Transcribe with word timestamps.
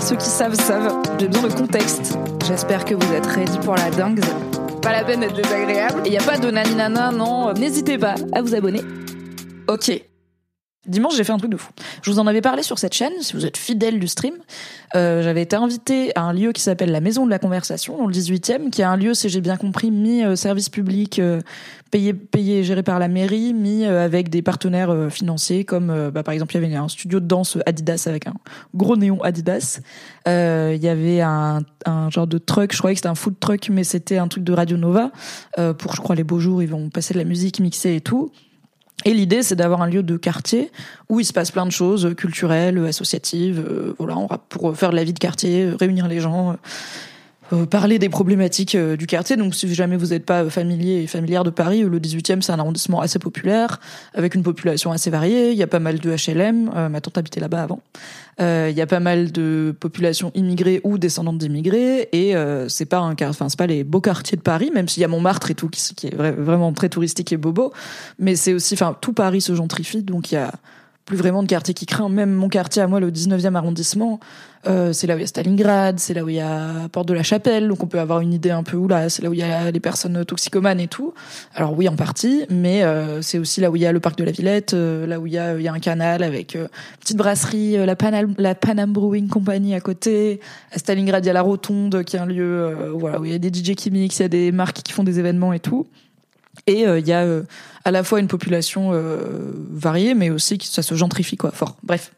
Ceux 0.00 0.16
qui 0.16 0.26
savent 0.26 0.54
savent, 0.54 0.92
j'ai 1.18 1.28
besoin 1.28 1.48
de 1.48 1.54
contexte. 1.54 2.18
J'espère 2.46 2.84
que 2.84 2.94
vous 2.94 3.12
êtes 3.14 3.26
ready 3.26 3.58
pour 3.58 3.76
la 3.76 3.90
dingue. 3.90 4.20
Pas 4.82 4.92
la 4.92 5.04
peine 5.04 5.20
d'être 5.20 5.36
désagréable. 5.36 6.02
Et 6.06 6.10
y 6.10 6.18
a 6.18 6.22
pas 6.22 6.38
de 6.38 6.50
naninana, 6.50 7.10
non. 7.10 7.52
N'hésitez 7.52 7.98
pas 7.98 8.14
à 8.32 8.42
vous 8.42 8.54
abonner. 8.54 8.82
Ok. 9.68 10.09
Dimanche, 10.86 11.14
j'ai 11.14 11.24
fait 11.24 11.32
un 11.32 11.38
truc 11.38 11.50
de 11.50 11.58
fou. 11.58 11.70
Je 12.02 12.10
vous 12.10 12.18
en 12.18 12.26
avais 12.26 12.40
parlé 12.40 12.62
sur 12.62 12.78
cette 12.78 12.94
chaîne, 12.94 13.12
si 13.20 13.34
vous 13.34 13.44
êtes 13.44 13.58
fidèle 13.58 14.00
du 14.00 14.08
stream. 14.08 14.34
Euh, 14.94 15.22
J'avais 15.22 15.42
été 15.42 15.54
invité 15.54 16.10
à 16.16 16.22
un 16.22 16.32
lieu 16.32 16.52
qui 16.52 16.62
s'appelle 16.62 16.90
la 16.90 17.00
Maison 17.00 17.26
de 17.26 17.30
la 17.30 17.38
Conversation, 17.38 17.98
dans 17.98 18.06
le 18.06 18.14
18e, 18.14 18.70
qui 18.70 18.80
est 18.80 18.84
un 18.84 18.96
lieu, 18.96 19.12
si 19.12 19.28
j'ai 19.28 19.42
bien 19.42 19.58
compris, 19.58 19.90
mis 19.90 20.24
euh, 20.24 20.36
service 20.36 20.70
public, 20.70 21.18
euh, 21.18 21.42
payé, 21.90 22.14
payé, 22.14 22.64
géré 22.64 22.82
par 22.82 22.98
la 22.98 23.08
mairie, 23.08 23.52
mis 23.52 23.84
euh, 23.84 24.04
avec 24.04 24.30
des 24.30 24.42
partenaires 24.42 24.90
euh, 24.90 25.10
financiers, 25.10 25.64
comme 25.64 25.90
euh, 25.90 26.10
bah, 26.10 26.22
par 26.22 26.32
exemple, 26.32 26.54
il 26.56 26.62
y 26.62 26.64
avait 26.64 26.74
un 26.74 26.88
studio 26.88 27.20
de 27.20 27.26
danse 27.26 27.58
Adidas 27.66 28.04
avec 28.06 28.26
un 28.26 28.34
gros 28.74 28.96
néon 28.96 29.22
Adidas. 29.22 29.80
Il 30.26 30.82
y 30.82 30.88
avait 30.88 31.20
un, 31.20 31.60
un 31.86 32.10
genre 32.10 32.26
de 32.26 32.38
truck, 32.38 32.72
je 32.72 32.78
croyais 32.78 32.94
que 32.94 33.00
c'était 33.00 33.08
un 33.08 33.14
food 33.14 33.38
truck, 33.40 33.68
mais 33.68 33.84
c'était 33.84 34.18
un 34.18 34.28
truc 34.28 34.44
de 34.44 34.52
Radio 34.52 34.76
Nova. 34.76 35.10
Pour, 35.56 35.94
je 35.94 36.00
crois, 36.00 36.14
les 36.14 36.24
beaux 36.24 36.38
jours, 36.38 36.62
ils 36.62 36.68
vont 36.68 36.88
passer 36.88 37.14
de 37.14 37.18
la 37.18 37.24
musique 37.24 37.58
mixée 37.58 37.96
et 37.96 38.00
tout. 38.00 38.30
Et 39.04 39.14
l'idée, 39.14 39.42
c'est 39.42 39.56
d'avoir 39.56 39.82
un 39.82 39.86
lieu 39.86 40.02
de 40.02 40.16
quartier 40.16 40.70
où 41.08 41.20
il 41.20 41.24
se 41.24 41.32
passe 41.32 41.50
plein 41.50 41.66
de 41.66 41.72
choses 41.72 42.14
culturelles, 42.16 42.78
associatives, 42.86 43.64
euh, 43.66 43.94
voilà, 43.98 44.16
pour 44.48 44.76
faire 44.76 44.90
de 44.90 44.96
la 44.96 45.04
vie 45.04 45.14
de 45.14 45.18
quartier, 45.18 45.70
réunir 45.78 46.06
les 46.08 46.20
gens, 46.20 46.50
euh, 46.50 46.54
parler 47.68 47.98
des 47.98 48.08
problématiques 48.08 48.74
euh, 48.74 48.96
du 48.96 49.06
quartier. 49.06 49.36
Donc, 49.36 49.54
si 49.54 49.72
jamais 49.74 49.96
vous 49.96 50.08
n'êtes 50.08 50.24
pas 50.24 50.48
familier 50.50 51.02
et 51.02 51.06
familière 51.06 51.44
de 51.44 51.50
Paris, 51.50 51.82
euh, 51.82 51.88
le 51.88 51.98
18e, 51.98 52.40
c'est 52.42 52.52
un 52.52 52.58
arrondissement 52.58 53.00
assez 53.00 53.18
populaire, 53.18 53.80
avec 54.14 54.34
une 54.34 54.42
population 54.42 54.92
assez 54.92 55.10
variée. 55.10 55.50
Il 55.52 55.56
y 55.58 55.62
a 55.62 55.66
pas 55.66 55.80
mal 55.80 55.98
de 55.98 56.10
HLM. 56.10 56.70
Euh, 56.74 56.88
ma 56.88 57.00
tante 57.00 57.18
habitait 57.18 57.40
là-bas 57.40 57.62
avant. 57.62 57.80
Euh, 58.40 58.68
Il 58.70 58.76
y 58.76 58.80
a 58.80 58.86
pas 58.86 59.00
mal 59.00 59.32
de 59.32 59.74
populations 59.78 60.30
immigrées 60.34 60.80
ou 60.84 60.96
descendantes 60.98 61.38
d'immigrés. 61.38 62.08
Et 62.12 62.36
euh, 62.36 62.68
c'est 62.68 62.86
pas 62.86 62.98
un, 62.98 63.14
enfin, 63.22 63.48
c'est 63.48 63.58
pas 63.58 63.66
les 63.66 63.84
beaux 63.84 64.00
quartiers 64.00 64.36
de 64.36 64.42
Paris, 64.42 64.70
même 64.74 64.88
s'il 64.88 65.00
y 65.00 65.04
a 65.04 65.08
Montmartre 65.08 65.50
et 65.50 65.54
tout, 65.54 65.68
qui, 65.68 66.06
est 66.06 66.16
vra- 66.16 66.34
vraiment 66.34 66.72
très 66.72 66.88
touristique 66.88 67.32
et 67.32 67.36
bobo. 67.36 67.72
Mais 68.18 68.36
c'est 68.36 68.52
aussi, 68.54 68.74
enfin, 68.74 68.96
tout 69.00 69.12
Paris 69.12 69.40
se 69.40 69.54
gentrifie, 69.54 70.02
donc 70.02 70.30
il 70.30 70.36
y 70.36 70.38
a 70.38 70.52
plus 71.10 71.18
vraiment 71.18 71.42
de 71.42 71.48
quartier 71.48 71.74
qui 71.74 71.86
craint. 71.86 72.08
Même 72.08 72.32
mon 72.32 72.48
quartier 72.48 72.80
à 72.80 72.86
moi, 72.86 73.00
le 73.00 73.10
19e 73.10 73.56
arrondissement, 73.56 74.20
euh, 74.68 74.92
c'est 74.92 75.08
là 75.08 75.14
où 75.14 75.18
il 75.18 75.22
y 75.22 75.24
a 75.24 75.26
Stalingrad, 75.26 75.98
c'est 75.98 76.14
là 76.14 76.22
où 76.22 76.28
il 76.28 76.36
y 76.36 76.40
a 76.40 76.88
Porte 76.92 77.08
de 77.08 77.14
la 77.14 77.24
Chapelle, 77.24 77.66
donc 77.66 77.82
on 77.82 77.88
peut 77.88 77.98
avoir 77.98 78.20
une 78.20 78.32
idée 78.32 78.52
un 78.52 78.62
peu 78.62 78.76
où 78.76 78.86
là, 78.86 79.08
c'est 79.08 79.20
là 79.20 79.28
où 79.28 79.32
il 79.32 79.40
y 79.40 79.42
a 79.42 79.72
les 79.72 79.80
personnes 79.80 80.24
toxicomanes 80.24 80.78
et 80.78 80.86
tout. 80.86 81.12
Alors 81.56 81.76
oui, 81.76 81.88
en 81.88 81.96
partie, 81.96 82.44
mais 82.48 82.84
euh, 82.84 83.22
c'est 83.22 83.38
aussi 83.38 83.60
là 83.60 83.72
où 83.72 83.76
il 83.76 83.82
y 83.82 83.86
a 83.86 83.90
le 83.90 83.98
parc 83.98 84.16
de 84.18 84.22
la 84.22 84.30
Villette, 84.30 84.72
euh, 84.74 85.04
là 85.04 85.18
où 85.18 85.26
il 85.26 85.32
y 85.32 85.38
a, 85.38 85.58
y 85.58 85.66
a 85.66 85.72
un 85.72 85.80
canal 85.80 86.22
avec 86.22 86.56
petite 87.00 87.16
brasserie, 87.16 87.84
la, 87.84 87.96
Panam, 87.96 88.32
la 88.38 88.54
Brewing 88.86 89.26
Company 89.26 89.74
à 89.74 89.80
côté. 89.80 90.38
À 90.70 90.78
Stalingrad, 90.78 91.24
il 91.24 91.26
y 91.26 91.30
a 91.30 91.34
la 91.34 91.42
Rotonde, 91.42 92.04
qui 92.04 92.14
est 92.14 92.20
un 92.20 92.26
lieu 92.26 92.92
voilà, 92.94 93.18
où 93.18 93.24
il 93.24 93.32
y 93.32 93.34
a 93.34 93.38
des 93.38 93.48
DJ 93.48 93.74
qui 93.74 93.88
il 93.88 94.20
y 94.20 94.22
a 94.22 94.28
des 94.28 94.52
marques 94.52 94.82
qui 94.84 94.92
font 94.92 95.02
des 95.02 95.18
événements 95.18 95.52
et 95.52 95.58
tout. 95.58 95.88
Et 96.66 96.86
euh, 96.86 96.98
il 96.98 97.06
y 97.06 97.12
a 97.12 97.22
euh, 97.22 97.42
à 97.84 97.90
la 97.90 98.04
fois 98.04 98.20
une 98.20 98.28
population 98.28 98.90
euh, 98.92 99.52
variée, 99.70 100.14
mais 100.14 100.30
aussi 100.30 100.58
que 100.58 100.64
ça 100.64 100.82
se 100.82 100.94
gentrifie 100.94 101.36
quoi, 101.36 101.50
fort. 101.50 101.76
Bref. 101.82 102.12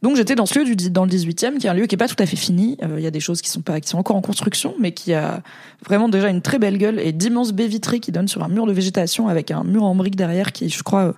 Donc 0.00 0.16
j'étais 0.16 0.36
dans 0.36 0.46
ce 0.46 0.60
lieu 0.60 0.76
du, 0.76 0.90
dans 0.90 1.04
le 1.04 1.10
18e, 1.10 1.58
qui 1.58 1.66
est 1.66 1.70
un 1.70 1.74
lieu 1.74 1.86
qui 1.86 1.96
est 1.96 1.98
pas 1.98 2.06
tout 2.06 2.20
à 2.20 2.26
fait 2.26 2.36
fini. 2.36 2.76
Euh, 2.84 2.98
Il 2.98 3.02
y 3.02 3.06
a 3.06 3.10
des 3.10 3.20
choses 3.20 3.42
qui 3.42 3.50
sont 3.50 3.62
pas, 3.62 3.80
qui 3.80 3.88
sont 3.88 3.98
encore 3.98 4.16
en 4.16 4.20
construction, 4.20 4.74
mais 4.78 4.92
qui 4.92 5.12
a 5.12 5.42
vraiment 5.84 6.08
déjà 6.08 6.28
une 6.28 6.40
très 6.40 6.58
belle 6.58 6.78
gueule 6.78 7.00
et 7.00 7.12
d'immenses 7.12 7.52
baies 7.52 7.66
vitrées 7.66 7.98
qui 7.98 8.12
donnent 8.12 8.28
sur 8.28 8.44
un 8.44 8.48
mur 8.48 8.66
de 8.66 8.72
végétation 8.72 9.26
avec 9.26 9.50
un 9.50 9.64
mur 9.64 9.82
en 9.82 9.94
briques 9.96 10.16
derrière 10.16 10.52
qui, 10.52 10.68
je 10.68 10.82
crois, 10.84 11.06
euh, 11.06 11.12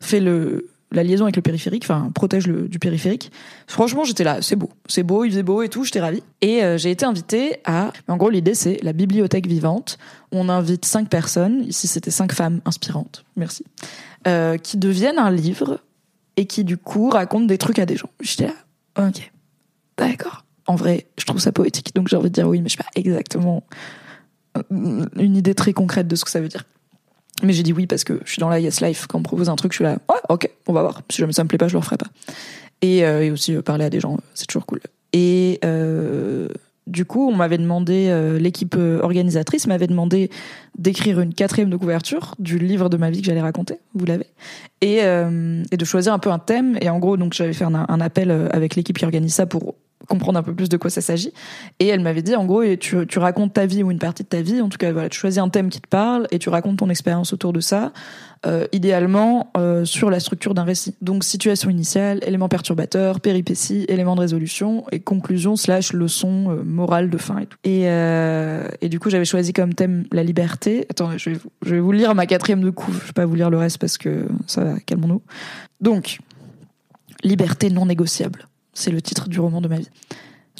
fait 0.00 0.20
le 0.20 0.66
la 0.92 1.02
liaison 1.02 1.24
avec 1.24 1.36
le 1.36 1.42
périphérique, 1.42 1.84
enfin 1.84 2.10
protège 2.14 2.46
le 2.46 2.68
du 2.68 2.78
périphérique. 2.78 3.32
Franchement, 3.66 4.04
j'étais 4.04 4.24
là, 4.24 4.42
c'est 4.42 4.56
beau, 4.56 4.70
c'est 4.86 5.02
beau, 5.02 5.24
il 5.24 5.30
faisait 5.30 5.42
beau 5.42 5.62
et 5.62 5.68
tout, 5.68 5.84
j'étais 5.84 6.00
ravie. 6.00 6.22
Et 6.40 6.62
euh, 6.62 6.78
j'ai 6.78 6.90
été 6.90 7.04
invitée 7.04 7.56
à, 7.64 7.92
en 8.08 8.16
gros 8.16 8.30
l'idée 8.30 8.54
c'est 8.54 8.82
la 8.82 8.92
bibliothèque 8.92 9.46
vivante. 9.46 9.98
On 10.30 10.48
invite 10.48 10.84
cinq 10.84 11.08
personnes, 11.08 11.64
ici 11.64 11.88
c'était 11.88 12.10
cinq 12.10 12.32
femmes 12.32 12.60
inspirantes, 12.64 13.24
merci, 13.36 13.64
euh, 14.26 14.56
qui 14.56 14.76
deviennent 14.76 15.18
un 15.18 15.30
livre 15.30 15.80
et 16.36 16.46
qui 16.46 16.64
du 16.64 16.76
coup 16.76 17.10
racontent 17.10 17.46
des 17.46 17.58
trucs 17.58 17.78
à 17.78 17.86
des 17.86 17.96
gens. 17.96 18.10
J'étais 18.20 18.46
là, 18.46 19.08
ok, 19.08 19.32
d'accord. 19.96 20.44
En 20.66 20.76
vrai, 20.76 21.06
je 21.18 21.24
trouve 21.24 21.40
ça 21.40 21.52
poétique, 21.52 21.94
donc 21.94 22.08
j'ai 22.08 22.16
envie 22.16 22.30
de 22.30 22.34
dire 22.34 22.48
oui, 22.48 22.60
mais 22.62 22.68
je 22.68 22.76
sais 22.76 22.82
pas 22.82 22.90
exactement 22.94 23.64
une 24.70 25.36
idée 25.36 25.54
très 25.54 25.72
concrète 25.72 26.08
de 26.08 26.14
ce 26.14 26.24
que 26.24 26.30
ça 26.30 26.40
veut 26.40 26.48
dire. 26.48 26.64
Mais 27.42 27.52
j'ai 27.52 27.62
dit 27.62 27.72
oui 27.72 27.86
parce 27.86 28.04
que 28.04 28.20
je 28.24 28.30
suis 28.30 28.40
dans 28.40 28.48
la 28.48 28.60
Yes 28.60 28.80
Life. 28.80 29.06
Quand 29.06 29.18
on 29.18 29.22
propose 29.22 29.48
un 29.48 29.56
truc, 29.56 29.72
je 29.72 29.76
suis 29.76 29.84
là, 29.84 29.98
ouais, 30.08 30.20
ok, 30.28 30.48
on 30.66 30.72
va 30.72 30.82
voir. 30.82 31.02
Si 31.10 31.18
jamais 31.18 31.32
ça 31.32 31.44
me 31.44 31.48
plaît 31.48 31.58
pas, 31.58 31.68
je 31.68 31.72
le 31.72 31.78
referai 31.78 31.96
pas. 31.96 32.08
Et, 32.82 33.04
euh, 33.04 33.32
aussi 33.32 33.54
euh, 33.54 33.62
parler 33.62 33.84
à 33.84 33.90
des 33.90 34.00
gens, 34.00 34.18
c'est 34.34 34.46
toujours 34.46 34.66
cool. 34.66 34.80
Et 35.12 35.60
euh, 35.64 36.48
du 36.86 37.04
coup, 37.04 37.28
on 37.28 37.36
m'avait 37.36 37.58
demandé, 37.58 38.36
l'équipe 38.40 38.74
organisatrice 38.74 39.66
m'avait 39.66 39.86
demandé 39.86 40.30
d'écrire 40.76 41.20
une 41.20 41.32
quatrième 41.32 41.70
de 41.70 41.76
couverture 41.76 42.34
du 42.38 42.58
livre 42.58 42.88
de 42.88 42.96
ma 42.96 43.10
vie 43.10 43.20
que 43.20 43.26
j'allais 43.26 43.40
raconter. 43.40 43.78
Vous 43.94 44.04
l'avez. 44.04 44.26
Et, 44.80 45.02
de 45.02 45.84
choisir 45.84 46.12
un 46.12 46.18
peu 46.18 46.30
un 46.32 46.40
thème. 46.40 46.76
Et 46.80 46.90
en 46.90 46.98
gros, 46.98 47.16
donc 47.16 47.34
j'avais 47.34 47.52
fait 47.52 47.64
un, 47.64 48.00
appel 48.00 48.32
avec 48.50 48.74
l'équipe 48.74 48.98
qui 48.98 49.04
organise 49.04 49.34
ça 49.34 49.46
pour 49.46 49.76
comprendre 50.08 50.38
un 50.38 50.42
peu 50.42 50.54
plus 50.54 50.68
de 50.68 50.76
quoi 50.76 50.90
ça 50.90 51.00
s'agit. 51.00 51.32
Et 51.78 51.86
elle 51.88 52.00
m'avait 52.00 52.22
dit, 52.22 52.34
en 52.36 52.44
gros, 52.44 52.62
et 52.62 52.76
tu, 52.76 53.06
tu 53.06 53.18
racontes 53.18 53.54
ta 53.54 53.66
vie 53.66 53.82
ou 53.82 53.90
une 53.90 53.98
partie 53.98 54.22
de 54.22 54.28
ta 54.28 54.42
vie. 54.42 54.60
En 54.60 54.68
tout 54.68 54.78
cas, 54.78 54.92
voilà, 54.92 55.08
tu 55.08 55.18
choisis 55.18 55.38
un 55.38 55.48
thème 55.48 55.68
qui 55.68 55.80
te 55.80 55.88
parle 55.88 56.26
et 56.30 56.38
tu 56.38 56.48
racontes 56.48 56.78
ton 56.78 56.90
expérience 56.90 57.32
autour 57.32 57.52
de 57.52 57.60
ça. 57.60 57.92
Euh, 58.44 58.66
idéalement 58.72 59.52
euh, 59.56 59.84
sur 59.84 60.10
la 60.10 60.18
structure 60.18 60.52
d'un 60.52 60.64
récit. 60.64 60.96
Donc 61.00 61.22
situation 61.22 61.70
initiale, 61.70 62.18
éléments 62.26 62.48
perturbateurs, 62.48 63.20
péripéties, 63.20 63.84
éléments 63.86 64.16
de 64.16 64.20
résolution 64.20 64.84
et 64.90 64.98
conclusion 64.98 65.54
slash 65.54 65.92
leçon 65.92 66.46
euh, 66.50 66.64
morale 66.64 67.08
de 67.08 67.18
fin 67.18 67.38
et 67.38 67.46
tout. 67.46 67.56
Et, 67.62 67.82
euh, 67.84 68.66
et 68.80 68.88
du 68.88 68.98
coup 68.98 69.10
j'avais 69.10 69.24
choisi 69.24 69.52
comme 69.52 69.74
thème 69.74 70.06
la 70.10 70.24
liberté. 70.24 70.86
Attends, 70.90 71.16
je 71.16 71.30
vais, 71.30 71.36
vous- 71.36 71.50
je 71.64 71.76
vais 71.76 71.80
vous 71.80 71.92
lire 71.92 72.16
ma 72.16 72.26
quatrième 72.26 72.62
de 72.62 72.70
coup. 72.70 72.90
Je 72.92 73.06
vais 73.06 73.12
pas 73.12 73.26
vous 73.26 73.36
lire 73.36 73.48
le 73.48 73.58
reste 73.58 73.78
parce 73.78 73.96
que 73.96 74.26
ça 74.48 74.64
va, 74.64 74.80
calmons-nous. 74.86 75.22
Donc 75.80 76.18
liberté 77.22 77.70
non 77.70 77.86
négociable, 77.86 78.48
c'est 78.74 78.90
le 78.90 79.02
titre 79.02 79.28
du 79.28 79.40
roman 79.40 79.60
de 79.60 79.68
ma 79.68 79.76
vie. 79.76 79.88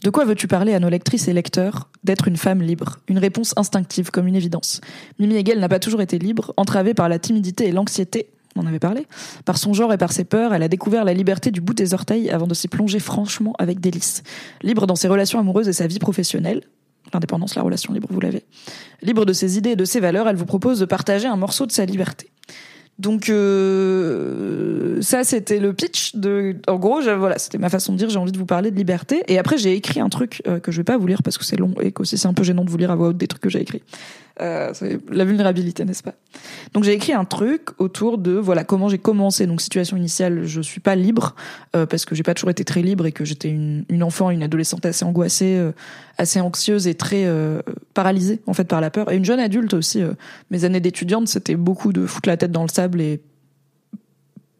De 0.02 0.10
quoi 0.10 0.24
veux-tu 0.24 0.48
parler 0.48 0.74
à 0.74 0.80
nos 0.80 0.88
lectrices 0.88 1.28
et 1.28 1.32
lecteurs 1.32 1.88
D'être 2.02 2.26
une 2.26 2.36
femme 2.36 2.60
libre? 2.60 2.98
Une 3.06 3.18
réponse 3.18 3.54
instinctive, 3.56 4.10
comme 4.10 4.26
une 4.26 4.34
évidence. 4.34 4.80
Mimi 5.20 5.36
Hegel 5.36 5.60
n'a 5.60 5.68
pas 5.68 5.78
toujours 5.78 6.00
été 6.00 6.18
libre, 6.18 6.52
entravée 6.56 6.94
par 6.94 7.08
la 7.08 7.20
timidité 7.20 7.68
et 7.68 7.72
l'anxiété, 7.72 8.28
on 8.56 8.62
en 8.62 8.66
avait 8.66 8.78
parlé. 8.78 9.06
Par 9.44 9.58
son 9.58 9.72
genre 9.72 9.92
et 9.92 9.98
par 9.98 10.12
ses 10.12 10.24
peurs, 10.24 10.54
elle 10.54 10.62
a 10.62 10.68
découvert 10.68 11.04
la 11.04 11.14
liberté 11.14 11.50
du 11.50 11.60
bout 11.60 11.74
des 11.74 11.94
orteils 11.94 12.30
avant 12.30 12.46
de 12.46 12.54
s'y 12.54 12.68
plonger 12.68 12.98
franchement 12.98 13.54
avec 13.58 13.80
délice. 13.80 14.22
Libre 14.62 14.86
dans 14.86 14.96
ses 14.96 15.08
relations 15.08 15.38
amoureuses 15.38 15.68
et 15.68 15.72
sa 15.72 15.86
vie 15.86 15.98
professionnelle. 15.98 16.62
L'indépendance, 17.12 17.54
la 17.54 17.62
relation 17.62 17.92
libre, 17.92 18.08
vous 18.10 18.20
l'avez. 18.20 18.44
Libre 19.02 19.24
de 19.24 19.32
ses 19.32 19.58
idées 19.58 19.70
et 19.70 19.76
de 19.76 19.84
ses 19.84 20.00
valeurs, 20.00 20.28
elle 20.28 20.36
vous 20.36 20.46
propose 20.46 20.80
de 20.80 20.84
partager 20.84 21.26
un 21.26 21.36
morceau 21.36 21.66
de 21.66 21.72
sa 21.72 21.84
liberté. 21.84 22.30
Donc 22.98 23.30
euh, 23.30 25.00
ça 25.00 25.24
c'était 25.24 25.58
le 25.58 25.72
pitch 25.72 26.14
de 26.14 26.56
en 26.68 26.76
gros 26.76 27.00
voilà 27.00 27.38
c'était 27.38 27.58
ma 27.58 27.70
façon 27.70 27.92
de 27.92 27.98
dire 27.98 28.10
j'ai 28.10 28.18
envie 28.18 28.32
de 28.32 28.38
vous 28.38 28.46
parler 28.46 28.70
de 28.70 28.76
liberté. 28.76 29.22
Et 29.28 29.38
après 29.38 29.58
j'ai 29.58 29.74
écrit 29.74 30.00
un 30.00 30.08
truc 30.08 30.42
euh, 30.46 30.60
que 30.60 30.70
je 30.70 30.76
vais 30.76 30.84
pas 30.84 30.98
vous 30.98 31.06
lire 31.06 31.22
parce 31.22 31.38
que 31.38 31.44
c'est 31.44 31.56
long 31.56 31.74
et 31.80 31.90
qu'aussi 31.92 32.18
c'est 32.18 32.28
un 32.28 32.34
peu 32.34 32.44
gênant 32.44 32.64
de 32.64 32.70
vous 32.70 32.76
lire 32.76 32.90
à 32.90 32.96
voix 32.96 33.08
haute 33.08 33.16
des 33.16 33.26
trucs 33.26 33.42
que 33.42 33.48
j'ai 33.48 33.60
écrits 33.60 33.82
Euh, 34.40 34.72
la 35.10 35.24
vulnérabilité, 35.24 35.84
n'est-ce 35.84 36.02
pas? 36.02 36.14
Donc 36.72 36.84
j'ai 36.84 36.92
écrit 36.92 37.12
un 37.12 37.26
truc 37.26 37.68
autour 37.78 38.16
de 38.16 38.32
voilà 38.32 38.64
comment 38.64 38.88
j'ai 38.88 38.98
commencé. 38.98 39.46
Donc 39.46 39.60
situation 39.60 39.96
initiale, 39.96 40.44
je 40.44 40.60
suis 40.62 40.80
pas 40.80 40.94
libre 40.96 41.34
euh, 41.76 41.84
parce 41.84 42.04
que 42.06 42.14
j'ai 42.14 42.22
pas 42.22 42.32
toujours 42.32 42.50
été 42.50 42.64
très 42.64 42.80
libre 42.80 43.04
et 43.04 43.12
que 43.12 43.24
j'étais 43.24 43.50
une, 43.50 43.84
une 43.90 44.02
enfant, 44.02 44.30
une 44.30 44.42
adolescente 44.42 44.86
assez 44.86 45.04
angoissée, 45.04 45.56
euh, 45.58 45.72
assez 46.16 46.40
anxieuse 46.40 46.86
et 46.86 46.94
très 46.94 47.26
euh, 47.26 47.60
paralysée 47.92 48.40
en 48.46 48.54
fait 48.54 48.64
par 48.64 48.80
la 48.80 48.90
peur. 48.90 49.12
Et 49.12 49.16
une 49.16 49.24
jeune 49.24 49.40
adulte 49.40 49.74
aussi. 49.74 50.02
euh, 50.02 50.14
mes 50.50 50.64
années 50.64 50.80
d'étudiante, 50.80 51.28
c'était 51.28 51.56
beaucoup 51.56 51.92
de 51.92 52.06
foutre 52.06 52.28
la 52.28 52.38
tête 52.38 52.52
dans 52.52 52.62
le 52.62 52.70
sable 52.70 53.00
et 53.02 53.20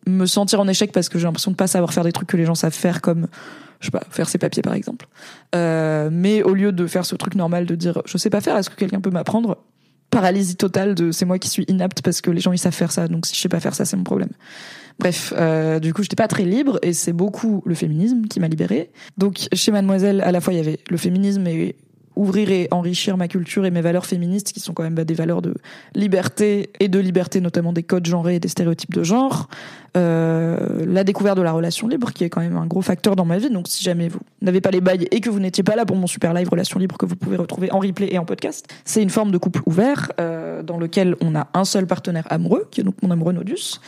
me 0.07 0.27
sentir 0.27 0.61
en 0.61 0.69
échec 0.69 0.93
parce 0.93 1.09
que 1.09 1.19
j'ai 1.19 1.25
l'impression 1.25 1.51
de 1.51 1.57
pas 1.57 1.67
savoir 1.67 1.93
faire 1.93 2.05
des 2.05 2.13
trucs 2.13 2.29
que 2.29 2.37
les 2.37 2.45
gens 2.45 2.55
savent 2.57 2.75
faire 2.75 3.01
comme 3.01 3.29
je 3.83 3.87
sais 3.87 3.91
pas 3.91 4.05
faire 4.11 4.29
ses 4.29 4.39
papiers 4.39 4.63
par 4.63 4.75
exemple. 4.75 5.07
Euh, 5.55 6.09
mais 6.11 6.43
au 6.43 6.55
lieu 6.55 6.73
de 6.73 6.87
faire 6.87 7.05
ce 7.05 7.17
truc 7.17 7.35
normal 7.35 7.67
de 7.67 7.75
dire 7.75 8.01
je 8.07 8.17
sais 8.17 8.31
pas 8.31 8.41
faire 8.41 8.57
est-ce 8.57 8.71
que 8.71 8.77
quelqu'un 8.77 9.01
peut 9.01 9.11
m'apprendre? 9.11 9.59
Paralysie 10.11 10.57
totale 10.57 10.95
de 10.95 11.11
c'est 11.11 11.25
moi 11.25 11.39
qui 11.39 11.49
suis 11.49 11.65
inapte 11.69 12.03
parce 12.03 12.21
que 12.21 12.31
les 12.31 12.41
gens 12.41 12.53
ils 12.53 12.59
savent 12.59 12.75
faire 12.75 12.93
ça 12.93 13.09
donc 13.09 13.27
si 13.27 13.35
je 13.35 13.41
sais 13.41 13.49
pas 13.49 13.61
faire 13.61 13.75
ça 13.75 13.85
c'est 13.85 13.97
mon 13.97 14.05
problème. 14.05 14.31
Bref 14.99 15.35
euh, 15.37 15.81
du 15.81 15.93
coup 15.93 16.03
j'étais 16.03 16.17
pas 16.17 16.29
très 16.29 16.45
libre 16.45 16.79
et 16.83 16.93
c'est 16.93 17.13
beaucoup 17.13 17.63
le 17.67 17.75
féminisme 17.75 18.23
qui 18.27 18.39
m'a 18.39 18.49
libérée. 18.49 18.91
Donc 19.19 19.49
chez 19.53 19.73
Mademoiselle 19.73 20.21
à 20.21 20.31
la 20.31 20.41
fois 20.41 20.53
il 20.53 20.59
y 20.59 20.61
avait 20.61 20.79
le 20.89 20.97
féminisme 20.97 21.47
et 21.47 21.77
ouvrir 22.17 22.51
et 22.51 22.69
enrichir 22.71 23.17
ma 23.17 23.29
culture 23.29 23.65
et 23.65 23.71
mes 23.71 23.81
valeurs 23.81 24.07
féministes 24.07 24.53
qui 24.53 24.61
sont 24.61 24.73
quand 24.73 24.83
même 24.83 24.95
bah, 24.95 25.05
des 25.05 25.15
valeurs 25.15 25.43
de 25.43 25.55
liberté 25.95 26.71
et 26.81 26.89
de 26.89 26.99
liberté 26.99 27.41
notamment 27.41 27.73
des 27.73 27.83
codes 27.83 28.07
genrés 28.07 28.37
et 28.37 28.41
des 28.41 28.49
stéréotypes 28.49 28.95
de 28.95 29.03
genre. 29.03 29.49
Euh, 29.95 30.87
la 30.87 31.05
découverte 31.05 31.37
de 31.37 31.43
la 31.43 31.53
relation 31.53 31.87
libre 31.87 32.13
qui 32.13 32.25
est 32.25 32.31
quand 32.31 32.41
même 32.41 32.57
un 32.57 32.65
gros 32.65 32.81
facteur 32.81 33.15
dans 33.15 33.27
ma 33.27 33.37
vie. 33.37 33.51
Donc 33.51 33.69
si 33.69 33.85
jamais 33.85 34.09
vous 34.09 34.21
n'avez 34.41 34.63
pas 34.63 34.71
les 34.71 34.81
bails 34.81 35.07
et 35.11 35.21
que 35.21 35.29
vous 35.29 35.39
n'étiez 35.39 35.63
pas 35.63 35.77
là 35.77 35.85
pour 35.85 35.97
mon 35.97 36.07
super 36.07 36.33
live 36.33 36.49
relation 36.49 36.79
libre 36.79 36.97
que 36.97 37.05
vous 37.05 37.15
pouvez 37.15 37.37
retrouver 37.37 37.71
en 37.73 37.79
replay 37.79 38.09
et 38.11 38.19
en 38.19 38.25
podcast 38.25 38.67
c'est 38.87 39.03
une 39.03 39.11
forme 39.11 39.31
de 39.31 39.37
couple 39.37 39.61
ouvert 39.67 40.11
euh, 40.19 40.63
dans 40.63 40.79
lequel 40.79 41.15
on 41.21 41.35
a 41.35 41.49
un 41.53 41.67
seul 41.67 41.87
partenaire 41.87 42.27
amoureux 42.31 42.69
qui 42.71 42.81
est 42.81 42.85
donc 42.85 42.95
mon 43.03 43.11
amoureux 43.11 43.35
Nodus 43.35 43.81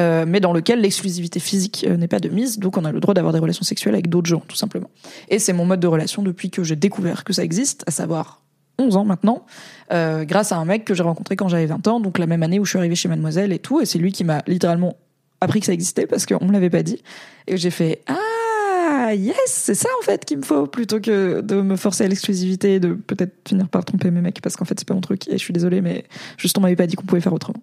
euh, 0.00 0.24
mais 0.26 0.40
dans 0.40 0.52
lequel 0.52 0.80
l'exclusivité 0.80 1.38
physique 1.38 1.86
n'est 1.88 2.08
pas 2.08 2.18
de 2.18 2.28
mise. 2.28 2.58
Donc 2.58 2.76
on 2.76 2.84
a 2.84 2.90
le 2.90 2.98
droit 2.98 3.14
d'avoir 3.14 3.32
des 3.32 3.38
relations 3.38 3.64
sexuelles 3.64 3.94
avec 3.94 4.08
d'autres 4.08 4.28
gens 4.28 4.42
tout 4.48 4.56
simplement. 4.56 4.90
Et 5.28 5.38
c'est 5.38 5.52
mon 5.52 5.64
mode 5.64 5.80
de 5.80 5.86
relation 5.86 6.22
depuis 6.22 6.50
que 6.50 6.64
j'ai 6.64 6.76
découvert 6.76 7.22
que 7.22 7.32
ça 7.32 7.44
existe 7.44 7.71
à 7.86 7.90
savoir 7.90 8.42
11 8.78 8.96
ans 8.96 9.04
maintenant, 9.04 9.44
euh, 9.92 10.24
grâce 10.24 10.52
à 10.52 10.56
un 10.56 10.64
mec 10.64 10.84
que 10.84 10.94
j'ai 10.94 11.02
rencontré 11.02 11.36
quand 11.36 11.48
j'avais 11.48 11.66
20 11.66 11.86
ans, 11.88 12.00
donc 12.00 12.18
la 12.18 12.26
même 12.26 12.42
année 12.42 12.58
où 12.58 12.64
je 12.64 12.70
suis 12.70 12.78
arrivée 12.78 12.94
chez 12.94 13.08
Mademoiselle 13.08 13.52
et 13.52 13.58
tout, 13.58 13.80
et 13.80 13.86
c'est 13.86 13.98
lui 13.98 14.12
qui 14.12 14.24
m'a 14.24 14.42
littéralement 14.46 14.96
appris 15.40 15.60
que 15.60 15.66
ça 15.66 15.72
existait 15.72 16.06
parce 16.06 16.26
qu'on 16.26 16.44
me 16.44 16.52
l'avait 16.52 16.70
pas 16.70 16.82
dit, 16.82 17.02
et 17.46 17.56
j'ai 17.56 17.70
fait 17.70 18.02
ah 18.06 19.14
yes, 19.14 19.36
c'est 19.46 19.74
ça 19.74 19.88
en 20.00 20.04
fait 20.04 20.24
qu'il 20.24 20.38
me 20.38 20.42
faut 20.42 20.66
plutôt 20.66 21.00
que 21.00 21.40
de 21.40 21.60
me 21.60 21.76
forcer 21.76 22.04
à 22.04 22.08
l'exclusivité 22.08 22.74
et 22.74 22.80
de 22.80 22.92
peut-être 22.92 23.34
finir 23.46 23.68
par 23.68 23.84
tromper 23.84 24.10
mes 24.10 24.20
mecs 24.20 24.40
parce 24.40 24.56
qu'en 24.56 24.64
fait 24.64 24.78
c'est 24.78 24.86
pas 24.88 24.94
mon 24.94 25.00
truc 25.00 25.28
et 25.28 25.32
je 25.32 25.38
suis 25.38 25.52
désolée 25.52 25.80
mais 25.80 26.04
juste 26.36 26.56
on 26.58 26.60
m'avait 26.60 26.76
pas 26.76 26.86
dit 26.86 26.96
qu'on 26.96 27.04
pouvait 27.04 27.20
faire 27.20 27.32
autrement. 27.32 27.60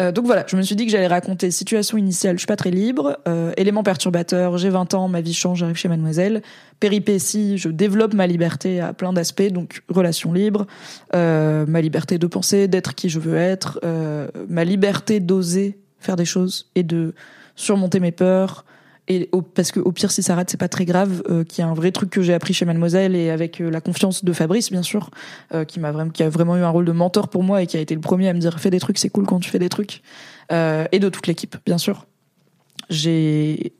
Euh, 0.00 0.12
donc 0.12 0.26
voilà, 0.26 0.44
je 0.46 0.56
me 0.56 0.62
suis 0.62 0.76
dit 0.76 0.84
que 0.84 0.92
j'allais 0.92 1.06
raconter 1.06 1.50
situation 1.50 1.96
initiale, 1.96 2.36
je 2.36 2.40
suis 2.40 2.46
pas 2.46 2.56
très 2.56 2.70
libre, 2.70 3.18
euh, 3.26 3.52
éléments 3.56 3.82
perturbateurs, 3.82 4.58
j'ai 4.58 4.68
20 4.68 4.92
ans, 4.94 5.08
ma 5.08 5.22
vie 5.22 5.32
change, 5.32 5.60
j'arrive 5.60 5.76
chez 5.76 5.88
Mademoiselle, 5.88 6.42
péripéties, 6.80 7.56
je 7.56 7.70
développe 7.70 8.12
ma 8.12 8.26
liberté 8.26 8.80
à 8.80 8.92
plein 8.92 9.14
d'aspects, 9.14 9.50
donc 9.50 9.82
relation 9.88 10.32
libre, 10.32 10.66
euh, 11.14 11.64
ma 11.66 11.80
liberté 11.80 12.18
de 12.18 12.26
penser, 12.26 12.68
d'être 12.68 12.94
qui 12.94 13.08
je 13.08 13.18
veux 13.18 13.36
être, 13.36 13.80
euh, 13.84 14.28
ma 14.48 14.64
liberté 14.64 15.18
d'oser 15.20 15.78
faire 15.98 16.16
des 16.16 16.26
choses 16.26 16.70
et 16.74 16.82
de 16.82 17.14
surmonter 17.54 18.00
mes 18.00 18.12
peurs, 18.12 18.66
et 19.08 19.28
au- 19.32 19.42
parce 19.42 19.70
que 19.72 19.80
au 19.80 19.92
pire 19.92 20.10
si 20.10 20.22
ça 20.22 20.34
rate 20.34 20.50
c'est 20.50 20.56
pas 20.56 20.68
très 20.68 20.84
grave 20.84 21.22
euh, 21.30 21.44
qui 21.44 21.60
est 21.60 21.64
un 21.64 21.74
vrai 21.74 21.92
truc 21.92 22.10
que 22.10 22.22
j'ai 22.22 22.34
appris 22.34 22.54
chez 22.54 22.64
Mademoiselle 22.64 23.14
et 23.14 23.30
avec 23.30 23.60
euh, 23.60 23.70
la 23.70 23.80
confiance 23.80 24.24
de 24.24 24.32
Fabrice 24.32 24.70
bien 24.70 24.82
sûr 24.82 25.10
euh, 25.54 25.64
qui 25.64 25.78
m'a 25.80 25.92
vraiment 25.92 26.10
qui 26.10 26.22
a 26.22 26.28
vraiment 26.28 26.56
eu 26.56 26.62
un 26.62 26.68
rôle 26.68 26.84
de 26.84 26.92
mentor 26.92 27.28
pour 27.28 27.42
moi 27.42 27.62
et 27.62 27.66
qui 27.66 27.76
a 27.76 27.80
été 27.80 27.94
le 27.94 28.00
premier 28.00 28.28
à 28.28 28.32
me 28.32 28.38
dire 28.40 28.58
fais 28.58 28.70
des 28.70 28.80
trucs 28.80 28.98
c'est 28.98 29.08
cool 29.10 29.26
quand 29.26 29.38
tu 29.38 29.50
fais 29.50 29.58
des 29.60 29.68
trucs 29.68 30.02
euh, 30.52 30.86
et 30.92 30.98
de 30.98 31.08
toute 31.08 31.26
l'équipe 31.26 31.56
bien 31.64 31.78
sûr 31.78 32.06
j'ai 32.90 33.72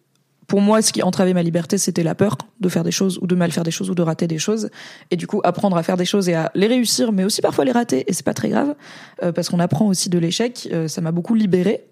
pour 0.46 0.60
moi, 0.60 0.80
ce 0.80 0.92
qui 0.92 1.02
entravait 1.02 1.34
ma 1.34 1.42
liberté, 1.42 1.76
c'était 1.76 2.04
la 2.04 2.14
peur 2.14 2.38
de 2.60 2.68
faire 2.68 2.84
des 2.84 2.92
choses 2.92 3.18
ou 3.20 3.26
de 3.26 3.34
mal 3.34 3.50
faire 3.50 3.64
des 3.64 3.72
choses 3.72 3.90
ou 3.90 3.96
de 3.96 4.02
rater 4.02 4.28
des 4.28 4.38
choses. 4.38 4.70
Et 5.10 5.16
du 5.16 5.26
coup, 5.26 5.40
apprendre 5.42 5.76
à 5.76 5.82
faire 5.82 5.96
des 5.96 6.04
choses 6.04 6.28
et 6.28 6.34
à 6.34 6.52
les 6.54 6.68
réussir, 6.68 7.10
mais 7.10 7.24
aussi 7.24 7.40
parfois 7.42 7.64
les 7.64 7.72
rater. 7.72 8.04
Et 8.08 8.12
c'est 8.12 8.24
pas 8.24 8.32
très 8.32 8.48
grave, 8.48 8.76
euh, 9.24 9.32
parce 9.32 9.48
qu'on 9.48 9.58
apprend 9.58 9.88
aussi 9.88 10.08
de 10.08 10.18
l'échec. 10.20 10.68
Ça 10.86 11.00
m'a 11.00 11.10
beaucoup 11.10 11.34
libéré. 11.34 11.84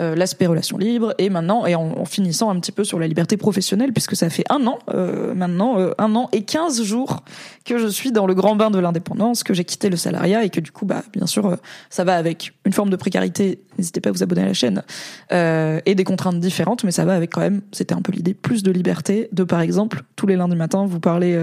Euh, 0.00 0.14
l'aspect 0.14 0.46
relation 0.46 0.78
libre 0.78 1.14
et 1.18 1.28
maintenant 1.28 1.66
et 1.66 1.74
en, 1.74 2.06
finissant 2.06 2.48
un 2.48 2.58
petit 2.58 2.72
peu 2.72 2.82
sur 2.82 2.98
la 2.98 3.06
liberté 3.06 3.36
professionnelle 3.36 3.92
puisque 3.92 4.16
ça 4.16 4.30
fait 4.30 4.44
un 4.48 4.66
an 4.66 4.78
euh, 4.88 5.34
maintenant 5.34 5.78
euh, 5.78 5.90
un 5.98 6.16
an 6.16 6.30
et 6.32 6.44
15 6.44 6.82
jours 6.82 7.22
que 7.66 7.76
je 7.76 7.88
suis 7.88 8.10
dans 8.10 8.26
le 8.26 8.32
grand 8.32 8.56
bain 8.56 8.70
de 8.70 8.78
l'indépendance 8.78 9.42
que 9.42 9.52
j'ai 9.52 9.64
quitté 9.64 9.90
le 9.90 9.98
salariat 9.98 10.44
et 10.44 10.48
que 10.48 10.60
du 10.60 10.72
coup 10.72 10.86
bah 10.86 11.02
bien 11.12 11.26
sûr 11.26 11.58
ça 11.90 12.04
va 12.04 12.16
avec 12.16 12.54
une 12.64 12.72
forme 12.72 12.88
de 12.88 12.96
précarité 12.96 13.60
n'hésitez 13.76 14.00
pas 14.00 14.08
à 14.08 14.12
vous 14.12 14.22
abonner 14.22 14.40
à 14.40 14.46
la 14.46 14.54
chaîne 14.54 14.82
et 15.30 15.94
des 15.94 16.04
contraintes 16.04 16.40
différentes 16.40 16.84
mais 16.84 16.90
ça 16.90 17.04
va 17.04 17.12
avec 17.12 17.30
quand 17.30 17.42
même 17.42 17.60
c'était 17.70 17.94
un 17.94 18.00
peu 18.00 18.12
l'idée 18.12 18.32
plus 18.32 18.62
de 18.62 18.70
liberté 18.70 19.28
de 19.32 19.44
par 19.44 19.60
exemple 19.60 20.04
tous 20.16 20.26
les 20.26 20.36
lundis 20.36 20.56
matins 20.56 20.86
vous 20.86 21.00
parler 21.00 21.38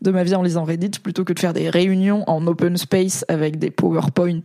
de 0.00 0.10
ma 0.10 0.24
vie 0.24 0.34
en 0.34 0.42
lisant 0.42 0.64
Reddit 0.64 0.98
plutôt 1.02 1.24
que 1.24 1.34
de 1.34 1.38
faire 1.38 1.52
des 1.52 1.68
réunions 1.68 2.24
en 2.26 2.46
open 2.46 2.78
space 2.78 3.26
avec 3.28 3.58
des 3.58 3.70
PowerPoint. 3.70 4.40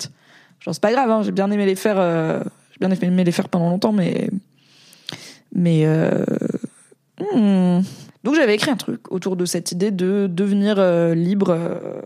Genre 0.59 0.73
c'est 0.73 0.81
pas 0.81 0.91
grave 0.91 1.09
hein, 1.09 1.21
j'ai 1.23 1.31
bien 1.31 1.49
aimé 1.49 1.65
les 1.65 1.77
faire 1.77 2.43
bien 2.79 2.89
aimé 2.91 3.23
les 3.23 3.31
faire 3.31 3.49
pendant 3.49 3.69
longtemps, 3.69 3.93
mais. 3.93 4.29
Mais. 5.53 5.85
euh, 5.85 6.23
hmm. 7.19 7.81
Donc 8.23 8.35
j'avais 8.35 8.55
écrit 8.55 8.71
un 8.71 8.75
truc 8.75 9.11
autour 9.11 9.37
de 9.37 9.45
cette 9.45 9.71
idée 9.71 9.91
de 9.91 10.27
devenir 10.29 10.79
euh, 10.79 11.15
libre 11.15 11.49
euh, 11.51 12.01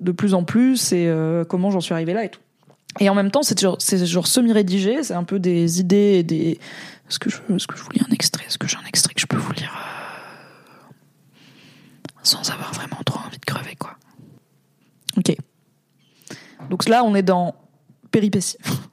de 0.00 0.12
plus 0.12 0.32
en 0.32 0.44
plus 0.44 0.92
et 0.92 1.12
comment 1.48 1.70
j'en 1.70 1.80
suis 1.80 1.92
arrivée 1.92 2.14
là 2.14 2.24
et 2.24 2.30
tout. 2.30 2.40
Et 3.00 3.08
en 3.10 3.14
même 3.14 3.30
temps, 3.30 3.42
c'est 3.42 3.60
genre, 3.60 3.78
genre 3.80 4.26
semi-rédigé, 4.26 5.02
c'est 5.02 5.14
un 5.14 5.24
peu 5.24 5.38
des 5.38 5.80
idées 5.80 6.16
et 6.18 6.22
des. 6.22 6.58
Est-ce 7.08 7.18
que 7.18 7.30
je, 7.30 7.36
est-ce 7.54 7.66
que 7.66 7.76
je 7.76 7.82
vous 7.82 7.90
lis 7.90 8.00
un 8.08 8.12
extrait? 8.12 8.44
Est-ce 8.46 8.58
que 8.58 8.66
j'ai 8.66 8.76
un 8.76 8.88
extrait 8.88 9.14
que 9.14 9.20
je 9.20 9.26
peux 9.26 9.36
vous 9.36 9.52
lire 9.52 9.72
sans 12.22 12.50
avoir 12.50 12.72
vraiment 12.74 13.00
trop 13.04 13.20
envie 13.26 13.38
de 13.38 13.44
crever, 13.44 13.74
quoi? 13.76 13.96
Ok. 15.16 15.34
Donc 16.70 16.88
là, 16.88 17.02
on 17.04 17.14
est 17.14 17.22
dans 17.22 17.54
péripéties. 18.10 18.58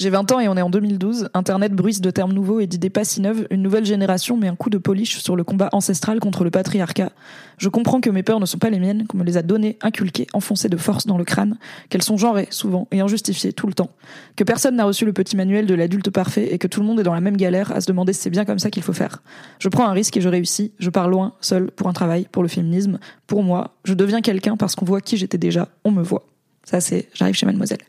J'ai 0.00 0.08
20 0.08 0.32
ans 0.32 0.40
et 0.40 0.48
on 0.48 0.56
est 0.56 0.62
en 0.62 0.70
2012. 0.70 1.28
Internet 1.34 1.74
bruisse 1.74 2.00
de 2.00 2.10
termes 2.10 2.32
nouveaux 2.32 2.60
et 2.60 2.66
d'idées 2.66 2.88
pas 2.88 3.04
si 3.04 3.20
neuves. 3.20 3.46
Une 3.50 3.60
nouvelle 3.60 3.84
génération 3.84 4.38
met 4.38 4.48
un 4.48 4.56
coup 4.56 4.70
de 4.70 4.78
polish 4.78 5.18
sur 5.18 5.36
le 5.36 5.44
combat 5.44 5.68
ancestral 5.72 6.20
contre 6.20 6.42
le 6.42 6.50
patriarcat. 6.50 7.12
Je 7.58 7.68
comprends 7.68 8.00
que 8.00 8.08
mes 8.08 8.22
peurs 8.22 8.40
ne 8.40 8.46
sont 8.46 8.56
pas 8.56 8.70
les 8.70 8.78
miennes, 8.78 9.06
qu'on 9.06 9.18
me 9.18 9.24
les 9.24 9.36
a 9.36 9.42
données, 9.42 9.76
inculquées, 9.82 10.26
enfoncées 10.32 10.70
de 10.70 10.78
force 10.78 11.06
dans 11.06 11.18
le 11.18 11.24
crâne, 11.24 11.58
qu'elles 11.90 12.02
sont 12.02 12.16
genrées, 12.16 12.48
souvent, 12.48 12.88
et 12.92 13.00
injustifiées, 13.00 13.52
tout 13.52 13.66
le 13.66 13.74
temps. 13.74 13.90
Que 14.36 14.44
personne 14.44 14.76
n'a 14.76 14.86
reçu 14.86 15.04
le 15.04 15.12
petit 15.12 15.36
manuel 15.36 15.66
de 15.66 15.74
l'adulte 15.74 16.08
parfait 16.08 16.48
et 16.50 16.56
que 16.56 16.66
tout 16.66 16.80
le 16.80 16.86
monde 16.86 16.98
est 16.98 17.02
dans 17.02 17.12
la 17.12 17.20
même 17.20 17.36
galère 17.36 17.70
à 17.70 17.82
se 17.82 17.86
demander 17.86 18.14
si 18.14 18.22
c'est 18.22 18.30
bien 18.30 18.46
comme 18.46 18.58
ça 18.58 18.70
qu'il 18.70 18.82
faut 18.82 18.94
faire. 18.94 19.22
Je 19.58 19.68
prends 19.68 19.86
un 19.86 19.92
risque 19.92 20.16
et 20.16 20.22
je 20.22 20.30
réussis. 20.30 20.72
Je 20.78 20.88
pars 20.88 21.10
loin, 21.10 21.34
seul, 21.42 21.70
pour 21.72 21.88
un 21.88 21.92
travail, 21.92 22.26
pour 22.32 22.42
le 22.42 22.48
féminisme, 22.48 23.00
pour 23.26 23.42
moi. 23.42 23.74
Je 23.84 23.92
deviens 23.92 24.22
quelqu'un 24.22 24.56
parce 24.56 24.76
qu'on 24.76 24.86
voit 24.86 25.02
qui 25.02 25.18
j'étais 25.18 25.36
déjà, 25.36 25.68
on 25.84 25.90
me 25.90 26.02
voit. 26.02 26.24
Ça, 26.64 26.80
c'est, 26.80 27.10
j'arrive 27.12 27.34
chez 27.34 27.44
Mademoiselle. 27.44 27.80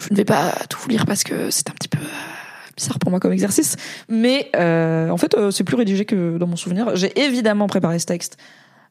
Je 0.00 0.08
ne 0.10 0.16
vais 0.16 0.24
pas 0.24 0.52
tout 0.68 0.78
vous 0.80 0.88
lire 0.88 1.06
parce 1.06 1.24
que 1.24 1.50
c'est 1.50 1.68
un 1.70 1.74
petit 1.74 1.88
peu 1.88 1.98
euh, 1.98 2.70
bizarre 2.76 2.98
pour 2.98 3.10
moi 3.10 3.20
comme 3.20 3.32
exercice, 3.32 3.76
mais 4.08 4.50
euh, 4.56 5.10
en 5.10 5.16
fait 5.16 5.34
euh, 5.34 5.50
c'est 5.50 5.64
plus 5.64 5.76
rédigé 5.76 6.04
que 6.04 6.38
dans 6.38 6.46
mon 6.46 6.56
souvenir. 6.56 6.96
J'ai 6.96 7.18
évidemment 7.20 7.66
préparé 7.66 7.98
ce 7.98 8.06
texte 8.06 8.38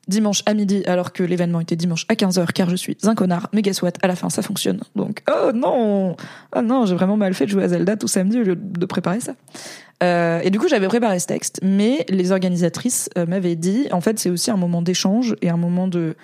dimanche 0.08 0.42
à 0.46 0.54
midi 0.54 0.84
alors 0.88 1.14
que 1.14 1.22
l'événement 1.22 1.60
était 1.60 1.76
dimanche 1.76 2.06
à 2.10 2.14
15h 2.14 2.52
car 2.54 2.70
je 2.70 2.76
suis 2.76 2.98
un 3.04 3.16
connard, 3.16 3.50
mais 3.54 3.62
guess 3.62 3.82
à 4.02 4.08
la 4.08 4.16
fin 4.16 4.30
ça 4.30 4.42
fonctionne. 4.42 4.82
Donc 4.96 5.24
oh 5.32 5.52
non, 5.54 6.16
oh 6.56 6.62
non, 6.62 6.86
j'ai 6.86 6.96
vraiment 6.96 7.18
mal 7.18 7.34
fait 7.34 7.46
de 7.46 7.52
jouer 7.52 7.64
à 7.64 7.68
Zelda 7.70 7.96
tout 7.96 8.08
samedi 8.08 8.40
au 8.40 8.44
lieu 8.44 8.56
de 8.56 8.86
préparer 8.86 9.20
ça. 9.20 9.34
Et 10.02 10.50
du 10.50 10.60
coup, 10.60 10.70
j'avais 10.70 10.88
préparé 10.88 11.20
ce 11.20 11.28
texte, 11.28 11.60
mais 11.62 12.06
les 12.08 12.32
organisatrices 12.32 13.10
m'avaient 13.28 13.58
dit, 13.58 13.90
en 13.92 14.00
fait, 14.00 14.18
c'est 14.18 14.30
aussi 14.30 14.50
un 14.50 14.56
moment 14.56 14.82
d'échange 14.82 15.36
et 15.42 15.50
un 15.50 15.58
moment 15.58 15.90
de 15.90 16.16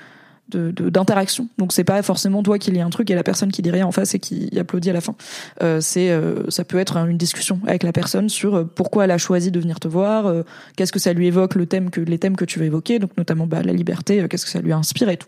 de- 0.50 0.72
de- 0.72 0.90
d'interaction. 0.90 1.48
Donc 1.58 1.74
c'est 1.74 1.84
pas 1.84 2.02
forcément 2.02 2.44
toi 2.44 2.60
qui 2.60 2.72
lis 2.72 2.82
un 2.82 2.90
truc 2.90 3.10
et 3.10 3.16
la 3.16 3.24
personne 3.24 3.52
qui 3.52 3.62
dit 3.62 3.72
rien 3.72 3.86
en 3.86 3.92
face 3.92 4.14
et 4.16 4.20
qui 4.20 4.50
applaudit 4.60 4.90
à 4.90 4.94
la 4.94 5.02
fin. 5.02 5.16
Euh, 5.64 5.80
c'est 5.82 6.12
euh, 6.12 6.50
ça 6.50 6.64
peut 6.64 6.78
être 6.78 6.98
une 6.98 7.18
discussion 7.18 7.60
avec 7.66 7.84
la 7.84 7.92
personne 7.92 8.30
sur 8.30 8.56
euh, 8.56 8.64
pourquoi 8.64 9.06
elle 9.06 9.12
a 9.12 9.18
choisi 9.18 9.52
de 9.52 9.60
venir 9.60 9.80
te 9.80 9.88
voir, 9.88 10.28
euh, 10.28 10.44
qu'est-ce 10.76 10.92
que 10.92 11.00
ça 11.00 11.14
lui 11.14 11.28
évoque 11.28 11.56
le 11.56 11.66
thème 11.66 11.90
que 11.90 12.02
les 12.02 12.18
thèmes 12.20 12.36
que 12.36 12.46
tu 12.46 12.60
veux 12.60 12.66
évoquer, 12.66 13.00
donc 13.00 13.12
notamment 13.18 13.48
bah, 13.48 13.62
la 13.64 13.74
liberté, 13.74 14.22
euh, 14.22 14.28
qu'est-ce 14.28 14.46
que 14.46 14.52
ça 14.52 14.62
lui 14.62 14.74
inspire 14.74 15.10
et 15.10 15.18
tout. 15.18 15.28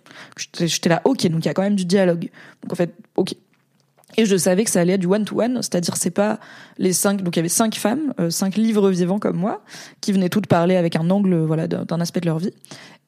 J'étais 0.60 0.90
là 0.90 1.02
OK, 1.06 1.26
donc 1.28 1.44
il 1.44 1.48
y 1.48 1.50
a 1.50 1.54
quand 1.54 1.64
même 1.64 1.76
du 1.76 1.86
dialogue. 1.86 2.30
Donc 2.64 2.74
en 2.74 2.76
fait 2.76 2.94
OK. 3.16 3.34
Et 4.16 4.26
je 4.26 4.38
savais 4.38 4.64
que 4.64 4.70
ça 4.70 4.80
allait 4.80 4.94
être 4.94 5.02
du 5.02 5.08
one 5.08 5.26
to 5.26 5.42
one, 5.42 5.58
c'est-à-dire 5.62 5.98
c'est 5.98 6.12
pas 6.12 6.40
les 6.78 6.94
cinq. 6.94 7.22
Donc 7.22 7.36
il 7.36 7.40
y 7.40 7.42
avait 7.42 7.50
cinq 7.50 7.76
femmes, 7.76 8.14
euh, 8.20 8.30
cinq 8.30 8.56
livres 8.56 8.90
vivants 8.90 9.20
comme 9.20 9.36
moi, 9.36 9.62
qui 10.00 10.14
venaient 10.14 10.30
toutes 10.30 10.48
parler 10.48 10.78
avec 10.78 10.96
un 10.96 11.10
angle, 11.10 11.36
voilà, 11.36 11.68
d'un 11.68 12.02
aspect 12.02 12.22
de 12.22 12.26
leur 12.26 12.40
vie. 12.40 12.54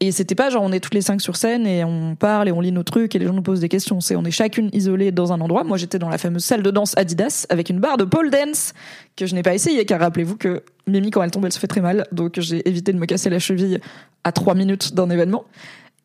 Et 0.01 0.12
c'était 0.12 0.36
pas 0.36 0.50
genre 0.50 0.63
on 0.63 0.72
est 0.72 0.79
toutes 0.79 0.94
les 0.94 1.01
cinq 1.01 1.22
sur 1.22 1.36
scène 1.36 1.65
et 1.65 1.84
on 1.84 2.15
parle 2.15 2.48
et 2.48 2.51
on 2.51 2.62
lit 2.62 2.72
nos 2.72 2.84
trucs 2.84 3.15
et 3.15 3.20
les 3.20 3.25
gens 3.25 3.34
nous 3.34 3.41
posent 3.41 3.60
des 3.62 3.70
questions. 3.70 4.01
C'est 4.01 4.15
on 4.15 4.24
est 4.24 4.32
chacune 4.32 4.70
isolée 4.74 5.12
dans 5.12 5.34
un 5.34 5.41
endroit. 5.41 5.63
Moi 5.63 5.77
j'étais 5.77 6.00
dans 6.00 6.10
la 6.10 6.18
fameuse 6.18 6.44
salle 6.44 6.63
de 6.63 6.72
danse 6.72 6.98
Adidas 6.98 7.46
avec 7.50 7.70
une 7.70 7.79
barre 7.79 7.98
de 7.98 8.06
pole 8.06 8.29
dance 8.29 8.74
que 9.15 9.25
je 9.25 9.36
n'ai 9.36 9.44
pas 9.44 9.53
essayé 9.53 9.86
car 9.86 10.00
rappelez-vous 10.00 10.38
que 10.38 10.63
Mimi 10.88 11.12
quand 11.12 11.22
elle 11.22 11.32
tombe 11.32 11.46
elle 11.46 11.53
se 11.53 11.60
fait 11.60 11.68
très 11.68 11.82
mal 11.82 12.08
donc 12.13 12.39
j'ai 12.39 12.68
évité 12.68 12.94
de 12.94 12.98
me 12.98 13.06
casser 13.06 13.29
la 13.29 13.39
cheville 13.39 13.79
à 14.24 14.32
trois 14.32 14.56
minutes 14.56 14.94
d'un 14.94 15.10
événement. 15.10 15.44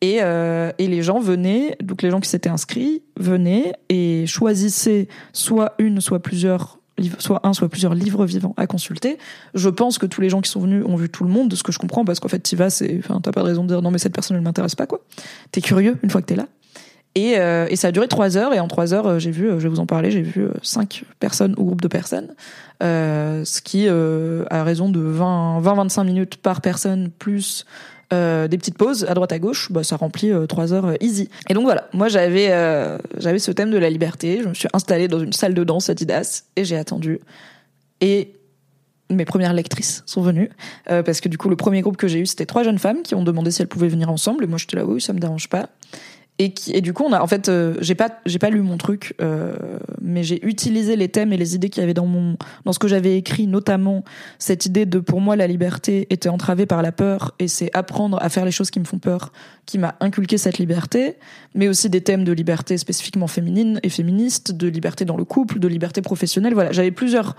Et, 0.01 0.17
euh, 0.21 0.71
et 0.77 0.87
les 0.87 1.01
gens 1.01 1.19
venaient, 1.19 1.77
donc 1.81 2.01
les 2.01 2.09
gens 2.09 2.19
qui 2.19 2.29
s'étaient 2.29 2.49
inscrits 2.49 3.01
venaient 3.17 3.73
et 3.89 4.27
choisissaient 4.27 5.07
soit 5.33 5.73
une, 5.79 6.01
soit 6.01 6.19
plusieurs 6.21 6.79
livres, 6.97 7.17
soit 7.19 7.45
un, 7.47 7.53
soit 7.53 7.69
plusieurs 7.69 7.95
livres 7.95 8.25
vivants 8.25 8.53
à 8.57 8.67
consulter. 8.67 9.17
Je 9.53 9.69
pense 9.69 9.97
que 9.97 10.05
tous 10.05 10.21
les 10.21 10.29
gens 10.29 10.41
qui 10.41 10.49
sont 10.49 10.59
venus 10.59 10.83
ont 10.85 10.95
vu 10.95 11.09
tout 11.09 11.23
le 11.23 11.29
monde, 11.29 11.49
de 11.49 11.55
ce 11.55 11.63
que 11.63 11.71
je 11.71 11.79
comprends, 11.79 12.05
parce 12.05 12.19
qu'en 12.19 12.27
fait, 12.27 12.41
tu 12.41 12.55
vas, 12.55 12.69
c'est, 12.69 12.99
enfin, 12.99 13.19
t'as 13.21 13.31
pas 13.31 13.41
de 13.41 13.47
raison 13.47 13.63
de 13.63 13.69
dire 13.69 13.81
non 13.81 13.91
mais 13.91 13.97
cette 13.97 14.13
personne 14.13 14.37
ne 14.37 14.41
m'intéresse 14.41 14.75
pas 14.75 14.85
quoi. 14.85 14.99
T'es 15.51 15.61
curieux 15.61 15.97
une 16.03 16.09
fois 16.09 16.21
que 16.21 16.27
t'es 16.27 16.35
là. 16.35 16.47
Et, 17.15 17.35
euh, 17.37 17.65
et 17.69 17.77
ça 17.77 17.87
a 17.87 17.91
duré 17.91 18.09
trois 18.09 18.37
heures. 18.37 18.53
Et 18.53 18.59
en 18.59 18.67
trois 18.67 18.93
heures, 18.93 19.07
euh, 19.07 19.19
j'ai 19.19 19.31
vu, 19.31 19.49
euh, 19.49 19.57
je 19.57 19.63
vais 19.63 19.69
vous 19.69 19.79
en 19.79 19.85
parler, 19.85 20.11
j'ai 20.11 20.21
vu 20.21 20.43
euh, 20.43 20.51
cinq 20.61 21.05
personnes 21.19 21.55
ou 21.57 21.63
groupes 21.63 21.81
de 21.81 21.87
personnes, 21.87 22.35
euh, 22.83 23.45
ce 23.45 23.61
qui, 23.61 23.85
euh, 23.87 24.43
à 24.49 24.63
raison 24.63 24.89
de 24.89 24.99
20-25 24.99 26.03
minutes 26.03 26.35
par 26.35 26.59
personne 26.59 27.09
plus 27.09 27.65
euh, 28.13 28.47
des 28.47 28.57
petites 28.57 28.77
pauses 28.77 29.05
à 29.05 29.13
droite 29.13 29.31
à 29.31 29.39
gauche, 29.39 29.71
bah, 29.71 29.83
ça 29.83 29.95
remplit 29.95 30.31
euh, 30.31 30.45
trois 30.45 30.73
heures 30.73 30.85
euh, 30.85 30.95
easy. 30.99 31.29
Et 31.49 31.53
donc 31.53 31.63
voilà, 31.63 31.89
moi 31.93 32.07
j'avais 32.07 32.45
j'avais 33.17 33.39
ce 33.39 33.51
thème 33.51 33.71
de 33.71 33.77
la 33.77 33.89
liberté. 33.89 34.41
Je 34.43 34.49
me 34.49 34.53
suis 34.53 34.69
installée 34.73 35.07
dans 35.07 35.19
une 35.19 35.33
salle 35.33 35.53
de 35.53 35.63
danse 35.63 35.89
Adidas 35.89 36.43
et 36.55 36.65
j'ai 36.65 36.77
attendu. 36.77 37.19
Et 38.01 38.33
mes 39.09 39.25
premières 39.25 39.53
lectrices 39.53 40.03
sont 40.07 40.21
venues 40.21 40.49
parce 40.87 41.21
que 41.21 41.29
du 41.29 41.37
coup 41.37 41.47
le 41.47 41.55
premier 41.55 41.81
groupe 41.81 41.95
que 41.95 42.07
j'ai 42.07 42.19
eu 42.19 42.25
c'était 42.25 42.47
trois 42.47 42.63
jeunes 42.63 42.79
femmes 42.79 43.03
qui 43.03 43.13
ont 43.13 43.23
demandé 43.23 43.51
si 43.51 43.61
elles 43.61 43.67
pouvaient 43.67 43.87
venir 43.87 44.09
ensemble 44.09 44.43
et 44.43 44.47
moi 44.47 44.57
j'étais 44.57 44.75
là 44.75 44.83
oui 44.83 44.99
ça 44.99 45.13
me 45.13 45.19
dérange 45.19 45.47
pas 45.47 45.69
et 46.37 46.51
qui 46.51 46.73
et 46.73 46.81
du 46.81 46.91
coup 46.91 47.03
on 47.03 47.13
a 47.13 47.21
en 47.21 47.27
fait 47.27 47.47
euh, 47.47 47.75
j'ai 47.79 47.95
pas 47.95 48.09
j'ai 48.25 48.39
pas 48.39 48.49
lu 48.49 48.61
mon 48.61 48.77
truc 48.77 49.15
euh, 49.21 49.55
mais 50.01 50.23
j'ai 50.23 50.45
utilisé 50.45 50.97
les 50.97 51.07
thèmes 51.07 51.31
et 51.31 51.37
les 51.37 51.55
idées 51.55 51.69
qu'il 51.69 51.81
y 51.81 51.83
avait 51.83 51.93
dans 51.93 52.05
mon 52.05 52.37
dans 52.65 52.73
ce 52.73 52.79
que 52.79 52.89
j'avais 52.89 53.17
écrit 53.17 53.47
notamment 53.47 54.03
cette 54.37 54.65
idée 54.65 54.85
de 54.85 54.99
pour 54.99 55.21
moi 55.21 55.37
la 55.37 55.47
liberté 55.47 56.07
était 56.09 56.27
entravée 56.27 56.65
par 56.65 56.81
la 56.81 56.91
peur 56.91 57.33
et 57.39 57.47
c'est 57.47 57.69
apprendre 57.73 58.17
à 58.21 58.27
faire 58.27 58.43
les 58.43 58.51
choses 58.51 58.69
qui 58.69 58.81
me 58.81 58.85
font 58.85 58.99
peur 58.99 59.31
qui 59.65 59.77
m'a 59.77 59.95
inculqué 60.01 60.37
cette 60.37 60.57
liberté 60.57 61.15
mais 61.53 61.69
aussi 61.69 61.89
des 61.89 62.01
thèmes 62.01 62.25
de 62.25 62.33
liberté 62.33 62.77
spécifiquement 62.77 63.27
féminine 63.27 63.79
et 63.83 63.89
féministe 63.89 64.51
de 64.51 64.67
liberté 64.67 65.05
dans 65.05 65.17
le 65.17 65.25
couple 65.25 65.59
de 65.59 65.67
liberté 65.69 66.01
professionnelle. 66.01 66.53
Voilà 66.53 66.73
j'avais 66.73 66.91
plusieurs 66.91 67.35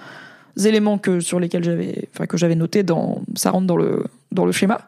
éléments 0.64 0.98
que 0.98 1.20
sur 1.20 1.40
lesquels 1.40 1.64
j'avais 1.64 2.08
enfin 2.14 2.26
que 2.26 2.36
j'avais 2.36 2.54
noté 2.54 2.82
dans 2.82 3.22
ça 3.34 3.50
rentre 3.50 3.66
dans 3.66 3.76
le 3.76 4.04
dans 4.32 4.46
le 4.46 4.52
schéma 4.52 4.80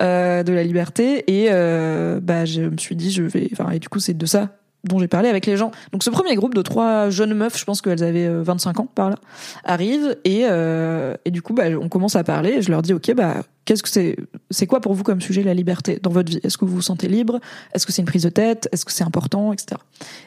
euh, 0.00 0.42
de 0.42 0.52
la 0.52 0.62
liberté. 0.62 1.24
Et 1.26 1.48
euh, 1.50 2.20
bah 2.20 2.44
je 2.44 2.62
me 2.62 2.76
suis 2.76 2.96
dit 2.96 3.10
je 3.10 3.22
vais 3.22 3.48
enfin 3.52 3.70
et 3.70 3.78
du 3.78 3.88
coup 3.88 4.00
c'est 4.00 4.14
de 4.14 4.26
ça 4.26 4.56
dont 4.88 4.98
j'ai 4.98 5.08
parlé 5.08 5.28
avec 5.28 5.46
les 5.46 5.56
gens. 5.56 5.70
Donc 5.92 6.02
ce 6.02 6.10
premier 6.10 6.34
groupe 6.34 6.54
de 6.54 6.62
trois 6.62 7.10
jeunes 7.10 7.34
meufs, 7.34 7.58
je 7.58 7.64
pense 7.64 7.80
qu'elles 7.82 8.02
avaient 8.02 8.26
euh, 8.26 8.42
25 8.42 8.80
ans 8.80 8.88
par 8.94 9.10
là, 9.10 9.16
arrive 9.64 10.16
et 10.24 10.42
euh, 10.44 11.14
et 11.24 11.30
du 11.30 11.42
coup 11.42 11.54
bah 11.54 11.64
on 11.80 11.88
commence 11.88 12.16
à 12.16 12.24
parler 12.24 12.50
et 12.50 12.62
je 12.62 12.70
leur 12.70 12.82
dis 12.82 12.92
OK 12.92 13.12
bah 13.14 13.42
qu'est-ce 13.66 13.82
que 13.82 13.88
c'est 13.90 14.16
c'est 14.50 14.66
quoi 14.66 14.80
pour 14.80 14.94
vous 14.94 15.02
comme 15.02 15.20
sujet 15.20 15.42
la 15.42 15.52
liberté 15.52 15.98
dans 16.02 16.10
votre 16.10 16.30
vie? 16.30 16.40
Est-ce 16.42 16.56
que 16.56 16.64
vous 16.64 16.76
vous 16.76 16.82
sentez 16.82 17.08
libre? 17.08 17.38
Est-ce 17.74 17.84
que 17.84 17.92
c'est 17.92 18.00
une 18.00 18.06
prise 18.06 18.22
de 18.22 18.30
tête? 18.30 18.68
Est-ce 18.72 18.86
que 18.86 18.92
c'est 18.92 19.04
important? 19.04 19.52
Etc. 19.52 19.76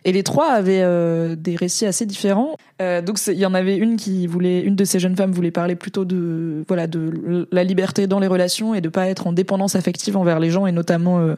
Et 0.05 0.11
les 0.11 0.21
trois 0.21 0.51
avaient 0.51 0.83
euh, 0.83 1.35
des 1.35 1.55
récits 1.55 1.87
assez 1.87 2.05
différents. 2.05 2.55
Euh, 2.81 3.01
donc 3.01 3.19
il 3.25 3.39
y 3.39 3.45
en 3.45 3.55
avait 3.55 3.77
une 3.77 3.95
qui 3.95 4.27
voulait 4.27 4.61
une 4.61 4.75
de 4.75 4.83
ces 4.83 4.99
jeunes 4.99 5.15
femmes 5.15 5.31
voulait 5.31 5.51
parler 5.51 5.75
plutôt 5.75 6.05
de 6.05 6.63
voilà 6.67 6.85
de 6.85 7.47
la 7.51 7.63
liberté 7.63 8.05
dans 8.05 8.19
les 8.19 8.27
relations 8.27 8.75
et 8.75 8.81
de 8.81 8.89
pas 8.89 9.07
être 9.07 9.25
en 9.25 9.33
dépendance 9.33 9.75
affective 9.75 10.15
envers 10.15 10.39
les 10.39 10.51
gens 10.51 10.67
et 10.67 10.71
notamment 10.71 11.19
euh, 11.19 11.35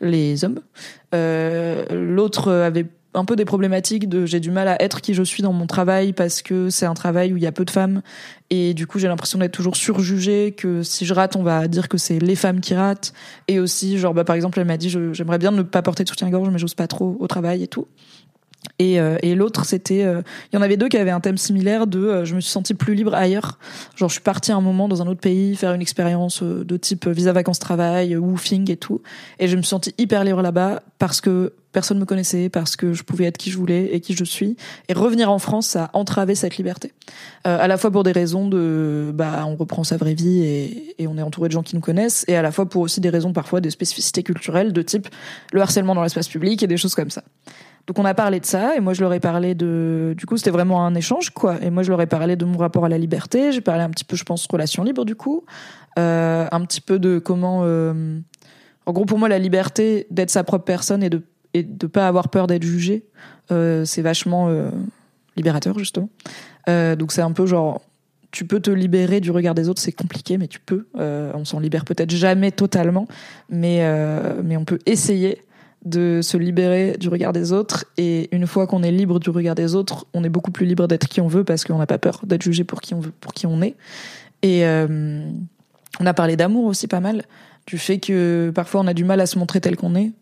les 0.00 0.44
hommes. 0.44 0.60
Euh, 1.14 1.84
L'autre 1.90 2.52
avait 2.52 2.86
un 3.14 3.24
peu 3.24 3.36
des 3.36 3.44
problématiques 3.44 4.08
de 4.08 4.26
j'ai 4.26 4.38
du 4.38 4.50
mal 4.50 4.68
à 4.68 4.80
être 4.82 5.00
qui 5.00 5.14
je 5.14 5.22
suis 5.22 5.42
dans 5.42 5.52
mon 5.52 5.66
travail 5.66 6.12
parce 6.12 6.42
que 6.42 6.70
c'est 6.70 6.86
un 6.86 6.94
travail 6.94 7.32
où 7.32 7.36
il 7.36 7.42
y 7.42 7.46
a 7.46 7.52
peu 7.52 7.64
de 7.64 7.70
femmes. 7.70 8.02
Et 8.50 8.74
du 8.74 8.86
coup 8.86 8.98
j'ai 8.98 9.08
l'impression 9.08 9.38
d'être 9.38 9.52
toujours 9.52 9.76
surjugée 9.76 10.52
que 10.56 10.82
si 10.82 11.06
je 11.06 11.14
rate 11.14 11.36
on 11.36 11.42
va 11.42 11.68
dire 11.68 11.88
que 11.88 11.98
c'est 11.98 12.18
les 12.18 12.36
femmes 12.36 12.60
qui 12.60 12.74
ratent. 12.74 13.12
Et 13.48 13.58
aussi 13.60 13.98
genre 13.98 14.14
bah 14.14 14.24
par 14.24 14.36
exemple 14.36 14.60
elle 14.60 14.66
m'a 14.66 14.76
dit 14.76 14.90
j'aimerais 14.90 15.38
bien 15.38 15.50
ne 15.50 15.62
pas 15.62 15.82
porter 15.82 16.04
de 16.04 16.08
soutien-gorge 16.08 16.50
mais 16.50 16.58
j'ose 16.58 16.74
pas 16.74 16.86
trop 16.86 17.16
au 17.18 17.26
travail 17.26 17.62
et 17.62 17.68
tout 17.68 17.86
et, 18.78 19.00
euh, 19.00 19.16
et 19.22 19.34
l'autre, 19.34 19.64
c'était, 19.64 20.04
euh, 20.04 20.22
il 20.52 20.56
y 20.56 20.58
en 20.58 20.62
avait 20.62 20.76
deux 20.76 20.88
qui 20.88 20.96
avaient 20.96 21.10
un 21.10 21.20
thème 21.20 21.36
similaire 21.36 21.86
de, 21.86 21.98
euh, 21.98 22.24
je 22.24 22.34
me 22.34 22.40
suis 22.40 22.50
sentie 22.50 22.74
plus 22.74 22.94
libre 22.94 23.14
ailleurs. 23.14 23.58
Genre, 23.96 24.08
je 24.08 24.14
suis 24.14 24.22
partie 24.22 24.52
un 24.52 24.60
moment 24.60 24.88
dans 24.88 25.02
un 25.02 25.06
autre 25.06 25.20
pays 25.20 25.56
faire 25.56 25.72
une 25.74 25.82
expérience 25.82 26.42
euh, 26.42 26.64
de 26.64 26.76
type 26.76 27.08
visa 27.08 27.32
vacances 27.32 27.58
travail, 27.58 28.14
euh, 28.14 28.18
woofing 28.18 28.70
et 28.70 28.76
tout, 28.76 29.02
et 29.38 29.48
je 29.48 29.56
me 29.56 29.62
suis 29.62 29.70
sentie 29.70 29.94
hyper 29.98 30.24
libre 30.24 30.42
là-bas 30.42 30.82
parce 30.98 31.20
que 31.20 31.52
personne 31.72 31.98
me 31.98 32.04
connaissait, 32.04 32.48
parce 32.48 32.76
que 32.76 32.92
je 32.92 33.02
pouvais 33.02 33.24
être 33.24 33.36
qui 33.36 33.50
je 33.50 33.58
voulais 33.58 33.90
et 33.92 34.00
qui 34.00 34.14
je 34.14 34.24
suis. 34.24 34.56
Et 34.88 34.94
revenir 34.94 35.30
en 35.30 35.38
France, 35.38 35.66
ça 35.66 35.84
a 35.84 35.96
entravé 35.96 36.34
cette 36.34 36.56
liberté. 36.56 36.92
Euh, 37.46 37.58
à 37.60 37.68
la 37.68 37.76
fois 37.76 37.90
pour 37.90 38.04
des 38.04 38.12
raisons 38.12 38.48
de, 38.48 39.10
bah, 39.14 39.44
on 39.46 39.54
reprend 39.54 39.84
sa 39.84 39.96
vraie 39.96 40.14
vie 40.14 40.40
et, 40.42 40.94
et 40.98 41.06
on 41.06 41.18
est 41.18 41.22
entouré 41.22 41.48
de 41.48 41.52
gens 41.52 41.62
qui 41.62 41.74
nous 41.74 41.82
connaissent, 41.82 42.24
et 42.28 42.36
à 42.36 42.42
la 42.42 42.52
fois 42.52 42.68
pour 42.68 42.82
aussi 42.82 43.00
des 43.00 43.10
raisons 43.10 43.32
parfois 43.32 43.60
des 43.60 43.70
spécificités 43.70 44.22
culturelles 44.22 44.72
de 44.72 44.82
type 44.82 45.08
le 45.52 45.60
harcèlement 45.60 45.94
dans 45.94 46.02
l'espace 46.02 46.28
public 46.28 46.62
et 46.62 46.66
des 46.66 46.76
choses 46.76 46.94
comme 46.94 47.10
ça. 47.10 47.22
Donc 47.88 47.98
on 47.98 48.04
a 48.04 48.12
parlé 48.12 48.38
de 48.38 48.44
ça 48.44 48.76
et 48.76 48.80
moi 48.80 48.92
je 48.92 49.00
leur 49.00 49.14
ai 49.14 49.18
parlé 49.18 49.54
de 49.54 50.14
du 50.14 50.26
coup 50.26 50.36
c'était 50.36 50.50
vraiment 50.50 50.84
un 50.84 50.94
échange 50.94 51.30
quoi. 51.30 51.56
Et 51.62 51.70
moi 51.70 51.82
je 51.82 51.88
leur 51.88 52.02
ai 52.02 52.06
parlé 52.06 52.36
de 52.36 52.44
mon 52.44 52.58
rapport 52.58 52.84
à 52.84 52.90
la 52.90 52.98
liberté 52.98 53.50
j'ai 53.50 53.62
parlé 53.62 53.82
un 53.82 53.88
petit 53.88 54.04
peu 54.04 54.14
je 54.14 54.24
pense 54.24 54.46
relation 54.46 54.84
libre 54.84 55.06
du 55.06 55.14
coup. 55.14 55.46
Euh, 55.98 56.46
un 56.52 56.60
petit 56.66 56.82
peu 56.82 56.98
de 56.98 57.18
comment 57.18 57.62
euh, 57.62 58.18
en 58.84 58.92
gros 58.92 59.06
pour 59.06 59.18
moi 59.18 59.30
la 59.30 59.38
liberté 59.38 60.06
d'être 60.10 60.28
sa 60.28 60.44
propre 60.44 60.66
personne 60.66 61.02
et 61.02 61.08
de 61.08 61.22
et 61.54 61.62
de 61.62 61.86
pas 61.86 62.06
avoir 62.06 62.28
peur 62.28 62.46
d'être 62.46 62.62
jugé 62.62 63.06
euh, 63.52 63.86
c'est 63.86 64.02
vachement 64.02 64.50
libérateur 65.36 65.78
justement. 65.78 66.10
Donc 66.66 67.10
c'est 67.10 67.22
un 67.22 67.32
peu 67.32 67.46
genre 67.46 67.80
tu 68.30 68.44
peux 68.44 68.60
te 68.60 68.70
libérer 68.70 69.20
du 69.20 69.30
regard 69.30 69.54
des 69.54 69.70
autres, 69.70 69.80
c'est 69.80 69.92
compliqué, 69.92 70.36
mais 70.36 70.48
tu 70.48 70.60
peux. 70.60 70.86
On 70.94 71.46
s'en 71.46 71.58
libère 71.58 71.86
peut-être 71.86 72.10
jamais 72.10 72.52
totalement, 72.52 73.08
mais 73.48 73.82
mais 74.44 74.58
on 74.58 74.66
peut 74.66 74.78
essayer 74.84 75.38
de 75.84 76.20
se 76.22 76.36
libérer 76.36 76.96
du 76.98 77.08
regard 77.08 77.32
des 77.32 77.52
autres. 77.52 77.84
Et 77.96 78.34
une 78.34 78.46
fois 78.46 78.66
qu'on 78.66 78.82
est 78.82 78.90
libre 78.90 79.20
du 79.20 79.30
regard 79.30 79.54
des 79.54 79.74
autres, 79.74 80.06
on 80.14 80.24
est 80.24 80.28
beaucoup 80.28 80.50
plus 80.50 80.66
libre 80.66 80.88
d'être 80.88 81.08
qui 81.08 81.20
on 81.20 81.28
veut 81.28 81.44
parce 81.44 81.64
qu'on 81.64 81.78
n'a 81.78 81.86
pas 81.86 81.98
peur 81.98 82.20
d'être 82.24 82.42
jugé 82.42 82.64
pour 82.64 82.80
qui 82.80 82.94
on 82.94 83.00
veut, 83.00 83.12
pour 83.20 83.32
qui 83.32 83.46
on 83.46 83.62
est. 83.62 83.76
Et 84.42 84.64
euh, 84.66 85.20
on 86.00 86.06
a 86.06 86.14
parlé 86.14 86.36
d'amour 86.36 86.64
aussi 86.66 86.86
pas 86.86 87.00
mal, 87.00 87.24
du 87.66 87.78
fait 87.78 87.98
que 87.98 88.52
parfois 88.54 88.80
on 88.80 88.86
a 88.86 88.94
du 88.94 89.04
mal 89.04 89.20
à 89.20 89.26
se 89.26 89.38
montrer 89.38 89.60
tel 89.60 89.76
qu'on 89.76 89.94
est 89.94 90.12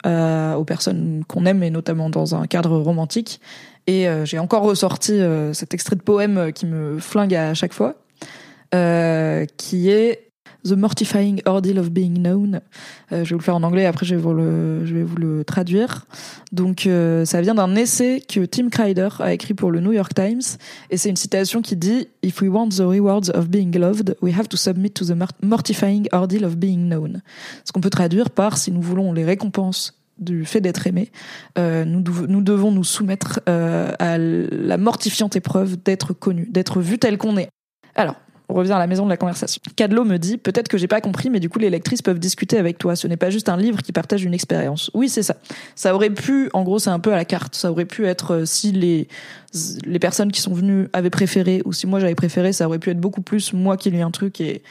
aux 0.56 0.64
personnes 0.64 1.22
qu'on 1.28 1.46
aime, 1.46 1.62
et 1.62 1.70
notamment 1.70 2.10
dans 2.10 2.34
un 2.34 2.46
cadre 2.46 2.78
romantique. 2.78 3.40
Et 3.86 4.08
euh, 4.08 4.24
j'ai 4.24 4.38
encore 4.38 4.62
ressorti 4.62 5.12
euh, 5.12 5.52
cet 5.52 5.72
extrait 5.74 5.96
de 5.96 6.02
poème 6.02 6.52
qui 6.52 6.66
me 6.66 6.98
flingue 6.98 7.34
à 7.34 7.54
chaque 7.54 7.72
fois, 7.72 7.94
qui 9.56 9.90
est 9.90 10.25
The 10.66 10.72
Mortifying 10.72 11.40
Ordeal 11.46 11.78
of 11.78 11.90
Being 11.90 12.18
Known. 12.18 12.60
Euh, 13.12 13.24
je 13.24 13.30
vais 13.30 13.34
vous 13.34 13.38
le 13.38 13.44
faire 13.44 13.56
en 13.56 13.62
anglais, 13.62 13.86
après 13.86 14.04
je 14.04 14.14
vais 14.14 14.20
vous 14.20 14.32
le, 14.34 15.44
traduire. 15.46 16.06
Donc 16.52 16.86
euh, 16.86 17.24
ça 17.24 17.40
vient 17.40 17.54
d'un 17.54 17.74
essai 17.76 18.22
que 18.28 18.44
Tim 18.44 18.68
Kreider 18.68 19.08
a 19.20 19.32
écrit 19.32 19.54
pour 19.54 19.70
le 19.70 19.80
New 19.80 19.92
York 19.92 20.12
Times, 20.14 20.42
et 20.90 20.96
c'est 20.96 21.08
une 21.08 21.16
citation 21.16 21.62
qui 21.62 21.76
dit 21.76 22.08
If 22.22 22.40
we 22.42 22.50
want 22.50 22.70
the 22.70 22.80
rewards 22.80 23.30
of 23.34 23.48
being 23.48 23.76
loved, 23.76 24.16
we 24.22 24.36
have 24.36 24.48
to 24.48 24.56
submit 24.56 24.90
to 24.90 25.04
the 25.04 25.10
mor- 25.16 25.28
mortifying 25.42 26.08
ordeal 26.12 26.44
of 26.44 26.56
being 26.56 26.88
known. 26.88 27.22
Ce 27.64 27.72
qu'on 27.72 27.80
peut 27.80 27.90
traduire 27.90 28.30
par 28.30 28.58
si 28.58 28.72
nous 28.72 28.82
voulons 28.82 29.12
les 29.12 29.24
récompenses 29.24 29.94
du 30.18 30.44
fait 30.46 30.60
d'être 30.62 30.86
aimé, 30.86 31.10
euh, 31.58 31.84
nous, 31.84 32.00
dev- 32.00 32.26
nous 32.26 32.40
devons 32.40 32.72
nous 32.72 32.84
soumettre 32.84 33.40
à 33.46 34.18
la 34.18 34.78
mortifiante 34.78 35.36
épreuve 35.36 35.76
d'être 35.82 36.12
connu, 36.14 36.48
d'être 36.50 36.80
vu 36.80 36.98
tel 36.98 37.18
qu'on 37.18 37.36
est. 37.36 37.48
Alors, 37.94 38.16
on 38.48 38.54
revient 38.54 38.72
à 38.72 38.78
la 38.78 38.86
maison 38.86 39.04
de 39.04 39.10
la 39.10 39.16
conversation. 39.16 39.60
Cadlo 39.74 40.04
me 40.04 40.18
dit 40.18 40.38
peut-être 40.38 40.68
que 40.68 40.78
j'ai 40.78 40.86
pas 40.86 41.00
compris, 41.00 41.30
mais 41.30 41.40
du 41.40 41.48
coup 41.48 41.58
les 41.58 41.70
lectrices 41.70 42.02
peuvent 42.02 42.18
discuter 42.18 42.58
avec 42.58 42.78
toi. 42.78 42.96
Ce 42.96 43.06
n'est 43.06 43.16
pas 43.16 43.30
juste 43.30 43.48
un 43.48 43.56
livre 43.56 43.82
qui 43.82 43.92
partage 43.92 44.24
une 44.24 44.34
expérience. 44.34 44.90
Oui, 44.94 45.08
c'est 45.08 45.22
ça. 45.22 45.36
Ça 45.74 45.94
aurait 45.94 46.10
pu, 46.10 46.48
en 46.52 46.62
gros, 46.62 46.78
c'est 46.78 46.90
un 46.90 47.00
peu 47.00 47.12
à 47.12 47.16
la 47.16 47.24
carte. 47.24 47.54
Ça 47.54 47.70
aurait 47.70 47.84
pu 47.84 48.06
être 48.06 48.34
euh, 48.34 48.44
si 48.44 48.72
les 48.72 49.08
les 49.86 49.98
personnes 49.98 50.30
qui 50.30 50.42
sont 50.42 50.52
venues 50.52 50.88
avaient 50.92 51.10
préféré 51.10 51.62
ou 51.64 51.72
si 51.72 51.86
moi 51.86 51.98
j'avais 51.98 52.14
préféré, 52.14 52.52
ça 52.52 52.66
aurait 52.66 52.78
pu 52.78 52.90
être 52.90 53.00
beaucoup 53.00 53.22
plus 53.22 53.52
moi 53.52 53.76
qui 53.76 53.90
lis 53.90 54.02
un 54.02 54.10
truc 54.10 54.40
et 54.40 54.62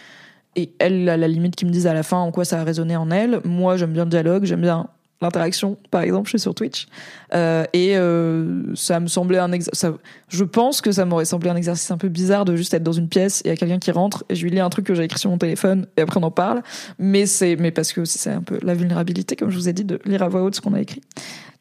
et 0.55 0.71
elle 0.79 1.09
à 1.09 1.17
la 1.17 1.27
limite 1.27 1.55
qui 1.55 1.65
me 1.65 1.71
dise 1.71 1.87
à 1.87 1.93
la 1.93 2.03
fin 2.03 2.17
en 2.17 2.31
quoi 2.31 2.45
ça 2.45 2.61
a 2.61 2.63
résonné 2.63 2.95
en 2.95 3.11
elle. 3.11 3.41
Moi 3.43 3.77
j'aime 3.77 3.93
bien 3.93 4.05
le 4.05 4.09
dialogue, 4.09 4.45
j'aime 4.45 4.61
bien 4.61 4.87
l'interaction. 5.21 5.77
Par 5.91 6.01
exemple, 6.01 6.27
je 6.27 6.31
suis 6.31 6.39
sur 6.39 6.53
Twitch 6.53 6.87
euh, 7.33 7.63
et 7.73 7.97
euh, 7.97 8.75
ça 8.75 8.99
me 8.99 9.07
semblait 9.07 9.37
un 9.37 9.49
ça, 9.73 9.93
je 10.29 10.43
pense 10.43 10.81
que 10.81 10.91
ça 10.91 11.05
m'aurait 11.05 11.25
semblé 11.25 11.49
un 11.49 11.55
exercice 11.55 11.89
un 11.91 11.97
peu 11.97 12.09
bizarre 12.09 12.45
de 12.45 12.55
juste 12.55 12.73
être 12.73 12.83
dans 12.83 12.91
une 12.91 13.07
pièce 13.07 13.41
et 13.41 13.47
il 13.47 13.49
y 13.49 13.53
a 13.53 13.57
quelqu'un 13.57 13.79
qui 13.79 13.91
rentre 13.91 14.25
et 14.29 14.35
je 14.35 14.43
lui 14.43 14.51
lis 14.51 14.59
un 14.59 14.69
truc 14.69 14.85
que 14.85 14.93
j'ai 14.93 15.03
écrit 15.03 15.19
sur 15.19 15.29
mon 15.29 15.37
téléphone 15.37 15.87
et 15.97 16.01
après 16.01 16.19
on 16.19 16.23
en 16.23 16.31
parle. 16.31 16.61
Mais 16.99 17.25
c'est 17.25 17.55
mais 17.55 17.71
parce 17.71 17.93
que 17.93 18.05
c'est 18.05 18.31
un 18.31 18.41
peu 18.41 18.59
la 18.61 18.73
vulnérabilité 18.73 19.35
comme 19.35 19.49
je 19.49 19.57
vous 19.57 19.69
ai 19.69 19.73
dit 19.73 19.85
de 19.85 19.99
lire 20.05 20.23
à 20.23 20.27
voix 20.27 20.43
haute 20.43 20.55
ce 20.55 20.61
qu'on 20.61 20.73
a 20.73 20.81
écrit. 20.81 21.01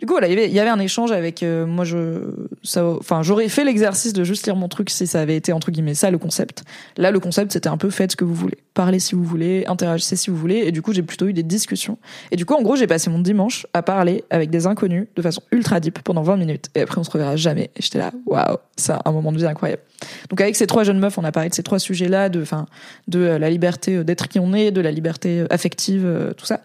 Du 0.04 0.08
coup, 0.08 0.18
il 0.20 0.52
y 0.52 0.60
avait, 0.60 0.68
un 0.68 0.80
échange 0.80 1.12
avec 1.12 1.42
euh, 1.42 1.64
moi. 1.64 1.86
Je, 1.86 2.20
ça, 2.62 2.84
enfin, 2.84 3.22
j'aurais 3.22 3.48
fait 3.48 3.64
l'exercice 3.64 4.12
de 4.12 4.22
juste 4.22 4.44
lire 4.44 4.54
mon 4.54 4.68
truc 4.68 4.90
si 4.90 5.06
ça 5.06 5.18
avait 5.18 5.34
été 5.34 5.50
entre 5.54 5.70
guillemets 5.70 5.94
ça 5.94 6.10
le 6.10 6.18
concept. 6.18 6.62
Là, 6.98 7.10
le 7.10 7.20
concept 7.20 7.52
c'était 7.52 7.70
un 7.70 7.78
peu 7.78 7.88
faites 7.88 8.12
ce 8.12 8.16
que 8.16 8.24
vous 8.24 8.34
voulez, 8.34 8.58
parlez 8.74 8.98
si 8.98 9.14
vous 9.14 9.24
voulez, 9.24 9.64
interagissez 9.66 10.16
si 10.16 10.28
vous 10.28 10.36
voulez. 10.36 10.56
Et 10.56 10.72
du 10.72 10.82
coup, 10.82 10.92
j'ai 10.92 11.00
plutôt 11.00 11.26
eu 11.26 11.32
des 11.32 11.42
discussions. 11.42 11.96
Et 12.30 12.36
du 12.36 12.44
coup, 12.44 12.52
en 12.52 12.60
gros, 12.60 12.76
j'ai 12.76 12.86
passé 12.86 13.08
mon 13.08 13.18
dimanche 13.18 13.66
à 13.72 13.80
parler 13.80 14.24
avec 14.28 14.50
des 14.50 14.66
inconnus 14.66 15.06
de 15.16 15.22
façon 15.22 15.40
ultra 15.52 15.80
deep 15.80 15.98
pendant 16.00 16.20
20 16.20 16.36
minutes. 16.36 16.68
Et 16.74 16.82
après, 16.82 16.98
on 16.98 17.04
se 17.04 17.10
reverra 17.10 17.36
jamais. 17.36 17.70
Et 17.74 17.80
j'étais 17.80 18.00
là, 18.00 18.12
waouh, 18.26 18.58
c'est 18.76 18.92
un 18.92 19.10
moment 19.10 19.32
de 19.32 19.38
vie 19.38 19.46
incroyable. 19.46 19.80
Donc 20.28 20.38
avec 20.42 20.54
ces 20.54 20.66
trois 20.66 20.84
jeunes 20.84 20.98
meufs, 20.98 21.16
on 21.16 21.24
a 21.24 21.32
parlé 21.32 21.48
de 21.48 21.54
ces 21.54 21.62
trois 21.62 21.78
sujets-là, 21.78 22.28
de, 22.28 22.42
enfin, 22.42 22.66
de 23.08 23.20
euh, 23.20 23.38
la 23.38 23.48
liberté 23.48 23.96
euh, 23.96 24.04
d'être 24.04 24.28
qui 24.28 24.38
on 24.38 24.52
est, 24.52 24.70
de 24.70 24.82
la 24.82 24.90
liberté 24.90 25.44
affective, 25.48 26.34
tout 26.36 26.44
ça. 26.44 26.60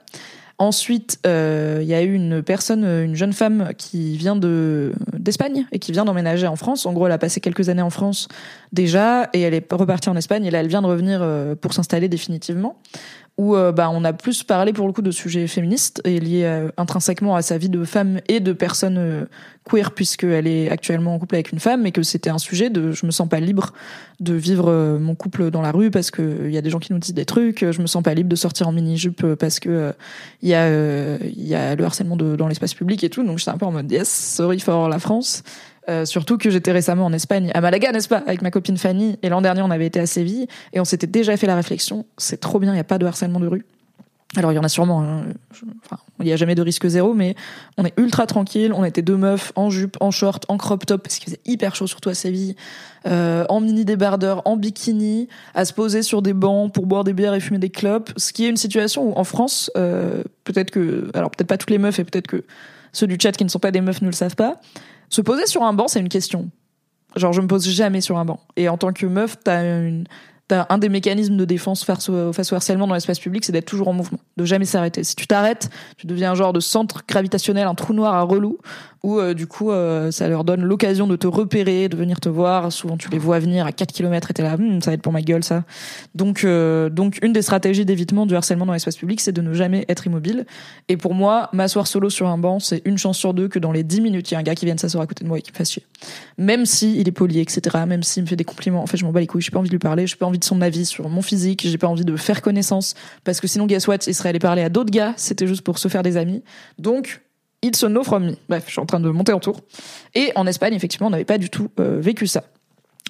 Ensuite, 0.60 1.20
il 1.26 1.86
y 1.86 1.94
a 1.94 2.02
eu 2.02 2.14
une 2.14 2.44
personne, 2.44 2.84
une 2.84 3.16
jeune 3.16 3.34
femme 3.34 3.70
qui 3.78 4.18
vient 4.18 4.36
de 4.36 4.92
d'Espagne 5.18 5.66
et 5.72 5.80
qui 5.80 5.92
vient 5.92 6.06
d'emménager 6.06 6.48
en 6.48 6.56
France. 6.56 6.86
En 6.86 6.94
gros, 6.94 7.08
elle 7.08 7.14
a 7.14 7.18
passé 7.18 7.40
quelques 7.40 7.70
années 7.70 7.82
en 7.82 7.90
France 7.90 8.28
déjà 8.74 9.30
et 9.34 9.42
elle 9.42 9.54
est 9.54 9.66
repartie 9.72 10.10
en 10.10 10.18
Espagne 10.18 10.46
et 10.46 10.52
là, 10.52 10.60
elle 10.60 10.68
vient 10.68 10.82
de 10.82 10.88
revenir 10.88 11.26
pour 11.62 11.74
s'installer 11.74 12.10
définitivement 12.10 12.78
où 13.40 13.56
euh, 13.56 13.72
bah, 13.72 13.90
on 13.90 14.04
a 14.04 14.12
plus 14.12 14.44
parlé 14.44 14.74
pour 14.74 14.86
le 14.86 14.92
coup 14.92 15.02
de 15.02 15.12
sujets 15.12 15.48
féministes 15.48 16.02
et 16.04 16.20
liés 16.20 16.44
euh, 16.44 16.68
intrinsèquement 16.76 17.38
à 17.38 17.42
sa 17.42 17.58
vie 17.58 17.70
de 17.70 17.86
femme 17.86 18.20
et 18.28 18.42
de 18.42 18.52
personne 18.52 18.98
euh, 18.98 19.26
queer 19.64 19.92
puisqu'elle 19.92 20.46
est 20.46 20.70
actuellement 20.70 21.16
en 21.16 21.20
couple 21.20 21.36
avec 21.36 21.54
une 21.54 21.60
femme 21.62 21.86
et 21.86 21.94
que 21.94 22.04
c'était 22.04 22.30
un 22.30 22.38
sujet 22.38 22.70
de 22.70 22.92
je 22.92 23.06
me 23.06 23.12
sens 23.12 23.30
pas 23.30 23.40
libre 23.40 23.72
de 24.20 24.34
vivre 24.34 24.98
mon 25.00 25.16
couple 25.16 25.52
dans 25.52 25.62
la 25.62 25.72
rue 25.72 25.90
parce 25.90 26.12
que 26.12 26.48
il 26.48 26.52
y 26.52 26.58
a 26.58 26.62
des 26.62 26.70
gens 26.70 26.80
qui 26.80 26.92
nous 26.92 27.00
disent 27.00 27.14
des 27.14 27.24
trucs, 27.24 27.60
je 27.72 27.82
me 27.82 27.88
sens 27.88 28.04
pas 28.04 28.14
libre 28.14 28.28
de 28.28 28.36
sortir 28.36 28.68
en 28.68 28.74
mini 28.74 28.98
jupe 28.98 29.36
parce 29.36 29.62
que 29.62 29.94
il 30.42 30.50
y 30.50 30.54
a 30.54 31.18
y 31.24 31.56
a 31.56 31.76
le 31.76 31.84
harcèlement 31.86 32.18
de, 32.18 32.36
dans 32.36 32.48
l'espace 32.50 32.74
public 32.74 33.06
et 33.06 33.10
tout. 33.10 33.24
Donc 33.24 33.38
j'étais 33.38 33.52
un 33.52 33.58
peu 33.58 33.66
en 33.66 33.72
mode 33.72 33.90
yes 33.90 34.10
sorry 34.10 34.60
for 34.60 34.90
la 34.90 35.00
France 35.00 35.44
euh, 35.90 36.06
surtout 36.06 36.38
que 36.38 36.50
j'étais 36.50 36.72
récemment 36.72 37.06
en 37.06 37.14
Espagne, 37.14 37.52
à 37.54 37.62
Malaga, 37.62 37.92
n'est-ce 37.92 38.08
pas, 38.08 38.24
avec 38.26 38.42
ma 38.42 38.52
copine 38.52 38.78
Fanny. 38.78 39.18
Et 39.24 39.30
l'an 39.30 39.42
dernier, 39.42 39.62
on 39.62 39.72
avait 39.72 39.88
été 39.88 40.00
à 40.00 40.06
Séville 40.06 40.48
et 40.74 40.80
on 40.80 40.86
s'était 40.86 41.08
déjà 41.08 41.36
fait 41.36 41.48
la 41.48 41.56
réflexion. 41.56 42.06
C'est 42.18 42.40
trop 42.40 42.60
bien, 42.60 42.72
il 42.72 42.76
n'y 42.76 42.82
a 42.82 42.86
pas 42.86 42.98
de 42.98 43.06
harcèlement 43.06 43.40
de 43.40 43.48
rue. 43.48 43.66
Alors 44.38 44.52
il 44.52 44.56
y 44.56 44.60
en 44.60 44.64
a 44.64 44.70
sûrement, 44.70 45.02
hein. 45.02 45.24
enfin, 45.84 45.98
il 46.20 46.26
n'y 46.26 46.32
a 46.32 46.36
jamais 46.36 46.54
de 46.54 46.62
risque 46.62 46.88
zéro, 46.88 47.16
mais 47.16 47.34
on 47.78 47.86
est 47.86 47.94
ultra 47.98 48.28
tranquille. 48.28 48.72
On 48.76 48.84
était 48.84 49.02
deux 49.02 49.18
meufs 49.18 49.52
en 49.56 49.72
jupe, 49.72 49.98
en 50.02 50.12
short, 50.12 50.46
en 50.50 50.58
crop 50.58 50.86
top 50.86 51.02
parce 51.02 51.18
qu'il 51.18 51.26
faisait 51.26 51.42
hyper 51.46 51.76
chaud, 51.76 51.88
surtout 51.88 52.10
à 52.10 52.14
Séville, 52.14 52.56
euh, 53.08 53.44
en 53.50 53.60
mini 53.60 53.86
débardeur, 53.86 54.44
en 54.46 54.56
bikini, 54.56 55.30
à 55.56 55.66
se 55.66 55.74
poser 55.74 56.04
sur 56.04 56.22
des 56.22 56.34
bancs 56.34 56.72
pour 56.72 56.86
boire 56.86 57.04
des 57.04 57.14
bières 57.14 57.34
et 57.34 57.40
fumer 57.40 57.58
des 57.58 57.72
clopes. 57.72 58.12
Ce 58.18 58.32
qui 58.32 58.46
est 58.46 58.50
une 58.50 58.58
situation 58.58 59.10
où 59.10 59.14
en 59.18 59.24
France, 59.24 59.72
euh, 59.78 60.22
peut-être 60.44 60.70
que, 60.70 61.10
alors 61.16 61.32
peut-être 61.32 61.48
pas 61.48 61.58
toutes 61.58 61.72
les 61.72 61.80
meufs 61.80 61.98
et 61.98 62.04
peut-être 62.04 62.28
que 62.28 62.44
ceux 62.94 63.08
du 63.08 63.18
chat 63.20 63.32
qui 63.32 63.44
ne 63.44 63.50
sont 63.50 63.60
pas 63.60 63.72
des 63.72 63.82
meufs 63.82 64.04
ne 64.04 64.08
le 64.08 64.14
savent 64.14 64.36
pas, 64.36 64.62
se 65.10 65.22
poser 65.22 65.46
sur 65.48 65.64
un 65.64 65.74
banc, 65.74 65.88
c'est 65.88 66.00
une 66.00 66.10
question. 66.10 66.50
Genre, 67.16 67.34
je 67.34 67.42
me 67.42 67.48
pose 67.48 67.68
jamais 67.68 68.02
sur 68.02 68.18
un 68.18 68.26
banc. 68.26 68.40
Et 68.56 68.70
en 68.70 68.78
tant 68.78 68.94
que 68.94 69.06
meuf, 69.06 69.38
t'as 69.44 70.66
un 70.70 70.78
des 70.78 70.90
mécanismes 70.90 71.38
de 71.38 71.46
défense 71.46 71.84
face 71.84 72.10
au, 72.10 72.34
face 72.34 72.52
au 72.52 72.56
harcèlement 72.56 72.88
dans 72.88 72.94
l'espace 72.94 73.20
public, 73.20 73.46
c'est 73.46 73.52
d'être 73.52 73.66
toujours 73.66 73.88
en 73.88 73.94
mouvement, 73.94 74.20
de 74.38 74.46
jamais 74.46 74.66
s'arrêter. 74.66 75.04
Si 75.04 75.16
tu 75.16 75.28
t'arrêtes, 75.28 75.70
tu 75.98 76.08
deviens 76.08 76.32
un 76.32 76.36
genre 76.36 76.54
de 76.54 76.60
centre 76.60 77.04
gravitationnel, 77.08 77.68
un 77.68 77.76
trou 77.76 77.94
noir 77.94 78.14
à 78.16 78.22
relou, 78.22 78.58
où 79.04 79.20
euh, 79.20 79.34
du 79.34 79.48
coup 79.48 79.72
euh, 79.72 80.12
ça 80.12 80.28
leur 80.28 80.44
donne 80.44 80.62
l'occasion 80.62 81.08
de 81.08 81.16
te 81.16 81.28
repérer, 81.28 81.90
de 81.90 81.96
venir 81.96 82.20
te 82.20 82.30
voir. 82.30 82.72
Souvent 82.72 82.98
tu 82.98 83.10
les 83.10 83.18
vois 83.18 83.40
venir 83.40 83.66
à 83.66 83.72
4 83.72 83.92
km 83.92 84.32
et 84.32 84.34
t'es 84.34 84.44
là, 84.44 84.54
hm, 84.54 84.82
ça 84.82 84.92
va 84.92 84.96
être 84.96 85.02
pour 85.02 85.14
ma 85.14 85.22
gueule 85.22 85.44
ça. 85.44 85.64
Donc 86.16 86.44
euh, 86.44 86.90
donc 86.90 87.20
une 87.22 87.34
des 87.34 87.42
stratégies 87.42 87.86
d'évitement 87.86 88.26
du 88.26 88.36
harcèlement 88.36 88.66
dans 88.66 88.74
l'espace 88.74 88.98
public, 88.98 89.22
c'est 89.22 89.32
de 89.32 89.42
ne 89.42 89.54
jamais 89.54 89.86
être 89.88 90.06
immobile. 90.06 90.46
Et 90.88 90.98
pour 90.98 91.14
moi, 91.14 91.50
m'asseoir 91.54 91.88
solo 91.88 92.10
sur 92.10 92.28
un 92.28 92.38
banc, 92.38 92.60
c'est 92.60 92.82
une 92.86 92.98
chance 92.98 93.18
sur 93.18 93.34
deux 93.34 93.48
que 93.48 93.60
dans 93.60 93.72
les 93.72 93.84
10 93.84 94.02
minutes, 94.02 94.32
il 94.32 94.34
y 94.34 94.38
a 94.38 94.40
un 94.40 94.44
gars 94.44 94.56
qui 94.56 94.66
vienne 94.66 94.78
s'asseoir 94.78 95.04
à 95.04 95.08
côté 95.08 95.24
de 95.24 95.30
moi 95.30 95.38
et 95.38 95.42
qui 95.42 95.52
me 95.52 95.58
fasse 95.58 95.72
chier. 95.72 95.84
Même 96.38 96.66
si 96.66 97.00
il 97.00 97.08
est 97.08 97.14
poli, 97.14 97.40
etc. 97.40 97.78
Même 97.88 98.04
s'il 98.04 98.24
me 98.24 98.28
fait 98.28 98.36
des 98.36 98.44
compliments, 98.44 98.84
en 98.84 98.88
fait 98.88 98.98
je 98.98 99.06
m'en 99.06 99.12
bats 99.12 99.22
les 99.22 99.28
couilles, 99.28 99.42
j'ai 99.42 99.52
pas 99.52 99.60
envie 99.60 99.70
de 99.70 99.74
lui 99.74 99.80
parler, 99.80 100.08
j'ai 100.08 100.18
pas 100.18 100.26
envie 100.26 100.40
de 100.40 100.44
son 100.44 100.62
avis 100.62 100.86
sur 100.86 101.08
mon 101.10 101.22
physique, 101.22 101.66
j'ai 101.66 101.78
pas 101.78 101.88
envie 101.88 102.06
de 102.06 102.16
faire 102.18 102.42
connaissance 102.42 102.96
parce 103.24 103.40
que 103.40 103.48
sinon 103.48 103.66
guess 103.66 103.88
il 104.08 104.14
serait 104.14 104.30
allé 104.30 104.40
parler 104.40 104.62
à 104.62 104.70
d'autres 104.70 104.92
gars, 104.92 105.14
c'était 105.16 105.48
juste 105.48 105.62
pour 105.62 105.80
se 105.80 105.88
faire 105.88 106.04
des 106.04 106.18
amis. 106.18 106.44
Donc 106.78 107.22
It's 107.62 107.84
a 107.84 107.90
no 107.90 108.04
from 108.04 108.26
me. 108.26 108.36
Bref, 108.48 108.64
je 108.68 108.72
suis 108.72 108.80
en 108.80 108.86
train 108.86 109.00
de 109.00 109.10
monter 109.10 109.34
en 109.34 109.40
tour. 109.40 109.62
Et 110.16 110.32
en 110.36 110.48
Espagne, 110.48 110.74
effectivement, 110.74 111.08
on 111.08 111.12
n'avait 111.12 111.26
pas 111.26 111.38
du 111.38 111.50
tout 111.50 111.70
euh, 111.80 112.00
vécu 112.00 112.26
ça. 112.28 112.44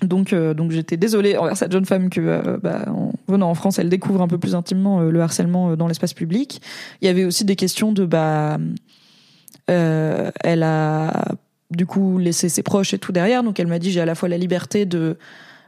Donc, 0.01 0.33
euh, 0.33 0.53
donc 0.53 0.71
j'étais 0.71 0.97
désolée 0.97 1.37
envers 1.37 1.57
cette 1.57 1.71
jeune 1.71 1.85
femme 1.85 2.09
que, 2.09 2.21
euh, 2.21 2.57
bah, 2.61 2.85
en 2.87 3.11
venant 3.27 3.49
en 3.49 3.53
France, 3.53 3.79
elle 3.79 3.89
découvre 3.89 4.21
un 4.21 4.27
peu 4.27 4.37
plus 4.37 4.55
intimement 4.55 5.01
le 5.01 5.21
harcèlement 5.21 5.75
dans 5.75 5.87
l'espace 5.87 6.13
public. 6.13 6.61
Il 7.01 7.05
y 7.05 7.09
avait 7.09 7.25
aussi 7.25 7.45
des 7.45 7.55
questions 7.55 7.91
de, 7.91 8.05
bah, 8.05 8.57
elle 9.67 10.63
a 10.63 11.35
du 11.69 11.85
coup 11.85 12.17
laissé 12.17 12.49
ses 12.49 12.63
proches 12.63 12.93
et 12.93 12.97
tout 12.97 13.11
derrière. 13.11 13.43
Donc, 13.43 13.59
elle 13.59 13.67
m'a 13.67 13.77
dit 13.77 13.91
j'ai 13.91 14.01
à 14.01 14.05
la 14.05 14.15
fois 14.15 14.29
la 14.29 14.37
liberté 14.37 14.85
de 14.85 15.17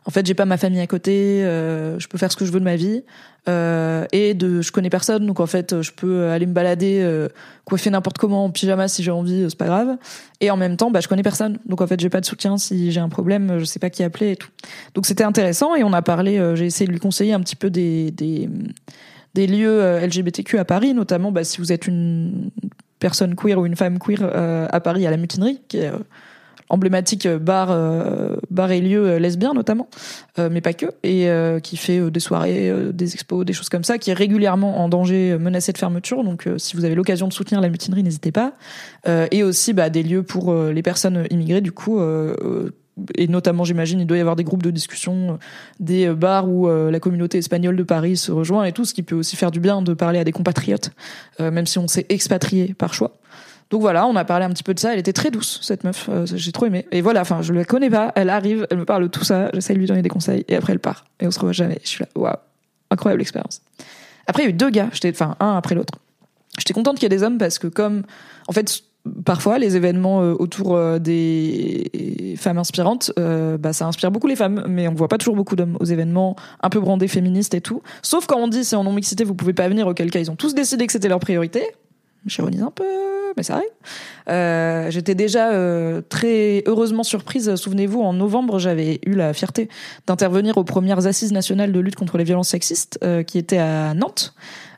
en 0.05 0.11
fait 0.11 0.25
j'ai 0.25 0.33
pas 0.33 0.45
ma 0.45 0.57
famille 0.57 0.81
à 0.81 0.87
côté 0.87 1.43
euh, 1.43 1.99
je 1.99 2.07
peux 2.07 2.17
faire 2.17 2.31
ce 2.31 2.37
que 2.37 2.45
je 2.45 2.51
veux 2.51 2.59
de 2.59 2.65
ma 2.65 2.75
vie 2.75 3.03
euh, 3.49 4.05
et 4.11 4.33
de 4.33 4.61
je 4.61 4.71
connais 4.71 4.89
personne 4.89 5.25
donc 5.25 5.39
en 5.39 5.47
fait 5.47 5.81
je 5.81 5.91
peux 5.91 6.29
aller 6.29 6.45
me 6.45 6.53
balader 6.53 7.01
euh, 7.01 7.27
coiffer 7.71 7.89
n'importe 7.89 8.17
comment 8.17 8.45
en 8.45 8.49
pyjama 8.49 8.87
si 8.87 9.01
j'ai 9.01 9.11
envie 9.11 9.45
c'est 9.49 9.57
pas 9.57 9.65
grave. 9.65 9.97
Et 10.41 10.51
en 10.51 10.57
même 10.57 10.77
temps 10.77 10.91
bah 10.91 10.99
je 10.99 11.07
connais 11.07 11.23
personne. 11.23 11.57
Donc 11.65 11.81
en 11.81 11.87
fait 11.87 11.99
j'ai 11.99 12.09
pas 12.09 12.19
de 12.19 12.25
soutien 12.25 12.57
si 12.57 12.91
j'ai 12.91 12.99
un 12.99 13.09
problème 13.09 13.59
je 13.59 13.65
sais 13.65 13.79
pas 13.79 13.89
qui 13.89 14.03
appeler 14.03 14.31
et 14.31 14.35
tout. 14.35 14.49
Donc 14.93 15.05
c'était 15.05 15.23
intéressant 15.23 15.75
et 15.75 15.83
on 15.83 15.93
a 15.93 16.01
parlé 16.01 16.37
euh, 16.37 16.55
j'ai 16.55 16.65
essayé 16.65 16.85
de 16.87 16.91
lui 16.91 16.99
conseiller 16.99 17.33
un 17.33 17.39
petit 17.39 17.55
peu 17.55 17.69
des 17.69 18.11
des, 18.11 18.49
des 19.33 19.47
lieux 19.47 19.81
euh, 19.81 20.05
LGBTQ 20.05 20.57
à 20.57 20.65
Paris 20.65 20.93
notamment 20.93 21.31
bah, 21.31 21.43
si 21.43 21.59
vous 21.59 21.71
êtes 21.71 21.87
une 21.87 22.51
personne 22.99 23.35
queer 23.35 23.57
ou 23.57 23.65
une 23.65 23.75
femme 23.75 23.99
queer 23.99 24.19
euh, 24.21 24.67
à 24.69 24.79
Paris 24.81 25.07
à 25.07 25.11
la 25.11 25.17
mutinerie 25.17 25.61
qui 25.67 25.77
est 25.77 25.91
emblématique 26.71 27.25
euh, 27.25 27.37
bar 27.37 27.67
euh, 27.69 28.35
bar 28.49 28.71
et 28.71 28.81
lieu 28.81 29.05
euh, 29.05 29.19
lesbien 29.19 29.53
notamment 29.53 29.87
mais 30.37 30.61
pas 30.61 30.73
que 30.73 30.85
et 31.03 31.27
qui 31.61 31.77
fait 31.77 32.09
des 32.09 32.19
soirées 32.19 32.73
des 32.93 33.13
expos 33.13 33.45
des 33.45 33.53
choses 33.53 33.67
comme 33.69 33.83
ça 33.83 33.97
qui 33.97 34.09
est 34.09 34.13
régulièrement 34.13 34.81
en 34.81 34.87
danger 34.87 35.37
menacé 35.37 35.73
de 35.73 35.77
fermeture. 35.77 36.23
Donc 36.23 36.47
si 36.57 36.75
vous 36.75 36.85
avez 36.85 36.95
l'occasion 36.95 37.27
de 37.27 37.33
soutenir 37.33 37.59
la 37.59 37.69
mutinerie 37.69 38.01
n'hésitez 38.01 38.31
pas. 38.31 38.53
Et 39.05 39.43
aussi 39.43 39.73
bah, 39.73 39.89
des 39.89 40.03
lieux 40.03 40.23
pour 40.23 40.55
les 40.55 40.81
personnes 40.81 41.25
immigrées 41.29 41.61
du 41.61 41.73
coup 41.73 41.99
et 43.17 43.27
notamment 43.27 43.65
j'imagine 43.65 43.99
il 43.99 44.07
doit 44.07 44.17
y 44.17 44.21
avoir 44.21 44.37
des 44.37 44.45
groupes 44.45 44.63
de 44.63 44.71
discussion 44.71 45.37
des 45.79 46.09
bars 46.09 46.49
où 46.49 46.69
la 46.69 46.99
communauté 46.99 47.37
espagnole 47.37 47.75
de 47.75 47.83
Paris 47.83 48.15
se 48.15 48.31
rejoint 48.31 48.63
et 48.63 48.71
tout 48.71 48.85
ce 48.85 48.93
qui 48.93 49.03
peut 49.03 49.15
aussi 49.15 49.35
faire 49.35 49.51
du 49.51 49.59
bien 49.59 49.81
de 49.81 49.93
parler 49.93 50.19
à 50.19 50.23
des 50.23 50.31
compatriotes 50.31 50.91
même 51.39 51.67
si 51.67 51.77
on 51.77 51.87
s'est 51.87 52.05
expatrié 52.09 52.73
par 52.73 52.93
choix 52.93 53.20
donc 53.71 53.79
voilà, 53.79 54.05
on 54.05 54.15
a 54.17 54.25
parlé 54.25 54.45
un 54.45 54.49
petit 54.49 54.63
peu 54.63 54.73
de 54.73 54.79
ça. 54.79 54.93
Elle 54.93 54.99
était 54.99 55.13
très 55.13 55.31
douce, 55.31 55.59
cette 55.63 55.85
meuf. 55.85 56.09
Euh, 56.11 56.25
j'ai 56.25 56.51
trop 56.51 56.65
aimé. 56.65 56.85
Et 56.91 56.99
voilà, 56.99 57.21
enfin, 57.21 57.41
je 57.41 57.53
la 57.53 57.63
connais 57.63 57.89
pas. 57.89 58.11
Elle 58.15 58.29
arrive, 58.29 58.67
elle 58.69 58.77
me 58.77 58.85
parle 58.85 59.03
de 59.03 59.07
tout 59.07 59.23
ça. 59.23 59.49
J'essaie 59.53 59.73
de 59.73 59.79
lui 59.79 59.87
donner 59.87 60.01
des 60.01 60.09
conseils. 60.09 60.43
Et 60.49 60.57
après, 60.57 60.73
elle 60.73 60.79
part. 60.79 61.05
Et 61.21 61.27
on 61.27 61.31
se 61.31 61.39
revoit 61.39 61.53
jamais. 61.53 61.79
Je 61.83 61.87
suis 61.87 62.03
là, 62.03 62.09
waouh, 62.15 62.35
incroyable 62.91 63.21
expérience. 63.21 63.61
Après, 64.27 64.43
il 64.43 64.45
y 64.45 64.47
a 64.47 64.49
eu 64.49 64.53
deux 64.53 64.69
gars. 64.69 64.89
J'étais, 64.91 65.11
enfin, 65.11 65.37
un 65.39 65.55
après 65.55 65.75
l'autre. 65.75 65.93
J'étais 66.57 66.73
contente 66.73 66.95
qu'il 66.95 67.03
y 67.03 67.05
ait 67.05 67.17
des 67.17 67.23
hommes 67.23 67.37
parce 67.37 67.59
que 67.59 67.67
comme, 67.67 68.03
en 68.49 68.51
fait, 68.51 68.83
parfois 69.23 69.57
les 69.57 69.77
événements 69.77 70.21
euh, 70.21 70.35
autour 70.37 70.75
euh, 70.75 70.99
des 70.99 72.35
femmes 72.37 72.57
inspirantes, 72.57 73.13
bah 73.17 73.71
ça 73.71 73.87
inspire 73.87 74.11
beaucoup 74.11 74.27
les 74.27 74.35
femmes, 74.35 74.65
mais 74.67 74.89
on 74.89 74.93
voit 74.93 75.07
pas 75.07 75.17
toujours 75.17 75.37
beaucoup 75.37 75.55
d'hommes 75.55 75.77
aux 75.79 75.85
événements 75.85 76.35
un 76.61 76.69
peu 76.69 76.81
brandés 76.81 77.07
féministes 77.07 77.53
et 77.53 77.61
tout. 77.61 77.81
Sauf 78.01 78.25
quand 78.25 78.37
on 78.37 78.47
dit 78.49 78.65
c'est 78.65 78.75
en 78.75 78.83
non 78.83 78.91
mixité, 78.91 79.23
vous 79.23 79.35
pouvez 79.35 79.53
pas 79.53 79.69
venir, 79.69 79.87
auquel 79.87 80.11
cas 80.11 80.19
ils 80.19 80.29
ont 80.29 80.35
tous 80.35 80.55
décidé 80.55 80.87
que 80.87 80.91
c'était 80.91 81.07
leur 81.07 81.19
priorité. 81.19 81.63
J'ironise 82.25 82.61
un 82.61 82.71
peu, 82.71 82.83
mais 83.35 83.43
ça 83.43 83.55
arrive. 83.55 83.69
Euh, 84.29 84.91
J'étais 84.91 85.15
déjà 85.15 85.51
euh, 85.51 86.01
très 86.07 86.63
heureusement 86.67 87.03
surprise. 87.03 87.55
Souvenez-vous, 87.55 88.01
en 88.01 88.13
novembre, 88.13 88.59
j'avais 88.59 88.99
eu 89.05 89.13
la 89.13 89.33
fierté 89.33 89.69
d'intervenir 90.05 90.57
aux 90.57 90.63
premières 90.63 91.07
assises 91.07 91.31
nationales 91.31 91.71
de 91.71 91.79
lutte 91.79 91.95
contre 91.95 92.17
les 92.17 92.23
violences 92.23 92.49
sexistes, 92.49 92.99
euh, 93.03 93.23
qui 93.23 93.37
étaient 93.37 93.57
à 93.57 93.93
Nantes. 93.93 94.33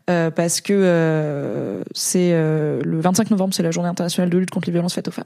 Parce 0.06 0.60
que 0.60 1.82
c'est 1.93 2.32
le 2.34 2.99
25 2.99 3.32
novembre, 3.32 3.53
c'est 3.53 3.63
la 3.63 3.71
journée 3.71 3.88
internationale 3.88 4.29
de 4.29 4.38
lutte 4.38 4.49
contre 4.49 4.67
les 4.67 4.73
violences 4.73 4.95
faites 4.95 5.08
aux 5.08 5.12
femmes. 5.12 5.23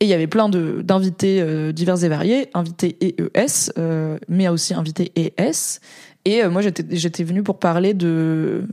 Et 0.00 0.06
il 0.06 0.08
y 0.08 0.14
avait 0.14 0.26
plein 0.26 0.48
d'invités 0.48 1.72
divers 1.74 2.02
et 2.02 2.08
variés, 2.08 2.48
invités 2.54 2.96
EES, 3.02 3.70
mais 4.26 4.48
aussi 4.48 4.72
invités 4.72 5.12
ES. 5.14 5.80
Et 6.24 6.48
moi, 6.48 6.62
j'étais 6.62 7.22
venue 7.22 7.42
pour 7.42 7.58
parler 7.58 7.92
de 7.92 8.64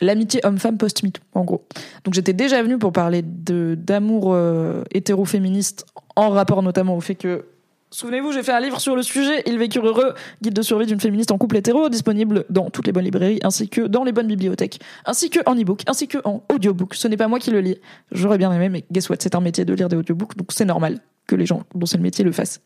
l'amitié 0.00 0.40
homme-femme 0.44 0.78
post-MeToo, 0.78 1.22
en 1.34 1.44
gros. 1.44 1.64
Donc 2.04 2.14
j'étais 2.14 2.32
déjà 2.32 2.62
venue 2.62 2.78
pour 2.78 2.92
parler 2.92 3.22
d'amour 3.22 4.32
euh, 4.34 4.82
hétéro-féministe 4.92 5.86
en 6.16 6.30
rapport 6.30 6.62
notamment 6.62 6.96
au 6.96 7.00
fait 7.00 7.14
que 7.14 7.44
Souvenez-vous, 7.92 8.32
j'ai 8.32 8.42
fait 8.42 8.52
un 8.52 8.60
livre 8.60 8.80
sur 8.80 8.96
le 8.96 9.02
sujet, 9.02 9.42
Ils 9.46 9.58
vécurent 9.58 9.86
heureux, 9.86 10.14
guide 10.42 10.54
de 10.54 10.62
survie 10.62 10.86
d'une 10.86 10.98
féministe 10.98 11.30
en 11.30 11.38
couple 11.38 11.56
hétéro, 11.56 11.88
disponible 11.88 12.44
dans 12.50 12.68
toutes 12.68 12.86
les 12.86 12.92
bonnes 12.92 13.04
librairies, 13.04 13.38
ainsi 13.44 13.68
que 13.68 13.82
dans 13.82 14.02
les 14.02 14.10
bonnes 14.10 14.26
bibliothèques, 14.26 14.80
ainsi 15.04 15.30
que 15.30 15.38
en 15.46 15.54
e-book, 15.54 15.82
ainsi 15.86 16.08
que 16.08 16.18
en 16.24 16.42
audiobook. 16.52 16.94
Ce 16.94 17.06
n'est 17.06 17.16
pas 17.16 17.28
moi 17.28 17.38
qui 17.38 17.52
le 17.52 17.60
lis. 17.60 17.78
J'aurais 18.10 18.38
bien 18.38 18.52
aimé, 18.52 18.68
mais 18.68 18.84
guess 18.90 19.08
what, 19.08 19.16
c'est 19.20 19.36
un 19.36 19.40
métier 19.40 19.64
de 19.64 19.72
lire 19.72 19.88
des 19.88 19.96
audiobooks, 19.96 20.36
donc 20.36 20.48
c'est 20.50 20.64
normal 20.64 20.98
que 21.28 21.36
les 21.36 21.46
gens 21.46 21.62
dont 21.74 21.86
c'est 21.86 21.96
le 21.96 22.02
métier 22.02 22.24
le 22.24 22.32
fassent. 22.32 22.60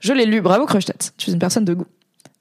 Je 0.00 0.12
l'ai 0.12 0.26
lu, 0.26 0.40
bravo 0.40 0.64
Krustat, 0.64 1.10
tu 1.16 1.30
es 1.30 1.32
une 1.32 1.40
personne 1.40 1.64
de 1.64 1.74
goût. 1.74 1.86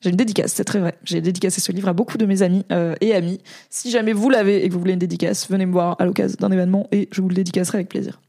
J'ai 0.02 0.10
une 0.10 0.16
dédicace, 0.16 0.54
c'est 0.54 0.64
très 0.64 0.80
vrai. 0.80 0.96
J'ai 1.04 1.22
dédicacé 1.22 1.62
ce 1.62 1.72
livre 1.72 1.88
à 1.88 1.94
beaucoup 1.94 2.18
de 2.18 2.26
mes 2.26 2.42
amis 2.42 2.66
euh, 2.72 2.96
et 3.02 3.14
amis. 3.14 3.40
Si 3.70 3.92
jamais 3.92 4.14
vous 4.14 4.30
l'avez 4.30 4.66
et 4.66 4.68
que 4.68 4.74
vous 4.74 4.80
voulez 4.80 4.94
une 4.94 5.00
dédicace, 5.00 5.50
venez 5.50 5.68
me 5.68 5.72
voir 5.72 5.96
à 6.00 6.06
l'occasion 6.06 6.38
d'un 6.40 6.52
événement 6.52 6.88
et 6.92 7.08
je 7.12 7.22
vous 7.22 7.30
le 7.30 7.36
dédicacerai 7.36 7.78
avec 7.78 7.90
plaisir. 7.90 8.20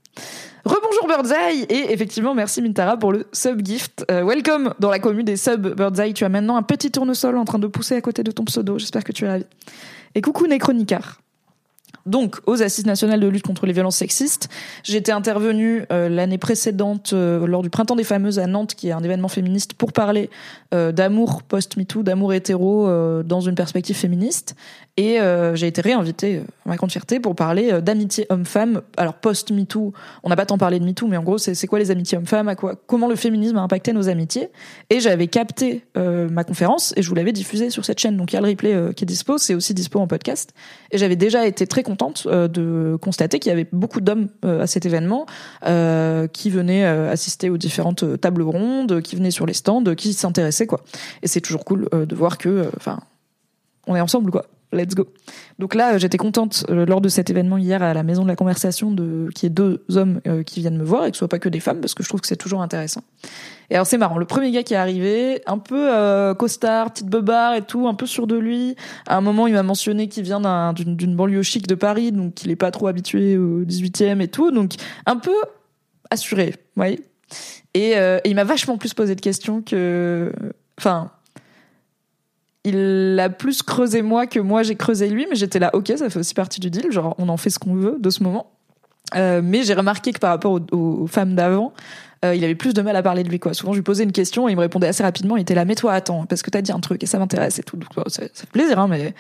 Rebonjour 0.67 1.09
Birdseye 1.09 1.65
et 1.71 1.93
effectivement 1.93 2.35
merci 2.35 2.61
Mintara 2.61 2.99
pour 2.99 3.11
le 3.11 3.27
sub 3.33 3.65
gift. 3.65 4.05
Euh, 4.11 4.23
welcome 4.23 4.75
dans 4.81 4.91
la 4.91 4.99
commune 4.99 5.25
des 5.25 5.39
sub 5.39 5.75
Birdseye. 5.75 6.13
Tu 6.13 6.25
as 6.25 6.29
maintenant 6.29 6.57
un 6.57 6.63
petit 6.63 6.91
tournesol 6.91 7.39
en 7.39 7.47
train 7.47 7.59
de 7.59 7.67
pousser 7.67 7.97
à 7.97 8.03
côté 8.03 8.23
de 8.23 8.31
ton 8.31 8.45
pseudo. 8.45 8.79
J'espère 8.79 9.03
que 9.03 9.13
tu 9.13 9.25
es 9.25 9.29
ravi. 9.29 9.47
Et 10.15 10.21
coucou 10.21 10.47
Necronicar. 10.47 11.22
Donc 12.07 12.41
aux 12.47 12.62
Assises 12.62 12.87
nationales 12.87 13.21
de 13.21 13.29
lutte 13.29 13.47
contre 13.47 13.67
les 13.67 13.73
violences 13.73 13.97
sexistes. 13.97 14.49
J'étais 14.83 15.12
intervenue 15.12 15.85
euh, 15.93 16.09
l'année 16.09 16.38
précédente 16.38 17.12
euh, 17.12 17.47
lors 17.47 17.62
du 17.62 17.71
Printemps 17.71 17.97
des 17.97 18.05
fameuses 18.05 18.38
à 18.38 18.47
Nantes, 18.47 18.75
qui 18.75 18.88
est 18.88 18.93
un 18.93 19.03
événement 19.03 19.29
féministe, 19.29 19.75
pour 19.75 19.93
parler 19.93 20.31
euh, 20.75 20.93
d'amour 20.93 21.43
post-MeToo, 21.43 22.03
d'amour 22.03 22.33
hétéro 22.35 22.88
dans 23.23 23.41
une 23.41 23.55
perspective 23.55 23.97
féministe. 23.97 24.57
Et 24.96 25.18
j'ai 25.55 25.66
été 25.66 25.81
réinvitée, 25.81 26.42
à 26.66 26.68
ma 26.68 26.76
grande 26.76 26.92
fierté, 26.92 27.18
pour 27.18 27.35
parler 27.35 27.81
d'amitié 27.81 28.26
homme-femme. 28.28 28.83
Alors 28.96 29.14
post-MeToo, 29.14 29.92
on 30.22 30.28
n'a 30.28 30.37
pas 30.37 30.44
tant 30.44 30.59
parlé 30.59 30.78
de 30.78 30.85
MeToo, 30.85 31.07
mais 31.07 31.16
en 31.16 31.22
gros, 31.22 31.38
c'est 31.38 31.66
quoi 31.66 31.78
les 31.78 31.90
amitiés 31.90 32.18
hommes-femmes, 32.18 32.48
à 32.48 32.57
quoi, 32.57 32.74
comment 32.87 33.09
le 33.09 33.16
féminisme 33.16 33.57
a 33.57 33.62
impacté 33.62 33.94
nos 33.94 34.11
amitiés? 34.11 34.50
Et 34.90 35.00
j'avais 35.00 35.28
capté 35.28 35.85
ma 35.96 36.44
conférence 36.44 36.92
et 36.96 37.02
je 37.02 37.09
vous 37.09 37.14
l'avais 37.14 37.33
diffusée 37.33 37.70
sur 37.70 37.85
cette 37.85 37.98
chaîne. 37.98 38.16
Donc 38.16 38.33
il 38.33 38.37
y 38.37 38.38
a 38.38 38.42
le 38.42 38.48
replay 38.48 38.92
qui 38.94 39.05
est 39.05 39.07
dispo, 39.07 39.38
c'est 39.38 39.55
aussi 39.55 39.72
dispo 39.72 39.98
en 39.98 40.07
podcast. 40.07 40.52
Et 40.92 40.98
j'avais 40.98 41.16
déjà 41.16 41.46
été 41.46 41.66
très 41.66 41.83
contente 41.83 42.26
euh, 42.26 42.48
de 42.48 42.96
constater 43.00 43.38
qu'il 43.38 43.50
y 43.50 43.52
avait 43.52 43.66
beaucoup 43.72 44.00
d'hommes 44.00 44.28
euh, 44.44 44.62
à 44.62 44.66
cet 44.66 44.87
événement 44.87 45.26
euh, 45.66 46.26
qui 46.28 46.50
venaient 46.50 46.85
assister 46.85 47.48
aux 47.50 47.57
différentes 47.57 48.20
tables 48.20 48.42
rondes, 48.42 49.00
qui 49.00 49.16
venaient 49.16 49.31
sur 49.31 49.46
les 49.46 49.55
stands, 49.55 49.94
qui 49.96 50.12
s'intéressaient 50.12 50.66
quoi. 50.66 50.83
Et 51.22 51.28
c'est 51.28 51.40
toujours 51.40 51.64
cool 51.64 51.88
de 51.92 52.14
voir 52.14 52.37
que, 52.37 52.70
enfin, 52.76 53.00
on 53.87 53.96
est 53.96 54.00
ensemble 54.00 54.31
quoi. 54.31 54.46
Let's 54.73 54.95
go. 54.95 55.07
Donc 55.59 55.75
là, 55.75 55.99
j'étais 55.99 56.17
contente 56.17 56.65
lors 56.69 57.01
de 57.01 57.09
cet 57.09 57.29
événement 57.29 57.59
hier 57.59 57.83
à 57.83 57.93
la 57.93 58.03
maison 58.03 58.23
de 58.23 58.29
la 58.29 58.37
conversation 58.37 58.91
de 58.91 59.29
qu'il 59.35 59.47
y 59.47 59.47
ait 59.49 59.55
deux 59.55 59.85
hommes 59.95 60.21
qui 60.47 60.61
viennent 60.61 60.79
me 60.79 60.85
voir 60.85 61.05
et 61.05 61.11
que 61.11 61.17
ce 61.17 61.19
soit 61.19 61.29
pas 61.29 61.39
que 61.39 61.51
des 61.51 61.61
femmes 61.61 61.81
parce 61.81 61.95
que 61.95 62.03
je 62.03 62.09
trouve 62.09 62.21
que 62.21 62.27
c'est 62.27 62.37
toujours 62.37 62.63
intéressant. 62.63 63.03
Et 63.73 63.75
alors 63.75 63.87
c'est 63.87 63.97
marrant, 63.97 64.19
le 64.19 64.27
premier 64.27 64.51
gars 64.51 64.63
qui 64.63 64.75
est 64.75 64.77
arrivé, 64.77 65.41
un 65.47 65.57
peu 65.57 65.91
euh, 65.91 66.35
costard, 66.35 66.93
petite 66.93 67.07
beubare 67.07 67.55
et 67.55 67.63
tout, 67.63 67.89
un 67.89 67.95
peu 67.95 68.05
sûr 68.05 68.27
de 68.27 68.37
lui. 68.37 68.77
À 69.07 69.17
un 69.17 69.23
moment, 69.23 69.47
il 69.47 69.55
m'a 69.55 69.63
mentionné 69.63 70.09
qu'il 70.09 70.25
vient 70.25 70.75
d'une 70.75 71.17
banlieue 71.17 71.43
chic 71.43 71.67
de 71.67 71.75
Paris, 71.75 72.13
donc 72.13 72.35
qu'il 72.35 72.51
est 72.51 72.57
pas 72.57 72.71
trop 72.71 72.89
habitué 72.89 73.39
au 73.39 73.63
18e 73.65 74.21
et 74.21 74.29
tout, 74.29 74.51
donc 74.51 74.75
un 75.07 75.17
peu 75.17 75.35
assuré, 76.11 76.51
vous 76.51 76.83
voyez. 76.83 77.01
Et, 77.73 77.97
euh, 77.97 78.19
et 78.25 78.29
il 78.29 78.35
m'a 78.35 78.45
vachement 78.45 78.77
plus 78.77 78.93
posé 78.93 79.15
de 79.15 79.23
questions 79.23 79.63
que, 79.63 80.33
enfin, 80.79 81.11
il 82.64 83.18
a 83.20 83.29
plus 83.29 83.62
creusé 83.62 84.03
moi 84.03 84.27
que 84.27 84.38
moi 84.38 84.62
j'ai 84.62 84.77
creusé 84.77 85.09
lui, 85.09 85.27
mais 85.29 85.37
j'étais 85.37 85.59
là, 85.59 85.70
ok, 85.75 85.92
ça 85.96 86.09
fait 86.11 86.18
aussi 86.18 86.35
partie 86.35 86.61
du 86.61 86.70
deal, 86.70 86.90
genre 86.90 87.14
on 87.18 87.29
en 87.29 87.37
fait 87.37 87.51
ce 87.51 87.59
qu'on 87.59 87.75
veut 87.75 87.96
de 87.98 88.11
ce 88.11 88.22
moment. 88.22 88.51
Euh, 89.14 89.40
mais 89.42 89.62
j'ai 89.62 89.75
remarqué 89.75 90.12
que 90.12 90.18
par 90.18 90.31
rapport 90.31 90.53
aux, 90.53 90.77
aux 90.77 91.07
femmes 91.07 91.35
d'avant, 91.35 91.72
euh, 92.25 92.37
il 92.37 92.45
avait 92.45 92.55
plus 92.55 92.73
de 92.73 92.83
mal 92.83 92.95
à 92.95 93.03
parler 93.03 93.25
de 93.25 93.29
lui 93.29 93.41
quoi. 93.41 93.53
Souvent 93.53 93.73
je 93.73 93.79
lui 93.79 93.83
posais 93.83 94.05
une 94.05 94.13
question 94.13 94.49
et 94.49 94.53
il 94.53 94.55
me 94.55 94.61
répondait 94.61 94.87
assez 94.87 95.03
rapidement. 95.03 95.37
Il 95.37 95.43
était 95.43 95.57
là, 95.57 95.65
mais 95.65 95.75
toi 95.75 95.93
attends, 95.93 96.25
parce 96.27 96.43
que 96.43 96.51
t'as 96.51 96.63
dit 96.63 96.71
un 96.71 96.79
truc 96.79 97.03
et 97.03 97.07
ça 97.07 97.19
m'intéresse 97.19 97.59
et 97.59 97.65
tout. 97.65 97.77
Donc 97.77 97.89
ça, 98.09 98.23
fait 98.23 98.51
plaisir, 98.51 98.79
hein, 98.79 98.87
mais 98.89 99.13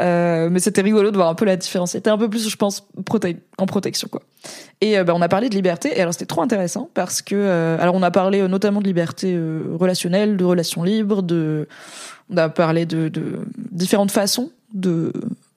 euh, 0.00 0.48
mais 0.50 0.58
c'était 0.58 0.80
rigolo 0.80 1.10
de 1.10 1.16
voir 1.16 1.28
un 1.28 1.34
peu 1.34 1.44
la 1.44 1.56
différence. 1.56 1.92
C'était 1.92 2.08
un 2.08 2.16
peu 2.16 2.30
plus, 2.30 2.48
je 2.48 2.56
pense, 2.56 2.86
en 3.58 3.66
protection 3.66 4.08
quoi. 4.08 4.22
Et 4.80 4.98
euh, 4.98 5.04
bah, 5.04 5.12
on 5.14 5.20
a 5.20 5.28
parlé 5.28 5.50
de 5.50 5.54
liberté 5.54 5.92
et 5.96 6.00
alors 6.00 6.14
c'était 6.14 6.26
trop 6.26 6.40
intéressant 6.40 6.88
parce 6.94 7.20
que 7.20 7.34
euh, 7.34 7.76
alors 7.78 7.94
on 7.94 8.02
a 8.02 8.10
parlé 8.10 8.46
notamment 8.48 8.80
de 8.80 8.86
liberté 8.86 9.38
relationnelle, 9.74 10.38
de 10.38 10.44
relations 10.44 10.82
libres, 10.82 11.22
de 11.22 11.68
on 12.30 12.38
a 12.38 12.48
parlé 12.48 12.86
de, 12.86 13.08
de 13.08 13.40
différentes 13.70 14.10
façons 14.10 14.50
de 14.72 15.12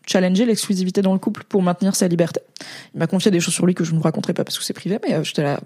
challenger 0.05 0.45
l'exclusivité 0.45 1.01
dans 1.01 1.13
le 1.13 1.19
couple 1.19 1.43
pour 1.47 1.61
maintenir 1.61 1.95
sa 1.95 2.07
liberté. 2.09 2.41
Il 2.93 2.99
m'a 2.99 3.07
confié 3.07 3.31
des 3.31 3.39
choses 3.39 3.53
sur 3.53 3.65
lui 3.65 3.73
que 3.73 3.83
je 3.83 3.91
ne 3.93 3.97
vous 3.97 4.03
raconterai 4.03 4.33
pas 4.33 4.43
parce 4.43 4.57
que 4.57 4.65
c'est 4.65 4.73
privé, 4.73 4.99
mais 5.07 5.23
j'étais 5.23 5.43
là, 5.43 5.59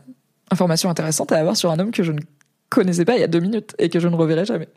information 0.52 0.90
intéressante 0.90 1.32
à 1.32 1.38
avoir 1.38 1.58
sur 1.58 1.72
un 1.72 1.80
homme 1.80 1.92
que 1.92 2.04
je 2.04 2.12
ne 2.12 2.20
connaissais 2.70 3.06
pas 3.06 3.16
il 3.16 3.22
y 3.22 3.24
a 3.24 3.28
deux 3.28 3.40
minutes 3.40 3.76
et 3.80 3.90
que 3.90 4.00
je 4.00 4.08
ne 4.08 4.16
reverrai 4.16 4.46
jamais. 4.46 4.68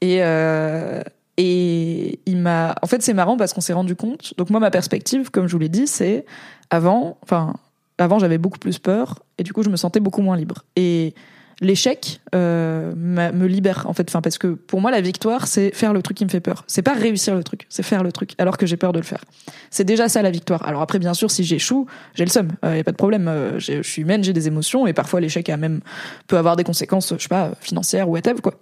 Et, 0.00 0.18
euh, 0.22 1.02
et 1.36 2.20
il 2.26 2.36
m'a. 2.38 2.74
En 2.82 2.86
fait, 2.86 3.02
c'est 3.02 3.14
marrant 3.14 3.36
parce 3.36 3.52
qu'on 3.52 3.60
s'est 3.60 3.72
rendu 3.72 3.96
compte. 3.96 4.34
Donc, 4.36 4.50
moi, 4.50 4.60
ma 4.60 4.70
perspective, 4.70 5.30
comme 5.30 5.46
je 5.46 5.52
vous 5.52 5.58
l'ai 5.58 5.68
dit, 5.68 5.86
c'est 5.86 6.24
avant, 6.70 7.18
enfin, 7.22 7.54
avant, 7.98 8.18
j'avais 8.18 8.38
beaucoup 8.38 8.58
plus 8.58 8.78
peur 8.78 9.22
et 9.38 9.42
du 9.42 9.52
coup, 9.52 9.62
je 9.62 9.70
me 9.70 9.76
sentais 9.76 10.00
beaucoup 10.00 10.22
moins 10.22 10.36
libre. 10.36 10.64
Et 10.76 11.14
l'échec 11.62 12.20
euh, 12.34 12.92
me 12.94 13.46
libère 13.46 13.86
en 13.86 13.94
fait. 13.94 14.08
Enfin 14.10 14.20
parce 14.20 14.36
que 14.36 14.48
pour 14.48 14.80
moi 14.80 14.90
la 14.90 15.00
victoire 15.00 15.46
c'est 15.46 15.74
faire 15.74 15.94
le 15.94 16.02
truc 16.02 16.18
qui 16.18 16.24
me 16.24 16.30
fait 16.30 16.40
peur. 16.40 16.64
C'est 16.66 16.82
pas 16.82 16.92
réussir 16.92 17.34
le 17.34 17.44
truc 17.44 17.66
c'est 17.70 17.82
faire 17.82 18.02
le 18.02 18.12
truc 18.12 18.34
alors 18.38 18.58
que 18.58 18.66
j'ai 18.66 18.76
peur 18.76 18.92
de 18.92 18.98
le 18.98 19.04
faire. 19.04 19.24
C'est 19.70 19.84
déjà 19.84 20.08
ça 20.08 20.20
la 20.20 20.30
victoire. 20.30 20.66
Alors 20.66 20.82
après 20.82 20.98
bien 20.98 21.14
sûr 21.14 21.30
si 21.30 21.44
j'échoue 21.44 21.86
j'ai 22.14 22.24
le 22.24 22.30
seum 22.30 22.48
il 22.62 22.68
euh, 22.68 22.76
y 22.76 22.80
a 22.80 22.84
pas 22.84 22.90
de 22.90 22.96
problème. 22.96 23.28
Euh, 23.28 23.58
je 23.58 23.80
suis 23.82 24.02
humaine 24.02 24.22
j'ai 24.24 24.32
des 24.32 24.48
émotions 24.48 24.86
et 24.86 24.92
parfois 24.92 25.20
l'échec 25.20 25.48
a 25.48 25.56
même 25.56 25.80
peut 26.26 26.36
avoir 26.36 26.56
des 26.56 26.64
conséquences 26.64 27.14
je 27.16 27.22
sais 27.22 27.28
pas 27.28 27.52
financières 27.60 28.08
ou 28.08 28.12
whatever 28.12 28.40
quoi. 28.42 28.54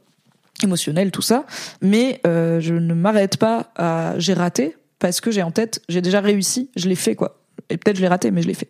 Émotionnelles 0.63 1.11
tout 1.11 1.23
ça. 1.23 1.47
Mais 1.81 2.21
euh, 2.27 2.61
je 2.61 2.75
ne 2.75 2.93
m'arrête 2.93 3.39
pas 3.39 3.73
à 3.77 4.15
j'ai 4.19 4.35
raté 4.35 4.77
parce 4.99 5.23
que 5.23 5.31
j'ai 5.31 5.43
en 5.43 5.51
tête 5.51 5.83
j'ai 5.89 6.03
déjà 6.03 6.21
réussi 6.21 6.71
je 6.77 6.89
l'ai 6.89 6.97
fait 6.97 7.15
quoi. 7.15 7.39
Et 7.71 7.79
peut-être 7.79 7.97
je 7.97 8.03
l'ai 8.03 8.09
raté 8.09 8.31
mais 8.31 8.43
je 8.43 8.47
l'ai 8.47 8.55
fait 8.55 8.69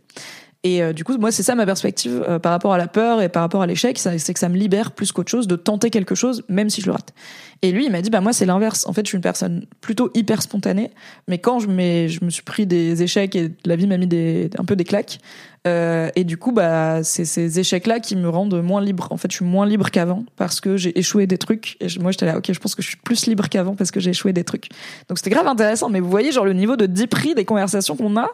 et 0.62 0.82
euh, 0.82 0.92
du 0.92 1.04
coup, 1.04 1.16
moi, 1.16 1.32
c'est 1.32 1.42
ça 1.42 1.54
ma 1.54 1.64
perspective 1.64 2.22
euh, 2.28 2.38
par 2.38 2.52
rapport 2.52 2.74
à 2.74 2.78
la 2.78 2.86
peur 2.86 3.22
et 3.22 3.30
par 3.30 3.42
rapport 3.42 3.62
à 3.62 3.66
l'échec, 3.66 3.98
c'est 3.98 4.34
que 4.34 4.38
ça 4.38 4.48
me 4.50 4.56
libère 4.56 4.92
plus 4.92 5.10
qu'autre 5.10 5.30
chose 5.30 5.48
de 5.48 5.56
tenter 5.56 5.88
quelque 5.88 6.14
chose, 6.14 6.44
même 6.48 6.68
si 6.68 6.82
je 6.82 6.86
le 6.86 6.92
rate. 6.92 7.14
Et 7.62 7.72
lui, 7.72 7.86
il 7.86 7.92
m'a 7.92 8.02
dit, 8.02 8.10
bah 8.10 8.20
moi, 8.20 8.34
c'est 8.34 8.44
l'inverse. 8.44 8.86
En 8.86 8.92
fait, 8.92 9.06
je 9.06 9.08
suis 9.08 9.16
une 9.16 9.22
personne 9.22 9.64
plutôt 9.80 10.10
hyper 10.14 10.42
spontanée, 10.42 10.90
mais 11.28 11.38
quand 11.38 11.60
je, 11.60 11.66
je 11.66 12.24
me 12.24 12.30
suis 12.30 12.42
pris 12.42 12.66
des 12.66 13.02
échecs 13.02 13.36
et 13.36 13.52
la 13.64 13.76
vie 13.76 13.86
m'a 13.86 13.96
mis 13.96 14.06
des, 14.06 14.50
un 14.58 14.64
peu 14.64 14.76
des 14.76 14.84
claques, 14.84 15.18
euh, 15.66 16.10
et 16.14 16.24
du 16.24 16.36
coup, 16.36 16.52
bah, 16.52 17.02
c'est 17.04 17.24
ces 17.24 17.58
échecs-là 17.58 18.00
qui 18.00 18.16
me 18.16 18.28
rendent 18.28 18.62
moins 18.62 18.82
libre. 18.82 19.08
En 19.10 19.16
fait, 19.16 19.30
je 19.30 19.36
suis 19.36 19.44
moins 19.44 19.66
libre 19.66 19.90
qu'avant 19.90 20.24
parce 20.36 20.60
que 20.60 20.76
j'ai 20.76 20.98
échoué 20.98 21.26
des 21.26 21.38
trucs. 21.38 21.76
Et 21.80 21.86
moi, 22.00 22.12
j'étais 22.12 22.26
là, 22.26 22.38
ok, 22.38 22.52
je 22.52 22.58
pense 22.58 22.74
que 22.74 22.82
je 22.82 22.88
suis 22.88 22.96
plus 22.98 23.26
libre 23.26 23.48
qu'avant 23.48 23.74
parce 23.74 23.90
que 23.90 24.00
j'ai 24.00 24.10
échoué 24.10 24.32
des 24.32 24.44
trucs. 24.44 24.68
Donc, 25.08 25.18
c'était 25.18 25.30
grave 25.30 25.46
intéressant. 25.46 25.90
Mais 25.90 26.00
vous 26.00 26.10
voyez, 26.10 26.32
genre, 26.32 26.46
le 26.46 26.54
niveau 26.54 26.76
de 26.76 27.06
prix 27.06 27.34
des 27.34 27.44
conversations 27.44 27.96
qu'on 27.96 28.16
a, 28.16 28.28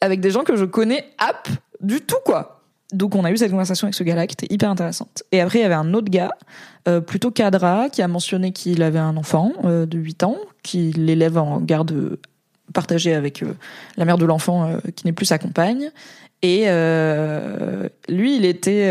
avec 0.00 0.20
des 0.20 0.30
gens 0.30 0.42
que 0.42 0.56
je 0.56 0.64
connais 0.64 1.04
app 1.18 1.48
du 1.80 2.00
tout, 2.00 2.16
quoi. 2.24 2.60
Donc 2.92 3.14
on 3.14 3.24
a 3.24 3.32
eu 3.32 3.36
cette 3.36 3.50
conversation 3.50 3.86
avec 3.86 3.94
ce 3.94 4.04
gars-là 4.04 4.26
qui 4.26 4.34
était 4.34 4.52
hyper 4.52 4.70
intéressante. 4.70 5.24
Et 5.32 5.40
après 5.40 5.60
il 5.60 5.62
y 5.62 5.64
avait 5.64 5.74
un 5.74 5.94
autre 5.94 6.10
gars, 6.10 6.32
euh, 6.86 7.00
plutôt 7.00 7.30
cadra, 7.30 7.88
qui 7.88 8.02
a 8.02 8.08
mentionné 8.08 8.52
qu'il 8.52 8.82
avait 8.82 8.98
un 8.98 9.16
enfant 9.16 9.52
euh, 9.64 9.86
de 9.86 9.98
8 9.98 10.22
ans, 10.22 10.36
qu'il 10.62 11.06
l'élève 11.06 11.38
en 11.38 11.60
garde 11.60 12.18
partagée 12.72 13.14
avec 13.14 13.42
euh, 13.42 13.54
la 13.96 14.04
mère 14.04 14.18
de 14.18 14.26
l'enfant 14.26 14.66
euh, 14.66 14.78
qui 14.94 15.06
n'est 15.06 15.12
plus 15.12 15.26
sa 15.26 15.38
compagne. 15.38 15.90
Et 16.42 16.64
euh, 16.66 17.88
lui, 18.08 18.36
il 18.36 18.44
était... 18.44 18.90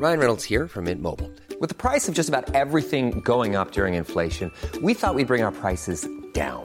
Ryan 0.00 0.18
Reynolds 0.18 0.42
here 0.42 0.66
from 0.66 0.86
Mint 0.86 1.00
Mobile. 1.00 1.30
With 1.60 1.68
the 1.68 1.76
price 1.76 2.08
of 2.08 2.14
just 2.14 2.28
about 2.28 2.52
everything 2.56 3.22
going 3.24 3.54
up 3.54 3.70
during 3.70 3.94
inflation, 3.94 4.50
we 4.82 4.94
thought 4.94 5.14
we'd 5.14 5.28
bring 5.28 5.44
our 5.44 5.52
prices 5.52 6.08
down. 6.34 6.64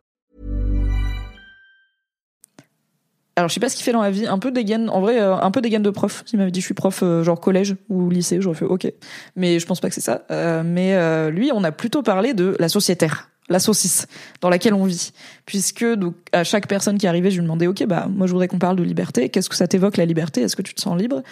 alors 3.37 3.47
je 3.47 3.53
sais 3.53 3.59
pas 3.59 3.69
ce 3.69 3.75
qu'il 3.75 3.85
fait 3.85 3.93
dans 3.93 4.01
la 4.01 4.11
vie, 4.11 4.27
un 4.27 4.39
peu 4.39 4.51
dégaine, 4.51 4.89
en 4.89 4.99
vrai, 4.99 5.21
euh, 5.21 5.35
un 5.35 5.51
peu 5.51 5.61
dégaine 5.61 5.83
de 5.83 5.89
prof. 5.89 6.23
S'il 6.25 6.37
m'avait 6.39 6.51
dit 6.51 6.59
je 6.59 6.65
suis 6.65 6.73
prof, 6.73 6.99
euh, 7.01 7.23
genre 7.23 7.39
collège 7.39 7.75
ou 7.89 8.09
lycée, 8.09 8.41
j'aurais 8.41 8.57
fait 8.57 8.65
ok. 8.65 8.91
Mais 9.35 9.59
je 9.59 9.65
pense 9.65 9.79
pas 9.79 9.87
que 9.87 9.95
c'est 9.95 10.01
ça. 10.01 10.23
Euh, 10.31 10.63
mais 10.65 11.31
lui, 11.31 11.51
on 11.53 11.63
a 11.63 11.71
plutôt 11.71 12.03
parlé 12.03 12.33
de 12.33 12.57
la 12.59 12.67
sociétaire, 12.67 13.29
la 13.49 13.59
saucisse 13.59 14.07
dans 14.41 14.49
laquelle 14.49 14.73
on 14.73 14.83
vit, 14.83 15.11
puisque 15.45 15.85
donc 15.85 16.15
à 16.33 16.43
chaque 16.43 16.67
personne 16.67 16.97
qui 16.97 17.07
arrivait, 17.07 17.31
je 17.31 17.37
lui 17.37 17.43
demandais 17.43 17.67
ok, 17.67 17.85
bah 17.85 18.07
moi 18.09 18.27
je 18.27 18.33
voudrais 18.33 18.49
qu'on 18.49 18.59
parle 18.59 18.75
de 18.75 18.83
liberté. 18.83 19.29
Qu'est-ce 19.29 19.49
que 19.49 19.55
ça 19.55 19.67
t'évoque 19.67 19.95
la 19.95 20.05
liberté? 20.05 20.41
Est-ce 20.41 20.57
que 20.57 20.61
tu 20.61 20.73
te 20.73 20.81
sens 20.81 20.99
libre? 20.99 21.23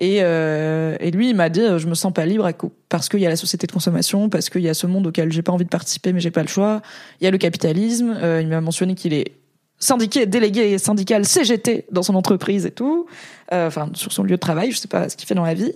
Et, 0.00 0.18
et 0.18 1.10
lui, 1.10 1.30
il 1.30 1.34
m'a 1.34 1.48
dit 1.48 1.62
je 1.76 1.88
me 1.88 1.94
sens 1.94 2.12
pas 2.12 2.24
libre 2.24 2.48
parce 2.88 3.08
qu'il 3.08 3.20
y 3.20 3.26
a 3.26 3.28
la 3.28 3.36
société 3.36 3.66
de 3.66 3.72
consommation, 3.72 4.28
parce 4.28 4.48
qu'il 4.48 4.62
y 4.62 4.68
a 4.68 4.74
ce 4.74 4.86
monde 4.86 5.08
auquel 5.08 5.32
j'ai 5.32 5.42
pas 5.42 5.52
envie 5.52 5.64
de 5.64 5.70
participer, 5.70 6.12
mais 6.12 6.20
j'ai 6.20 6.30
pas 6.30 6.42
le 6.42 6.48
choix. 6.48 6.82
Il 7.20 7.24
y 7.24 7.26
a 7.26 7.32
le 7.32 7.38
capitalisme. 7.38 8.16
il 8.40 8.46
m'a 8.46 8.60
mentionné 8.60 8.94
qu'il 8.94 9.12
est 9.12 9.37
syndiqué, 9.78 10.26
délégué 10.26 10.78
syndical 10.78 11.24
CGT 11.24 11.86
dans 11.90 12.02
son 12.02 12.14
entreprise 12.14 12.66
et 12.66 12.70
tout, 12.70 13.06
euh, 13.52 13.68
enfin 13.68 13.90
sur 13.94 14.12
son 14.12 14.22
lieu 14.22 14.36
de 14.36 14.36
travail, 14.36 14.72
je 14.72 14.78
sais 14.78 14.88
pas 14.88 15.08
ce 15.08 15.16
qu'il 15.16 15.26
fait 15.26 15.34
dans 15.34 15.44
la 15.44 15.54
vie, 15.54 15.72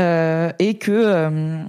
euh, 0.00 0.50
et 0.58 0.74
que, 0.74 0.90
euh, 0.92 1.62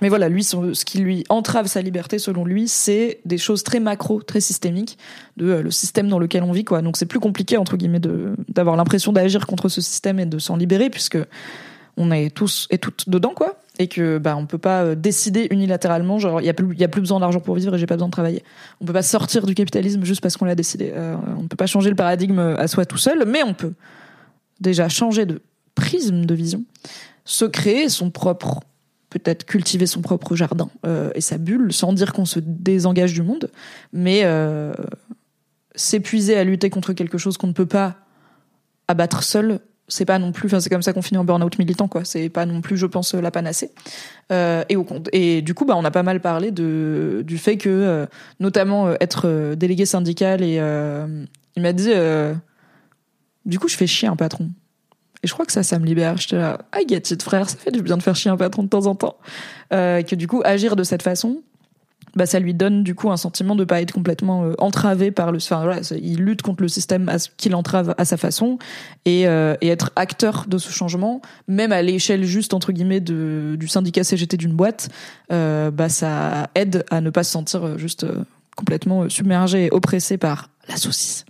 mais 0.00 0.08
voilà, 0.08 0.28
lui, 0.28 0.44
ce 0.44 0.84
qui 0.84 0.98
lui 0.98 1.24
entrave 1.28 1.66
sa 1.66 1.82
liberté, 1.82 2.18
selon 2.18 2.44
lui, 2.44 2.68
c'est 2.68 3.18
des 3.24 3.38
choses 3.38 3.62
très 3.62 3.80
macro, 3.80 4.22
très 4.22 4.40
systémiques 4.40 4.96
de 5.36 5.54
le 5.54 5.70
système 5.70 6.08
dans 6.08 6.18
lequel 6.18 6.44
on 6.44 6.52
vit, 6.52 6.64
quoi. 6.64 6.82
Donc 6.82 6.96
c'est 6.96 7.06
plus 7.06 7.20
compliqué 7.20 7.56
entre 7.56 7.76
guillemets 7.76 8.00
de 8.00 8.34
d'avoir 8.48 8.76
l'impression 8.76 9.12
d'agir 9.12 9.46
contre 9.46 9.68
ce 9.68 9.80
système 9.80 10.20
et 10.20 10.26
de 10.26 10.38
s'en 10.38 10.56
libérer, 10.56 10.88
puisque 10.88 11.18
on 11.96 12.10
est 12.12 12.30
tous 12.30 12.68
et 12.70 12.78
toutes 12.78 13.08
dedans, 13.08 13.32
quoi 13.34 13.58
et 13.78 13.88
que 13.88 14.18
bah 14.18 14.36
on 14.36 14.46
peut 14.46 14.58
pas 14.58 14.82
euh, 14.82 14.94
décider 14.94 15.46
unilatéralement 15.50 16.18
genre 16.18 16.40
il 16.40 16.46
y 16.46 16.48
a 16.48 16.54
plus 16.54 16.72
il 16.72 16.80
y 16.80 16.84
a 16.84 16.88
plus 16.88 17.00
besoin 17.00 17.20
d'argent 17.20 17.40
pour 17.40 17.54
vivre 17.54 17.74
et 17.74 17.78
j'ai 17.78 17.86
pas 17.86 17.94
besoin 17.94 18.08
de 18.08 18.12
travailler. 18.12 18.42
On 18.80 18.84
peut 18.84 18.92
pas 18.92 19.02
sortir 19.02 19.46
du 19.46 19.54
capitalisme 19.54 20.04
juste 20.04 20.20
parce 20.20 20.36
qu'on 20.36 20.44
l'a 20.44 20.54
décidé. 20.54 20.92
Euh, 20.94 21.16
on 21.36 21.42
ne 21.42 21.48
peut 21.48 21.56
pas 21.56 21.66
changer 21.66 21.90
le 21.90 21.96
paradigme 21.96 22.38
à 22.38 22.66
soi 22.68 22.84
tout 22.84 22.98
seul, 22.98 23.24
mais 23.26 23.42
on 23.42 23.54
peut 23.54 23.74
déjà 24.60 24.88
changer 24.88 25.26
de 25.26 25.40
prisme 25.74 26.24
de 26.24 26.34
vision, 26.34 26.64
se 27.24 27.44
créer 27.44 27.88
son 27.88 28.10
propre 28.10 28.60
peut-être 29.10 29.44
cultiver 29.44 29.86
son 29.86 30.02
propre 30.02 30.36
jardin 30.36 30.68
euh, 30.86 31.10
et 31.14 31.20
sa 31.20 31.38
bulle 31.38 31.72
sans 31.72 31.92
dire 31.92 32.12
qu'on 32.12 32.24
se 32.24 32.40
désengage 32.40 33.12
du 33.14 33.22
monde, 33.22 33.50
mais 33.92 34.22
euh, 34.24 34.74
s'épuiser 35.74 36.36
à 36.36 36.44
lutter 36.44 36.70
contre 36.70 36.92
quelque 36.92 37.18
chose 37.18 37.38
qu'on 37.38 37.46
ne 37.46 37.52
peut 37.52 37.66
pas 37.66 37.96
abattre 38.86 39.22
seul, 39.22 39.60
c'est 39.88 40.04
pas 40.04 40.18
non 40.18 40.32
plus, 40.32 40.46
enfin 40.46 40.60
c'est 40.60 40.70
comme 40.70 40.82
ça 40.82 40.92
qu'on 40.92 41.02
finit 41.02 41.18
en 41.18 41.24
burn-out 41.24 41.58
militant 41.58 41.88
quoi. 41.88 42.04
C'est 42.04 42.28
pas 42.28 42.46
non 42.46 42.60
plus, 42.60 42.76
je 42.76 42.86
pense, 42.86 43.14
la 43.14 43.30
panacée. 43.30 43.72
Euh, 44.30 44.64
et 44.68 44.76
au 44.76 44.86
et 45.12 45.42
du 45.42 45.54
coup, 45.54 45.64
bah 45.64 45.74
on 45.76 45.84
a 45.84 45.90
pas 45.90 46.02
mal 46.02 46.20
parlé 46.20 46.50
de 46.50 47.24
du 47.26 47.38
fait 47.38 47.56
que, 47.56 47.68
euh, 47.68 48.06
notamment 48.40 48.90
être 49.00 49.22
euh, 49.26 49.54
délégué 49.54 49.86
syndical 49.86 50.42
et 50.42 50.56
il 51.56 51.62
m'a 51.62 51.72
dit, 51.72 51.90
du 53.46 53.58
coup, 53.58 53.68
je 53.68 53.76
fais 53.76 53.86
chier 53.86 54.08
un 54.08 54.16
patron. 54.16 54.50
Et 55.22 55.26
je 55.26 55.32
crois 55.32 55.44
que 55.44 55.52
ça, 55.52 55.62
ça 55.62 55.78
me 55.78 55.86
libère. 55.86 56.16
J'étais 56.16 56.36
là, 56.36 56.58
ah, 56.72 56.78
get 56.86 57.02
it, 57.10 57.22
frère, 57.22 57.50
ça 57.50 57.56
fait 57.56 57.72
du 57.72 57.82
bien 57.82 57.96
de 57.96 58.02
faire 58.02 58.14
chier 58.14 58.30
un 58.30 58.36
patron 58.36 58.62
de 58.62 58.68
temps 58.68 58.86
en 58.86 58.94
temps. 58.94 59.16
Euh, 59.72 60.02
que 60.02 60.14
du 60.14 60.28
coup, 60.28 60.42
agir 60.44 60.76
de 60.76 60.84
cette 60.84 61.02
façon, 61.02 61.42
bah, 62.18 62.26
ça 62.26 62.40
lui 62.40 62.52
donne 62.52 62.82
du 62.82 62.96
coup 62.96 63.12
un 63.12 63.16
sentiment 63.16 63.54
de 63.54 63.62
pas 63.62 63.80
être 63.80 63.92
complètement 63.92 64.44
euh, 64.44 64.54
entravé 64.58 65.12
par 65.12 65.30
le. 65.30 65.36
Enfin, 65.36 65.62
voilà, 65.62 65.80
il 66.02 66.16
lutte 66.16 66.42
contre 66.42 66.62
le 66.62 66.68
système 66.68 67.08
qu'il 67.36 67.54
entrave 67.54 67.94
à 67.96 68.04
sa 68.04 68.16
façon 68.16 68.58
et, 69.04 69.28
euh, 69.28 69.54
et, 69.60 69.68
être 69.68 69.92
acteur 69.94 70.46
de 70.48 70.58
ce 70.58 70.72
changement, 70.72 71.22
même 71.46 71.70
à 71.70 71.80
l'échelle 71.80 72.24
juste 72.24 72.54
entre 72.54 72.72
guillemets 72.72 72.98
de, 72.98 73.54
du 73.56 73.68
syndicat 73.68 74.02
CGT 74.02 74.36
d'une 74.36 74.52
boîte, 74.52 74.88
euh, 75.30 75.70
bah 75.70 75.88
ça 75.88 76.50
aide 76.56 76.84
à 76.90 77.00
ne 77.00 77.10
pas 77.10 77.22
se 77.22 77.30
sentir 77.30 77.78
juste 77.78 78.04
complètement 78.56 79.08
submergé 79.08 79.66
et 79.66 79.70
oppressé 79.70 80.18
par 80.18 80.50
la 80.68 80.76
saucisse. 80.76 81.24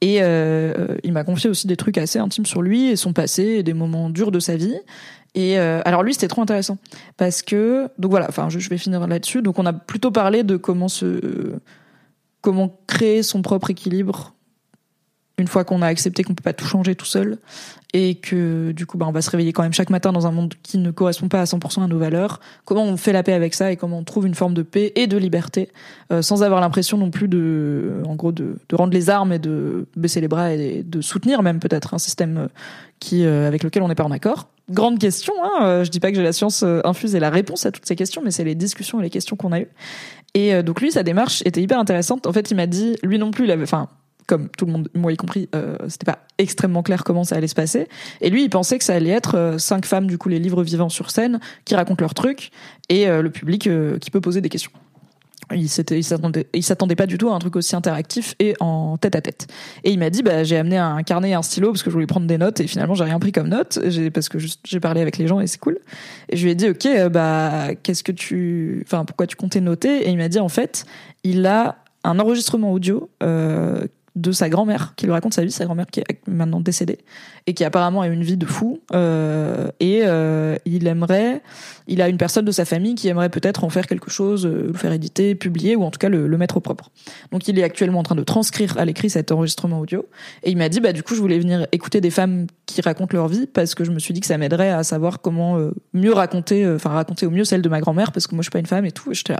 Et 0.00 0.16
il 0.16 1.12
m'a 1.12 1.24
confié 1.24 1.50
aussi 1.50 1.66
des 1.66 1.76
trucs 1.76 1.98
assez 1.98 2.18
intimes 2.18 2.46
sur 2.46 2.62
lui 2.62 2.88
et 2.88 2.96
son 2.96 3.12
passé 3.12 3.42
et 3.42 3.62
des 3.62 3.74
moments 3.74 4.08
durs 4.08 4.30
de 4.30 4.40
sa 4.40 4.56
vie. 4.56 4.76
Et 5.36 5.58
euh, 5.58 5.82
alors 5.84 6.02
lui, 6.02 6.14
c'était 6.14 6.28
trop 6.28 6.42
intéressant 6.42 6.78
parce 7.18 7.42
que 7.42 7.88
donc 7.98 8.10
voilà. 8.10 8.26
Enfin, 8.28 8.48
je, 8.48 8.68
vais 8.68 8.78
finir 8.78 9.06
là-dessus. 9.06 9.42
Donc 9.42 9.58
on 9.58 9.66
a 9.66 9.72
plutôt 9.72 10.10
parlé 10.10 10.42
de 10.42 10.56
comment 10.56 10.88
se 10.88 11.52
comment 12.40 12.80
créer 12.86 13.22
son 13.22 13.42
propre 13.42 13.70
équilibre 13.70 14.32
une 15.38 15.48
fois 15.48 15.64
qu'on 15.64 15.82
a 15.82 15.86
accepté 15.86 16.22
qu'on 16.22 16.34
peut 16.34 16.42
pas 16.42 16.54
tout 16.54 16.64
changer 16.64 16.94
tout 16.94 17.04
seul 17.04 17.36
et 17.92 18.14
que 18.14 18.72
du 18.72 18.86
coup 18.86 18.96
bah, 18.96 19.04
on 19.06 19.12
va 19.12 19.20
se 19.20 19.28
réveiller 19.28 19.52
quand 19.52 19.62
même 19.62 19.74
chaque 19.74 19.90
matin 19.90 20.10
dans 20.10 20.26
un 20.26 20.30
monde 20.30 20.54
qui 20.62 20.78
ne 20.78 20.90
correspond 20.90 21.28
pas 21.28 21.42
à 21.42 21.44
100% 21.44 21.84
à 21.84 21.86
nos 21.88 21.98
valeurs, 21.98 22.40
comment 22.64 22.84
on 22.84 22.96
fait 22.96 23.12
la 23.12 23.22
paix 23.22 23.34
avec 23.34 23.52
ça 23.52 23.70
et 23.70 23.76
comment 23.76 23.98
on 23.98 24.04
trouve 24.04 24.26
une 24.26 24.34
forme 24.34 24.54
de 24.54 24.62
paix 24.62 24.92
et 24.94 25.06
de 25.06 25.18
liberté 25.18 25.70
euh, 26.10 26.22
sans 26.22 26.42
avoir 26.42 26.62
l'impression 26.62 26.96
non 26.96 27.10
plus 27.10 27.28
de 27.28 28.00
en 28.06 28.14
gros 28.14 28.32
de, 28.32 28.56
de, 28.66 28.76
rendre 28.76 28.94
les 28.94 29.10
armes 29.10 29.32
et 29.32 29.38
de 29.38 29.86
baisser 29.94 30.22
les 30.22 30.28
bras 30.28 30.52
et 30.52 30.82
de 30.82 31.00
soutenir 31.02 31.42
même 31.42 31.58
peut-être 31.58 31.92
un 31.92 31.98
système 31.98 32.48
qui 32.98 33.26
euh, 33.26 33.46
avec 33.46 33.62
lequel 33.62 33.82
on 33.82 33.88
n'est 33.88 33.94
pas 33.94 34.04
en 34.04 34.12
accord. 34.12 34.48
Grande 34.70 34.98
question, 34.98 35.32
hein 35.42 35.58
euh, 35.62 35.84
je 35.84 35.90
dis 35.90 36.00
pas 36.00 36.10
que 36.10 36.16
j'ai 36.16 36.24
la 36.24 36.32
science 36.32 36.64
infuse 36.84 37.14
et 37.14 37.20
la 37.20 37.30
réponse 37.30 37.66
à 37.66 37.70
toutes 37.70 37.86
ces 37.86 37.96
questions, 37.96 38.22
mais 38.24 38.30
c'est 38.30 38.44
les 38.44 38.56
discussions 38.56 38.98
et 39.00 39.02
les 39.04 39.10
questions 39.10 39.36
qu'on 39.36 39.52
a 39.52 39.60
eues. 39.60 39.68
Et 40.34 40.62
donc 40.62 40.80
lui, 40.80 40.92
sa 40.92 41.02
démarche 41.02 41.42
était 41.46 41.62
hyper 41.62 41.78
intéressante. 41.78 42.26
En 42.26 42.32
fait, 42.32 42.50
il 42.50 42.56
m'a 42.56 42.66
dit, 42.66 42.96
lui 43.02 43.18
non 43.18 43.30
plus, 43.30 43.44
il 43.44 43.50
avait, 43.50 43.62
enfin, 43.62 43.88
comme 44.26 44.48
tout 44.48 44.66
le 44.66 44.72
monde, 44.72 44.88
moi 44.94 45.12
y 45.12 45.16
compris, 45.16 45.48
euh, 45.54 45.76
c'était 45.88 46.04
pas 46.04 46.18
extrêmement 46.38 46.82
clair 46.82 47.04
comment 47.04 47.24
ça 47.24 47.36
allait 47.36 47.46
se 47.46 47.54
passer. 47.54 47.88
Et 48.20 48.30
lui, 48.30 48.44
il 48.44 48.50
pensait 48.50 48.78
que 48.78 48.84
ça 48.84 48.94
allait 48.94 49.10
être 49.10 49.36
euh, 49.36 49.58
cinq 49.58 49.86
femmes, 49.86 50.06
du 50.06 50.18
coup, 50.18 50.28
les 50.28 50.38
livres 50.38 50.62
vivants 50.62 50.88
sur 50.88 51.10
scène, 51.10 51.40
qui 51.64 51.74
racontent 51.74 52.02
leurs 52.02 52.14
trucs, 52.14 52.50
et 52.88 53.08
euh, 53.08 53.22
le 53.22 53.30
public 53.30 53.66
euh, 53.66 53.98
qui 53.98 54.10
peut 54.10 54.20
poser 54.20 54.40
des 54.40 54.48
questions. 54.48 54.72
Il 55.54 55.68
s'attendait, 55.68 56.48
il 56.52 56.62
s'attendait 56.62 56.96
pas 56.96 57.06
du 57.06 57.18
tout 57.18 57.28
à 57.28 57.34
un 57.34 57.38
truc 57.38 57.54
aussi 57.54 57.76
interactif 57.76 58.34
et 58.40 58.54
en 58.58 58.96
tête 58.96 59.14
à 59.14 59.20
tête. 59.20 59.46
Et 59.84 59.92
il 59.92 59.98
m'a 59.98 60.10
dit, 60.10 60.22
bah, 60.22 60.42
j'ai 60.42 60.56
amené 60.56 60.76
un 60.76 61.02
carnet 61.04 61.30
et 61.30 61.34
un 61.34 61.42
stylo 61.42 61.70
parce 61.70 61.84
que 61.84 61.90
je 61.90 61.94
voulais 61.94 62.06
prendre 62.06 62.26
des 62.26 62.38
notes 62.38 62.58
et 62.60 62.66
finalement 62.66 62.94
j'ai 62.94 63.04
rien 63.04 63.20
pris 63.20 63.30
comme 63.30 63.48
notes 63.48 63.78
parce 64.12 64.28
que 64.28 64.38
j'ai 64.38 64.80
parlé 64.80 65.00
avec 65.00 65.18
les 65.18 65.28
gens 65.28 65.40
et 65.40 65.46
c'est 65.46 65.58
cool. 65.58 65.78
Et 66.28 66.36
je 66.36 66.44
lui 66.44 66.50
ai 66.50 66.54
dit, 66.56 66.68
ok, 66.68 67.08
bah, 67.10 67.74
qu'est-ce 67.82 68.02
que 68.02 68.12
tu, 68.12 68.82
enfin, 68.86 69.04
pourquoi 69.04 69.26
tu 69.28 69.36
comptais 69.36 69.60
noter? 69.60 70.08
Et 70.08 70.10
il 70.10 70.16
m'a 70.16 70.28
dit, 70.28 70.40
en 70.40 70.48
fait, 70.48 70.84
il 71.22 71.46
a 71.46 71.76
un 72.02 72.18
enregistrement 72.18 72.72
audio 72.72 73.10
euh, 73.22 73.86
de 74.16 74.32
sa 74.32 74.48
grand-mère 74.48 74.94
qui 74.96 75.04
lui 75.04 75.12
raconte 75.12 75.34
sa 75.34 75.44
vie, 75.44 75.50
sa 75.50 75.66
grand-mère 75.66 75.86
qui 75.86 76.00
est 76.00 76.06
maintenant 76.26 76.60
décédée 76.60 76.98
et 77.46 77.54
qui 77.54 77.64
apparemment 77.64 78.00
a 78.00 78.08
une 78.08 78.22
vie 78.22 78.36
de 78.36 78.46
fou 78.46 78.80
euh, 78.94 79.68
et 79.78 80.00
euh, 80.04 80.56
il 80.64 80.86
aimerait, 80.86 81.42
il 81.86 82.00
a 82.00 82.08
une 82.08 82.16
personne 82.16 82.44
de 82.44 82.50
sa 82.50 82.64
famille 82.64 82.94
qui 82.94 83.08
aimerait 83.08 83.28
peut-être 83.28 83.62
en 83.62 83.68
faire 83.68 83.86
quelque 83.86 84.10
chose, 84.10 84.46
euh, 84.46 84.68
le 84.68 84.72
faire 84.72 84.92
éditer, 84.92 85.34
publier 85.34 85.76
ou 85.76 85.84
en 85.84 85.90
tout 85.90 85.98
cas 85.98 86.08
le, 86.08 86.36
mettre 86.36 86.56
au 86.56 86.60
propre. 86.60 86.90
Donc 87.30 87.46
il 87.48 87.58
est 87.58 87.62
actuellement 87.62 88.00
en 88.00 88.02
train 88.02 88.14
de 88.14 88.24
transcrire 88.24 88.76
à 88.78 88.84
l'écrit 88.84 89.10
cet 89.10 89.32
enregistrement 89.32 89.80
audio 89.80 90.06
et 90.42 90.50
il 90.50 90.56
m'a 90.56 90.68
dit 90.68 90.80
bah 90.80 90.92
du 90.92 91.02
coup 91.02 91.14
je 91.14 91.20
voulais 91.20 91.38
venir 91.38 91.66
écouter 91.72 92.00
des 92.00 92.10
femmes 92.10 92.46
qui 92.66 92.80
racontent 92.80 93.16
leur 93.16 93.28
vie 93.28 93.46
parce 93.46 93.74
que 93.74 93.84
je 93.84 93.90
me 93.90 93.98
suis 93.98 94.12
dit 94.12 94.20
que 94.20 94.26
ça 94.26 94.38
m'aiderait 94.38 94.70
à 94.70 94.82
savoir 94.82 95.20
comment 95.20 95.58
euh, 95.58 95.72
mieux 95.94 96.12
raconter, 96.12 96.64
euh, 96.64 96.76
enfin 96.76 96.90
raconter 96.90 97.26
au 97.26 97.30
mieux 97.30 97.44
celle 97.44 97.62
de 97.62 97.68
ma 97.68 97.80
grand-mère 97.80 98.12
parce 98.12 98.26
que 98.26 98.34
moi 98.34 98.42
je 98.42 98.46
suis 98.46 98.50
pas 98.50 98.58
une 98.58 98.66
femme 98.66 98.84
et 98.84 98.92
tout. 98.92 99.12
J'étais 99.12 99.36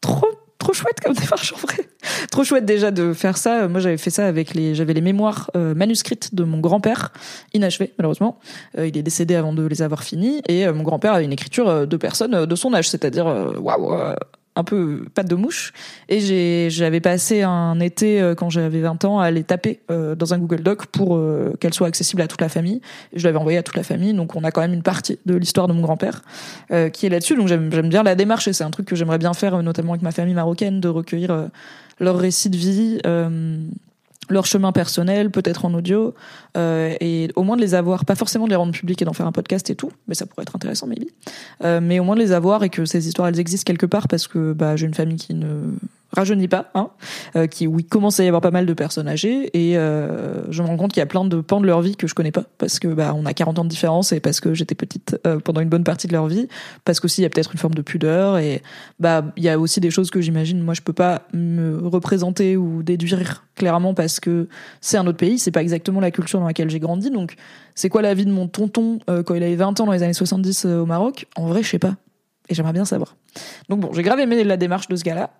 trop 0.00 0.28
trop 0.66 0.72
chouette 0.72 1.00
comme 1.00 1.14
démarche 1.14 1.52
en 1.52 1.58
vrai. 1.58 1.88
trop 2.32 2.42
chouette 2.42 2.64
déjà 2.64 2.90
de 2.90 3.12
faire 3.12 3.36
ça. 3.36 3.68
Moi, 3.68 3.78
j'avais 3.78 3.98
fait 3.98 4.10
ça 4.10 4.26
avec 4.26 4.52
les, 4.52 4.74
j'avais 4.74 4.94
les 4.94 5.00
mémoires 5.00 5.48
euh, 5.54 5.74
manuscrites 5.74 6.34
de 6.34 6.42
mon 6.42 6.58
grand-père, 6.58 7.12
inachevées 7.54 7.92
malheureusement. 7.98 8.40
Euh, 8.76 8.88
il 8.88 8.98
est 8.98 9.02
décédé 9.02 9.36
avant 9.36 9.52
de 9.52 9.64
les 9.64 9.82
avoir 9.82 10.02
finis, 10.02 10.42
et 10.48 10.66
euh, 10.66 10.74
mon 10.74 10.82
grand-père 10.82 11.12
avait 11.12 11.24
une 11.24 11.32
écriture 11.32 11.86
de 11.86 11.96
personnes 11.96 12.46
de 12.46 12.54
son 12.56 12.74
âge, 12.74 12.90
c'est-à-dire 12.90 13.26
waouh, 13.60 13.94
un 14.56 14.64
peu 14.64 15.04
patte 15.14 15.28
de 15.28 15.34
mouche. 15.36 15.72
Et 16.08 16.68
j'avais 16.70 17.00
passé 17.00 17.42
un 17.42 17.78
été 17.78 18.20
euh, 18.20 18.34
quand 18.34 18.50
j'avais 18.50 18.80
20 18.80 19.04
ans 19.04 19.20
à 19.20 19.30
les 19.30 19.44
taper 19.44 19.80
euh, 19.90 20.14
dans 20.14 20.34
un 20.34 20.38
Google 20.38 20.62
Doc 20.62 20.86
pour 20.86 21.16
euh, 21.16 21.52
qu'elles 21.60 21.74
soient 21.74 21.86
accessibles 21.86 22.22
à 22.22 22.26
toute 22.26 22.40
la 22.40 22.48
famille. 22.48 22.80
Et 23.12 23.18
je 23.18 23.24
l'avais 23.24 23.38
envoyé 23.38 23.58
à 23.58 23.62
toute 23.62 23.76
la 23.76 23.82
famille, 23.82 24.14
donc 24.14 24.34
on 24.34 24.42
a 24.42 24.50
quand 24.50 24.62
même 24.62 24.72
une 24.72 24.82
partie 24.82 25.18
de 25.26 25.34
l'histoire 25.36 25.68
de 25.68 25.72
mon 25.74 25.82
grand-père 25.82 26.22
qui 26.92 27.06
est 27.06 27.08
là-dessus. 27.08 27.36
Donc 27.36 27.48
j'aime, 27.48 27.68
bien 27.68 28.02
la 28.02 28.14
démarche 28.14 28.48
et 28.48 28.52
c'est 28.52 28.64
un 28.64 28.70
truc 28.70 28.86
que 28.86 28.96
j'aimerais 28.96 29.18
bien 29.18 29.34
faire, 29.34 29.62
notamment 29.62 29.92
avec 29.92 30.02
ma 30.02 30.12
famille 30.12 30.34
marocaine, 30.34 30.80
de 30.80 30.88
recueillir 30.88 31.48
leurs 32.00 32.18
récits 32.18 32.50
de 32.50 32.56
vie 32.56 32.98
leur 34.28 34.46
chemin 34.46 34.72
personnel, 34.72 35.30
peut-être 35.30 35.64
en 35.64 35.74
audio, 35.74 36.14
euh, 36.56 36.94
et 37.00 37.30
au 37.36 37.42
moins 37.42 37.56
de 37.56 37.60
les 37.60 37.74
avoir, 37.74 38.04
pas 38.04 38.14
forcément 38.14 38.44
de 38.44 38.50
les 38.50 38.56
rendre 38.56 38.72
publics 38.72 39.00
et 39.02 39.04
d'en 39.04 39.12
faire 39.12 39.26
un 39.26 39.32
podcast 39.32 39.68
et 39.70 39.74
tout, 39.74 39.90
mais 40.08 40.14
ça 40.14 40.26
pourrait 40.26 40.42
être 40.42 40.56
intéressant, 40.56 40.86
maybe. 40.86 41.06
Euh, 41.64 41.80
mais 41.82 41.98
au 42.00 42.04
moins 42.04 42.16
de 42.16 42.20
les 42.20 42.32
avoir 42.32 42.64
et 42.64 42.70
que 42.70 42.84
ces 42.84 43.06
histoires 43.08 43.28
elles 43.28 43.40
existent 43.40 43.66
quelque 43.66 43.86
part 43.86 44.08
parce 44.08 44.26
que 44.26 44.52
bah, 44.52 44.76
j'ai 44.76 44.86
une 44.86 44.94
famille 44.94 45.18
qui 45.18 45.34
ne 45.34 45.74
rajeunit 46.12 46.48
pas, 46.48 46.70
hein, 46.74 46.90
euh, 47.34 47.46
qui 47.46 47.66
où 47.66 47.78
il 47.78 47.86
commence 47.86 48.20
à 48.20 48.24
y 48.24 48.28
avoir 48.28 48.40
pas 48.40 48.50
mal 48.50 48.66
de 48.66 48.72
personnes 48.74 49.08
âgées 49.08 49.50
et 49.54 49.76
euh, 49.76 50.50
je 50.50 50.62
me 50.62 50.68
rends 50.68 50.76
compte 50.76 50.92
qu'il 50.92 51.00
y 51.00 51.02
a 51.02 51.06
plein 51.06 51.24
de 51.24 51.40
pans 51.40 51.60
de 51.60 51.66
leur 51.66 51.80
vie 51.80 51.96
que 51.96 52.06
je 52.06 52.14
connais 52.14 52.32
pas 52.32 52.44
parce 52.58 52.78
que 52.78 52.88
bah 52.88 53.12
on 53.16 53.26
a 53.26 53.34
40 53.34 53.58
ans 53.58 53.64
de 53.64 53.68
différence 53.68 54.12
et 54.12 54.20
parce 54.20 54.40
que 54.40 54.54
j'étais 54.54 54.74
petite 54.74 55.18
euh, 55.26 55.38
pendant 55.40 55.60
une 55.60 55.68
bonne 55.68 55.84
partie 55.84 56.06
de 56.06 56.12
leur 56.12 56.26
vie, 56.26 56.48
parce 56.84 57.00
qu'aussi 57.00 57.20
il 57.20 57.24
y 57.24 57.26
a 57.26 57.30
peut-être 57.30 57.52
une 57.52 57.58
forme 57.58 57.74
de 57.74 57.82
pudeur 57.82 58.38
et 58.38 58.62
bah 59.00 59.24
il 59.36 59.42
y 59.42 59.48
a 59.48 59.58
aussi 59.58 59.80
des 59.80 59.90
choses 59.90 60.10
que 60.10 60.20
j'imagine 60.20 60.60
moi 60.60 60.74
je 60.74 60.82
peux 60.82 60.92
pas 60.92 61.22
me 61.32 61.86
représenter 61.86 62.56
ou 62.56 62.82
déduire 62.82 63.44
clairement 63.54 63.94
parce 63.94 64.20
que 64.20 64.48
c'est 64.80 64.98
un 64.98 65.06
autre 65.06 65.18
pays, 65.18 65.38
c'est 65.38 65.50
pas 65.50 65.62
exactement 65.62 66.00
la 66.00 66.10
culture 66.10 66.38
dans 66.40 66.46
laquelle 66.46 66.70
j'ai 66.70 66.80
grandi 66.80 67.10
donc 67.10 67.34
c'est 67.74 67.88
quoi 67.88 68.02
la 68.02 68.14
vie 68.14 68.24
de 68.24 68.32
mon 68.32 68.48
tonton 68.48 69.00
quand 69.06 69.34
il 69.34 69.42
avait 69.42 69.56
20 69.56 69.80
ans 69.80 69.86
dans 69.86 69.92
les 69.92 70.02
années 70.02 70.12
70 70.12 70.64
euh, 70.64 70.80
au 70.80 70.86
Maroc? 70.86 71.26
En 71.36 71.46
vrai, 71.46 71.62
je 71.62 71.68
sais 71.68 71.78
pas. 71.78 71.94
Et 72.48 72.54
j'aimerais 72.54 72.72
bien 72.72 72.84
savoir. 72.84 73.16
Donc 73.68 73.80
bon, 73.80 73.92
j'ai 73.92 74.02
grave 74.02 74.20
aimé 74.20 74.44
la 74.44 74.56
démarche 74.56 74.88
de 74.88 74.96
ce 74.96 75.02
gars-là. 75.02 75.30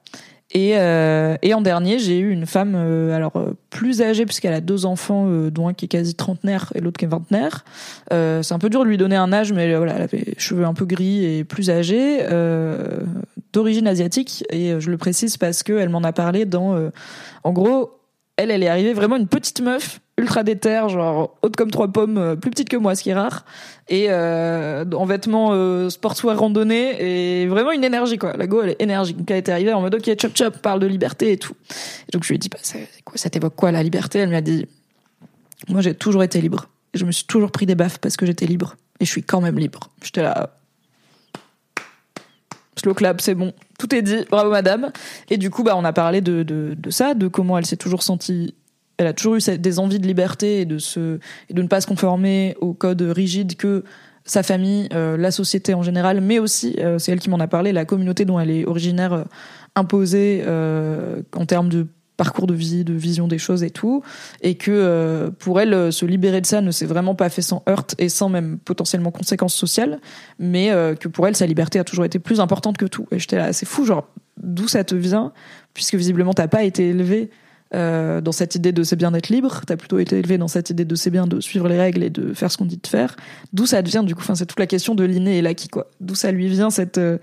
Et, 0.52 0.74
euh, 0.76 1.36
et 1.42 1.54
en 1.54 1.60
dernier, 1.60 1.98
j'ai 1.98 2.18
eu 2.18 2.30
une 2.30 2.46
femme 2.46 2.74
euh, 2.76 3.14
alors 3.16 3.36
euh, 3.36 3.56
plus 3.70 4.00
âgée 4.00 4.24
puisqu'elle 4.24 4.54
a 4.54 4.60
deux 4.60 4.86
enfants, 4.86 5.26
euh, 5.28 5.50
dont 5.50 5.66
un 5.66 5.74
qui 5.74 5.86
est 5.86 5.88
quasi 5.88 6.14
trentenaire 6.14 6.72
et 6.76 6.80
l'autre 6.80 6.98
qui 6.98 7.04
est 7.04 7.08
vingtenaire. 7.08 7.64
c'est 8.10 8.52
un 8.52 8.58
peu 8.58 8.70
dur 8.70 8.84
de 8.84 8.88
lui 8.88 8.96
donner 8.96 9.16
un 9.16 9.32
âge, 9.32 9.52
mais 9.52 9.74
voilà, 9.74 9.94
elle 9.96 10.02
avait 10.02 10.22
les 10.24 10.34
cheveux 10.38 10.64
un 10.64 10.74
peu 10.74 10.84
gris 10.84 11.24
et 11.24 11.44
plus 11.44 11.68
âgée, 11.70 12.24
d'origine 13.52 13.88
asiatique. 13.88 14.44
Et 14.50 14.78
je 14.78 14.90
le 14.90 14.96
précise 14.96 15.36
parce 15.36 15.62
que 15.62 15.72
elle 15.72 15.88
m'en 15.88 16.02
a 16.04 16.12
parlé 16.12 16.44
dans, 16.44 16.90
en 17.42 17.52
gros, 17.52 17.98
elle, 18.36 18.50
elle 18.50 18.62
est 18.62 18.68
arrivée 18.68 18.92
vraiment 18.92 19.16
une 19.16 19.28
petite 19.28 19.60
meuf 19.60 20.00
ultra 20.18 20.42
déter, 20.42 20.88
genre 20.88 21.36
haute 21.42 21.56
comme 21.56 21.70
trois 21.70 21.88
pommes, 21.88 22.18
euh, 22.18 22.36
plus 22.36 22.50
petite 22.50 22.68
que 22.68 22.76
moi, 22.76 22.94
ce 22.94 23.02
qui 23.02 23.10
est 23.10 23.14
rare, 23.14 23.44
et 23.88 24.06
euh, 24.08 24.84
en 24.94 25.04
vêtements 25.04 25.50
euh, 25.52 25.90
sportswear 25.90 26.38
randonnée, 26.38 27.42
et 27.42 27.46
vraiment 27.46 27.72
une 27.72 27.84
énergie 27.84 28.16
quoi. 28.16 28.34
La 28.36 28.46
go, 28.46 28.62
elle 28.62 28.70
est 28.70 28.82
énergique. 28.82 29.18
Donc 29.18 29.30
elle 29.30 29.38
était 29.38 29.52
arrivée 29.52 29.72
en 29.72 29.80
mode 29.80 29.94
ok, 29.94 30.10
chop 30.20 30.34
chop, 30.34 30.58
parle 30.58 30.80
de 30.80 30.86
liberté 30.86 31.32
et 31.32 31.36
tout. 31.36 31.54
Donc 32.12 32.24
je 32.24 32.28
lui 32.28 32.36
ai 32.36 32.38
dit 32.38 32.48
bah 32.48 32.58
quoi, 33.04 33.18
ça 33.18 33.28
t'évoque 33.28 33.56
quoi 33.56 33.72
la 33.72 33.82
liberté? 33.82 34.18
Elle 34.20 34.30
m'a 34.30 34.40
dit 34.40 34.66
moi 35.68 35.82
j'ai 35.82 35.94
toujours 35.94 36.22
été 36.22 36.40
libre. 36.40 36.68
Et 36.94 36.98
je 36.98 37.04
me 37.04 37.12
suis 37.12 37.26
toujours 37.26 37.50
pris 37.50 37.66
des 37.66 37.74
baffes 37.74 37.98
parce 37.98 38.16
que 38.16 38.24
j'étais 38.24 38.46
libre, 38.46 38.76
et 39.00 39.04
je 39.04 39.10
suis 39.10 39.22
quand 39.22 39.42
même 39.42 39.58
libre. 39.58 39.90
J'étais 40.02 40.22
là. 40.22 40.50
Slow 42.78 42.92
clap, 42.92 43.22
c'est 43.22 43.34
bon, 43.34 43.54
tout 43.78 43.94
est 43.94 44.02
dit, 44.02 44.26
bravo 44.30 44.50
madame. 44.50 44.92
Et 45.30 45.38
du 45.38 45.48
coup, 45.48 45.62
bah, 45.62 45.74
on 45.76 45.84
a 45.84 45.94
parlé 45.94 46.20
de 46.20 46.76
ça, 46.90 47.14
de 47.14 47.26
comment 47.26 47.56
elle 47.56 47.64
s'est 47.64 47.78
toujours 47.78 48.02
sentie 48.02 48.54
elle 48.98 49.06
a 49.06 49.12
toujours 49.12 49.36
eu 49.36 49.58
des 49.58 49.78
envies 49.78 49.98
de 49.98 50.06
liberté 50.06 50.60
et 50.60 50.64
de 50.64 50.78
se 50.78 51.18
et 51.48 51.54
de 51.54 51.62
ne 51.62 51.68
pas 51.68 51.80
se 51.80 51.86
conformer 51.86 52.56
aux 52.60 52.72
codes 52.72 53.02
rigides 53.02 53.56
que 53.56 53.84
sa 54.26 54.42
famille, 54.42 54.88
euh, 54.92 55.16
la 55.16 55.30
société 55.30 55.72
en 55.72 55.82
général, 55.82 56.20
mais 56.20 56.38
aussi, 56.38 56.74
euh, 56.80 56.98
c'est 56.98 57.12
elle 57.12 57.20
qui 57.20 57.30
m'en 57.30 57.38
a 57.38 57.46
parlé, 57.46 57.72
la 57.72 57.84
communauté 57.84 58.24
dont 58.24 58.38
elle 58.38 58.50
est 58.50 58.66
originaire 58.66 59.12
euh, 59.12 59.24
imposée 59.76 60.42
en 61.34 61.46
termes 61.46 61.68
de 61.68 61.86
parcours 62.16 62.46
de 62.46 62.54
vie, 62.54 62.82
de 62.82 62.94
vision 62.94 63.28
des 63.28 63.36
choses 63.36 63.62
et 63.62 63.68
tout, 63.68 64.02
et 64.40 64.54
que 64.54 64.70
euh, 64.72 65.30
pour 65.30 65.60
elle, 65.60 65.92
se 65.92 66.06
libérer 66.06 66.40
de 66.40 66.46
ça 66.46 66.62
ne 66.62 66.70
s'est 66.70 66.86
vraiment 66.86 67.14
pas 67.14 67.28
fait 67.28 67.42
sans 67.42 67.62
heurte 67.68 67.94
et 67.98 68.08
sans 68.08 68.30
même 68.30 68.58
potentiellement 68.58 69.10
conséquences 69.10 69.54
sociales, 69.54 70.00
mais 70.38 70.70
que 70.98 71.08
pour 71.08 71.28
elle, 71.28 71.36
sa 71.36 71.46
liberté 71.46 71.78
a 71.78 71.84
toujours 71.84 72.06
été 72.06 72.18
plus 72.18 72.40
importante 72.40 72.78
que 72.78 72.86
tout. 72.86 73.06
Et 73.12 73.18
j'étais 73.18 73.36
là, 73.36 73.52
c'est 73.52 73.66
fou, 73.66 73.84
genre, 73.84 74.08
d'où 74.42 74.66
ça 74.66 74.82
te 74.82 74.94
vient, 74.94 75.32
puisque 75.74 75.94
visiblement 75.94 76.32
t'as 76.32 76.48
pas 76.48 76.64
été 76.64 76.88
élevé 76.88 77.30
euh, 77.74 78.20
dans 78.20 78.32
cette 78.32 78.54
idée 78.54 78.72
de 78.72 78.82
c'est 78.84 78.96
bien 78.96 79.10
d'être 79.10 79.28
libre, 79.28 79.62
t'as 79.66 79.76
plutôt 79.76 79.98
été 79.98 80.18
élevé 80.18 80.38
dans 80.38 80.46
cette 80.48 80.70
idée 80.70 80.84
de 80.84 80.94
c'est 80.94 81.10
bien 81.10 81.26
de 81.26 81.40
suivre 81.40 81.68
les 81.68 81.78
règles 81.78 82.04
et 82.04 82.10
de 82.10 82.32
faire 82.32 82.52
ce 82.52 82.56
qu'on 82.56 82.64
dit 82.64 82.78
de 82.80 82.86
faire. 82.86 83.16
D'où 83.52 83.66
ça 83.66 83.82
devient 83.82 84.04
du 84.06 84.14
coup, 84.14 84.20
enfin 84.20 84.36
c'est 84.36 84.46
toute 84.46 84.60
la 84.60 84.68
question 84.68 84.94
de 84.94 85.04
l'inné 85.04 85.38
et 85.38 85.42
l'acquis 85.42 85.68
quoi. 85.68 85.90
D'où 86.00 86.14
ça 86.14 86.30
lui 86.30 86.48
vient 86.48 86.70
cette 86.70 86.98
euh, 86.98 87.18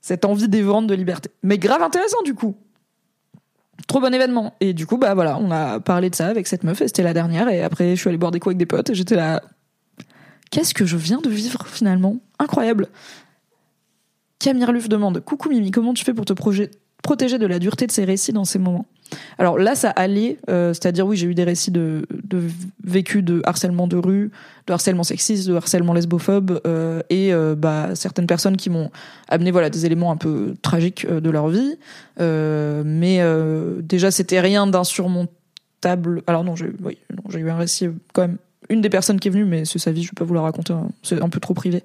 cette 0.00 0.24
envie 0.24 0.48
dévorante 0.48 0.86
de 0.86 0.94
liberté. 0.94 1.30
Mais 1.42 1.58
grave 1.58 1.82
intéressant 1.82 2.22
du 2.24 2.34
coup. 2.34 2.56
Trop 3.86 4.00
bon 4.00 4.14
événement. 4.14 4.54
Et 4.60 4.72
du 4.72 4.86
coup 4.86 4.96
bah 4.96 5.14
voilà, 5.14 5.38
on 5.38 5.50
a 5.50 5.80
parlé 5.80 6.08
de 6.08 6.14
ça 6.14 6.28
avec 6.28 6.46
cette 6.46 6.64
meuf 6.64 6.80
et 6.80 6.86
c'était 6.86 7.02
la 7.02 7.12
dernière 7.12 7.48
et 7.48 7.62
après 7.62 7.94
je 7.94 8.00
suis 8.00 8.08
allée 8.08 8.18
boire 8.18 8.32
des 8.32 8.40
coups 8.40 8.52
avec 8.52 8.58
des 8.58 8.66
potes 8.66 8.88
et 8.88 8.94
j'étais 8.94 9.16
là 9.16 9.42
qu'est-ce 10.50 10.72
que 10.72 10.86
je 10.86 10.96
viens 10.96 11.20
de 11.20 11.28
vivre 11.28 11.66
finalement? 11.66 12.16
Incroyable. 12.38 12.88
Camille 14.38 14.66
Luf 14.72 14.88
demande 14.88 15.20
Coucou 15.20 15.48
Mimi, 15.48 15.70
comment 15.70 15.92
tu 15.92 16.04
fais 16.04 16.14
pour 16.14 16.24
te 16.24 16.32
protéger 16.32 17.38
de 17.38 17.46
la 17.46 17.58
dureté 17.58 17.86
de 17.86 17.92
ces 17.92 18.04
récits 18.04 18.32
dans 18.32 18.44
ces 18.44 18.58
moments? 18.58 18.86
Alors 19.38 19.58
là, 19.58 19.74
ça 19.74 19.90
allait, 19.90 20.38
euh, 20.48 20.72
c'est-à-dire 20.72 21.06
oui, 21.06 21.16
j'ai 21.16 21.26
eu 21.26 21.34
des 21.34 21.44
récits 21.44 21.70
de, 21.70 22.06
de 22.24 22.42
vécu 22.82 23.22
de 23.22 23.42
harcèlement 23.44 23.86
de 23.86 23.96
rue, 23.96 24.30
de 24.66 24.72
harcèlement 24.72 25.04
sexiste, 25.04 25.48
de 25.48 25.54
harcèlement 25.54 25.92
lesbophobe, 25.92 26.60
euh, 26.66 27.02
et 27.10 27.32
euh, 27.32 27.54
bah 27.54 27.90
certaines 27.94 28.26
personnes 28.26 28.56
qui 28.56 28.70
m'ont 28.70 28.90
amené 29.28 29.50
voilà 29.50 29.70
des 29.70 29.86
éléments 29.86 30.10
un 30.10 30.16
peu 30.16 30.54
tragiques 30.62 31.06
de 31.06 31.30
leur 31.30 31.48
vie, 31.48 31.76
mais 32.18 33.20
déjà 33.82 34.10
c'était 34.10 34.40
rien 34.40 34.66
d'insurmontable. 34.66 36.22
Alors 36.26 36.44
non, 36.44 36.54
j'ai 36.56 36.70
eu 37.38 37.50
un 37.50 37.56
récit 37.56 37.88
quand 38.12 38.22
même 38.22 38.38
une 38.68 38.80
des 38.80 38.88
personnes 38.88 39.20
qui 39.20 39.28
est 39.28 39.30
venue, 39.30 39.44
mais 39.44 39.64
c'est 39.64 39.78
sa 39.78 39.92
vie, 39.92 40.02
je 40.02 40.08
vais 40.08 40.14
pas 40.16 40.24
vous 40.24 40.34
la 40.34 40.40
raconter, 40.40 40.72
hein, 40.72 40.88
c'est 41.02 41.20
un 41.20 41.28
peu 41.28 41.40
trop 41.40 41.54
privé, 41.54 41.82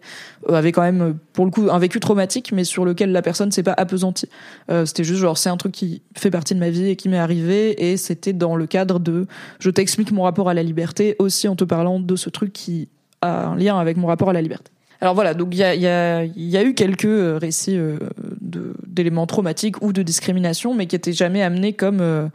euh, 0.50 0.54
avait 0.54 0.72
quand 0.72 0.82
même, 0.82 1.02
euh, 1.02 1.14
pour 1.34 1.46
le 1.46 1.52
coup, 1.52 1.68
un 1.70 1.80
vécu 1.80 2.00
traumatique, 2.00 2.52
mais 2.52 2.64
sur 2.64 2.86
lequel 2.86 3.12
la 3.12 3.22
personne 3.22 3.52
s'est 3.52 3.64
pas 3.64 3.74
appesantie. 3.78 4.30
Euh, 4.72 4.86
c'était 4.86 5.04
juste 5.04 5.20
genre, 5.20 5.38
c'est 5.38 5.50
un 5.50 5.58
truc 5.58 5.74
qui 5.74 6.02
fait 6.16 6.32
partie 6.32 6.56
de 6.56 6.60
ma 6.60 6.70
vie 6.70 6.90
et 6.90 6.96
qui 6.96 7.10
m'est 7.10 7.18
arrivé, 7.18 7.90
et 7.92 7.98
c'était 7.98 8.34
dans 8.34 8.56
le 8.56 8.68
cadre 8.68 9.00
de, 9.00 9.28
je 9.60 9.70
t'explique 9.70 10.12
mon 10.12 10.24
rapport 10.24 10.50
à 10.50 10.54
la 10.54 10.64
liberté, 10.64 11.16
aussi 11.20 11.48
en 11.48 11.56
te 11.56 11.64
parlant 11.64 12.00
de 12.00 12.16
ce 12.16 12.30
truc 12.30 12.54
qui 12.54 12.88
a 13.22 13.48
un 13.48 13.56
lien 13.56 13.78
avec 13.78 13.98
mon 13.98 14.08
rapport 14.08 14.30
à 14.30 14.34
la 14.34 14.42
liberté. 14.42 14.72
Alors 15.02 15.16
voilà, 15.16 15.34
donc 15.34 15.50
il 15.54 15.60
y 15.60 16.58
a 16.58 16.64
eu 16.64 16.74
quelques 16.74 17.40
récits 17.42 17.80
d'éléments 18.42 19.28
traumatiques 19.28 19.82
ou 19.82 19.94
de 19.94 20.02
discrimination, 20.04 20.74
mais 20.74 20.88
qui 20.88 20.96
étaient 20.98 21.14
jamais 21.14 21.42
amenés 21.42 21.72
comme 21.72 22.30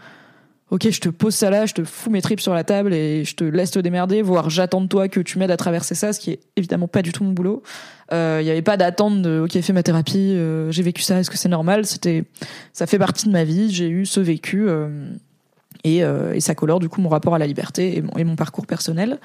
ok, 0.70 0.90
je 0.90 1.00
te 1.00 1.08
pose 1.08 1.34
ça 1.34 1.50
là, 1.50 1.66
je 1.66 1.74
te 1.74 1.84
fous 1.84 2.10
mes 2.10 2.22
tripes 2.22 2.40
sur 2.40 2.54
la 2.54 2.64
table 2.64 2.94
et 2.94 3.24
je 3.24 3.34
te 3.34 3.44
laisse 3.44 3.70
te 3.70 3.78
démerder, 3.78 4.22
voire 4.22 4.50
j'attends 4.50 4.80
de 4.80 4.86
toi 4.86 5.08
que 5.08 5.20
tu 5.20 5.38
m'aides 5.38 5.50
à 5.50 5.56
traverser 5.56 5.94
ça, 5.94 6.12
ce 6.12 6.20
qui 6.20 6.30
est 6.30 6.40
évidemment 6.56 6.88
pas 6.88 7.02
du 7.02 7.12
tout 7.12 7.24
mon 7.24 7.32
boulot. 7.32 7.62
Il 8.10 8.14
euh, 8.16 8.42
n'y 8.42 8.50
avait 8.50 8.62
pas 8.62 8.76
d'attente 8.76 9.22
de 9.22 9.40
ok, 9.40 9.60
fais 9.60 9.72
ma 9.72 9.82
thérapie, 9.82 10.34
euh, 10.34 10.70
j'ai 10.70 10.82
vécu 10.82 11.02
ça, 11.02 11.20
est-ce 11.20 11.30
que 11.30 11.38
c'est 11.38 11.48
normal? 11.48 11.86
C'était, 11.86 12.24
ça 12.72 12.86
fait 12.86 12.98
partie 12.98 13.26
de 13.26 13.32
ma 13.32 13.44
vie, 13.44 13.72
j'ai 13.72 13.88
eu 13.88 14.06
ce 14.06 14.20
vécu 14.20 14.68
euh, 14.68 14.88
et, 15.84 15.98
et, 15.98 16.40
ça 16.40 16.54
colore 16.54 16.80
du 16.80 16.88
coup 16.88 17.02
mon 17.02 17.10
rapport 17.10 17.34
à 17.34 17.38
la 17.38 17.46
liberté 17.46 17.98
et 17.98 18.02
mon, 18.02 18.12
et 18.16 18.24
mon 18.24 18.36
parcours 18.36 18.66
personnel. 18.66 19.18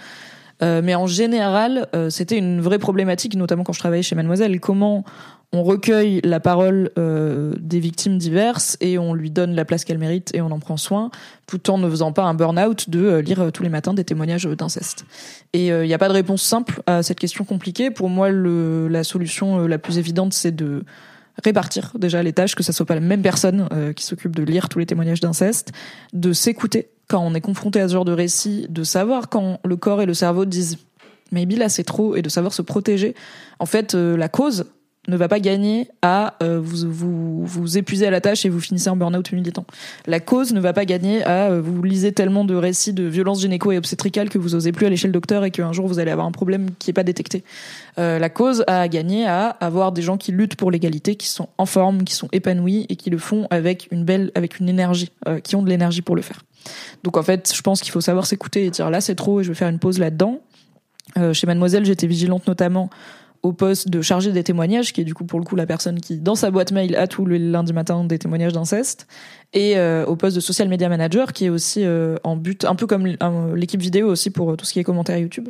mais 0.62 0.94
en 0.94 1.08
général, 1.08 1.88
c'était 2.10 2.38
une 2.38 2.60
vraie 2.60 2.80
problématique, 2.80 3.36
notamment 3.36 3.64
quand 3.64 3.72
je 3.72 3.80
travaillais 3.80 4.04
chez 4.04 4.16
Mademoiselle. 4.16 4.60
Comment 4.60 5.06
on 5.52 5.64
recueille 5.64 6.22
la 6.24 6.40
parole 6.40 6.92
euh, 7.00 7.54
des 7.60 7.80
victimes 7.80 8.20
diverses 8.20 8.78
et 8.82 9.00
on 9.00 9.16
lui 9.16 9.32
donne 9.32 9.56
la 9.56 9.66
place 9.66 9.84
qu'elle 9.84 9.98
mérite 9.98 10.30
et 10.36 10.42
on 10.42 10.52
en 10.52 10.60
prend 10.60 10.78
soin, 10.78 11.10
tout 11.48 11.72
en 11.72 11.80
ne 11.80 11.90
faisant 11.90 12.14
pas 12.14 12.24
un 12.24 12.36
burn-out 12.36 12.90
de 12.90 13.04
euh, 13.04 13.22
lire 13.22 13.42
euh, 13.42 13.50
tous 13.50 13.64
les 13.64 13.70
matins 13.70 13.96
des 13.96 14.04
témoignages 14.04 14.46
d'inceste. 14.46 15.06
Et 15.54 15.68
il 15.68 15.88
n'y 15.88 15.94
a 15.94 15.98
pas 15.98 16.08
de 16.08 16.14
réponse 16.14 16.44
simple 16.44 16.84
à 16.86 17.02
cette 17.02 17.20
question 17.20 17.46
compliquée. 17.46 17.90
Pour 17.90 18.10
moi, 18.10 18.30
le, 18.30 18.88
la 18.88 19.04
solution 19.04 19.66
la 19.66 19.80
plus 19.80 19.98
évidente, 19.98 20.34
c'est 20.34 20.56
de 20.56 20.84
répartir 21.44 21.94
déjà 21.98 22.22
les 22.22 22.34
tâches, 22.34 22.54
que 22.54 22.62
ce 22.62 22.72
soit 22.72 22.86
pas 22.86 22.94
la 22.94 23.02
même 23.02 23.24
personne 23.24 23.68
qui 23.96 24.04
s'occupe 24.04 24.36
de 24.36 24.44
lire 24.44 24.70
tous 24.70 24.78
les 24.78 24.86
témoignages 24.86 25.22
d'inceste, 25.22 25.72
de 26.14 26.34
s'écouter 26.34 26.90
quand 27.08 27.26
on 27.26 27.34
est 27.34 27.42
confronté 27.42 27.82
à 27.82 27.88
ce 27.88 27.94
genre 27.94 28.06
de 28.06 28.12
récit, 28.12 28.68
de 28.70 28.84
savoir 28.84 29.30
quand 29.30 29.60
le 29.66 29.76
corps 29.76 30.04
et 30.04 30.06
le 30.06 30.14
cerveau 30.14 30.46
disent 30.46 30.78
maybe 31.32 31.58
là 31.58 31.70
c'est 31.70 31.84
trop 31.84 32.16
et 32.16 32.22
de 32.22 32.30
savoir 32.30 32.54
se 32.54 32.62
protéger. 32.62 33.16
En 33.58 33.66
fait, 33.66 33.96
la 33.96 34.30
cause 34.30 34.66
ne 35.08 35.18
va 35.18 35.28
pas 35.28 35.40
gagner 35.40 35.88
à 36.02 36.36
euh, 36.44 36.60
vous, 36.62 36.92
vous, 36.92 37.46
vous 37.46 37.78
épuiser 37.78 38.06
à 38.08 38.12
la 38.12 38.22
tâche 38.22 38.46
et 38.46 38.50
vous 38.50 38.60
finissez 38.60 38.90
en 38.90 38.98
burn-out 38.98 39.32
militant. 39.32 39.66
La 40.06 40.20
cause 40.20 40.54
ne 40.54 40.60
va 40.60 40.74
pas 40.74 40.86
gagner 40.86 41.24
à 41.24 41.50
euh, 41.52 41.62
vous 41.62 41.82
lisez 41.82 42.12
tellement 42.12 42.44
de 42.44 42.54
récits 42.54 42.94
de 42.94 43.04
violences 43.04 43.42
gynéco 43.42 43.72
et 43.72 43.78
obstétricales 43.78 44.30
que 44.30 44.38
vous 44.38 44.56
osez 44.56 44.72
plus 44.72 44.86
aller 44.86 44.98
chez 44.98 45.08
le 45.08 45.14
docteur 45.14 45.46
et 45.46 45.52
qu'un 45.52 45.72
jour 45.72 45.88
vous 45.88 46.00
allez 46.00 46.12
avoir 46.12 46.28
un 46.28 46.32
problème 46.32 46.70
qui 46.80 46.90
est 46.90 46.94
pas 46.94 47.04
détecté. 47.04 47.44
Euh, 47.98 48.20
la 48.20 48.30
cause 48.30 48.64
a 48.68 48.88
gagné 48.88 49.26
à 49.26 49.48
avoir 49.48 49.92
des 49.92 50.02
gens 50.02 50.18
qui 50.18 50.32
luttent 50.32 50.56
pour 50.56 50.70
l'égalité, 50.70 51.16
qui 51.16 51.28
sont 51.28 51.48
en 51.58 51.66
forme, 51.66 52.04
qui 52.04 52.14
sont 52.14 52.28
épanouis 52.32 52.86
et 52.90 52.96
qui 52.96 53.10
le 53.10 53.18
font 53.18 53.48
avec 53.50 53.88
une 53.92 54.04
belle, 54.04 54.32
avec 54.36 54.60
une 54.60 54.70
énergie, 54.70 55.12
qui 55.44 55.56
ont 55.56 55.64
de 55.64 55.70
l'énergie 55.70 56.02
pour 56.02 56.16
le 56.16 56.22
faire. 56.22 56.44
Donc 57.04 57.18
en 57.18 57.24
fait, 57.24 57.52
je 57.56 57.62
pense 57.62 57.82
qu'il 57.82 57.92
faut 57.92 58.02
savoir 58.02 58.26
s'écouter 58.26 58.66
et 58.66 58.70
dire 58.70 58.90
là 58.90 59.02
c'est 59.02 59.16
trop 59.16 59.40
et 59.40 59.44
je 59.44 59.50
vais 59.50 59.56
faire 59.56 59.70
une 59.70 59.80
pause 59.80 59.98
là-dedans. 59.98 60.42
chez 61.34 61.48
Mademoiselle, 61.48 61.86
j'étais 61.86 62.08
vigilante 62.08 62.48
notamment 62.48 62.90
au 63.42 63.54
poste 63.54 63.90
de 63.90 64.02
chargé 64.02 64.32
des 64.32 64.44
témoignages, 64.44 64.92
qui 64.92 65.02
est 65.02 65.06
du 65.06 65.14
coup 65.14 65.24
pour 65.24 65.40
le 65.40 65.46
coup 65.46 65.56
la 65.56 65.66
personne 65.66 66.00
qui, 66.02 66.18
dans 66.18 66.36
sa 66.36 66.52
boîte 66.52 66.72
mail, 66.72 66.96
a 66.96 67.08
tous 67.08 67.26
les 67.26 67.40
lundis 67.40 67.74
matin 67.74 68.04
des 68.04 68.20
témoignages 68.20 68.54
d'inceste, 68.54 69.08
et 69.54 69.78
euh, 69.78 70.06
au 70.06 70.16
poste 70.16 70.36
de 70.36 70.42
social 70.42 70.68
media 70.68 70.90
manager, 70.90 71.32
qui 71.32 71.46
est 71.46 71.50
aussi 71.50 71.84
euh, 71.86 72.18
en 72.24 72.36
but, 72.36 72.66
un 72.66 72.76
peu 72.76 72.86
comme 72.86 73.08
l'équipe 73.56 73.82
vidéo 73.82 74.08
aussi 74.08 74.30
pour 74.30 74.58
tout 74.58 74.66
ce 74.66 74.74
qui 74.74 74.80
est 74.80 74.84
commentaires 74.84 75.18
YouTube 75.18 75.50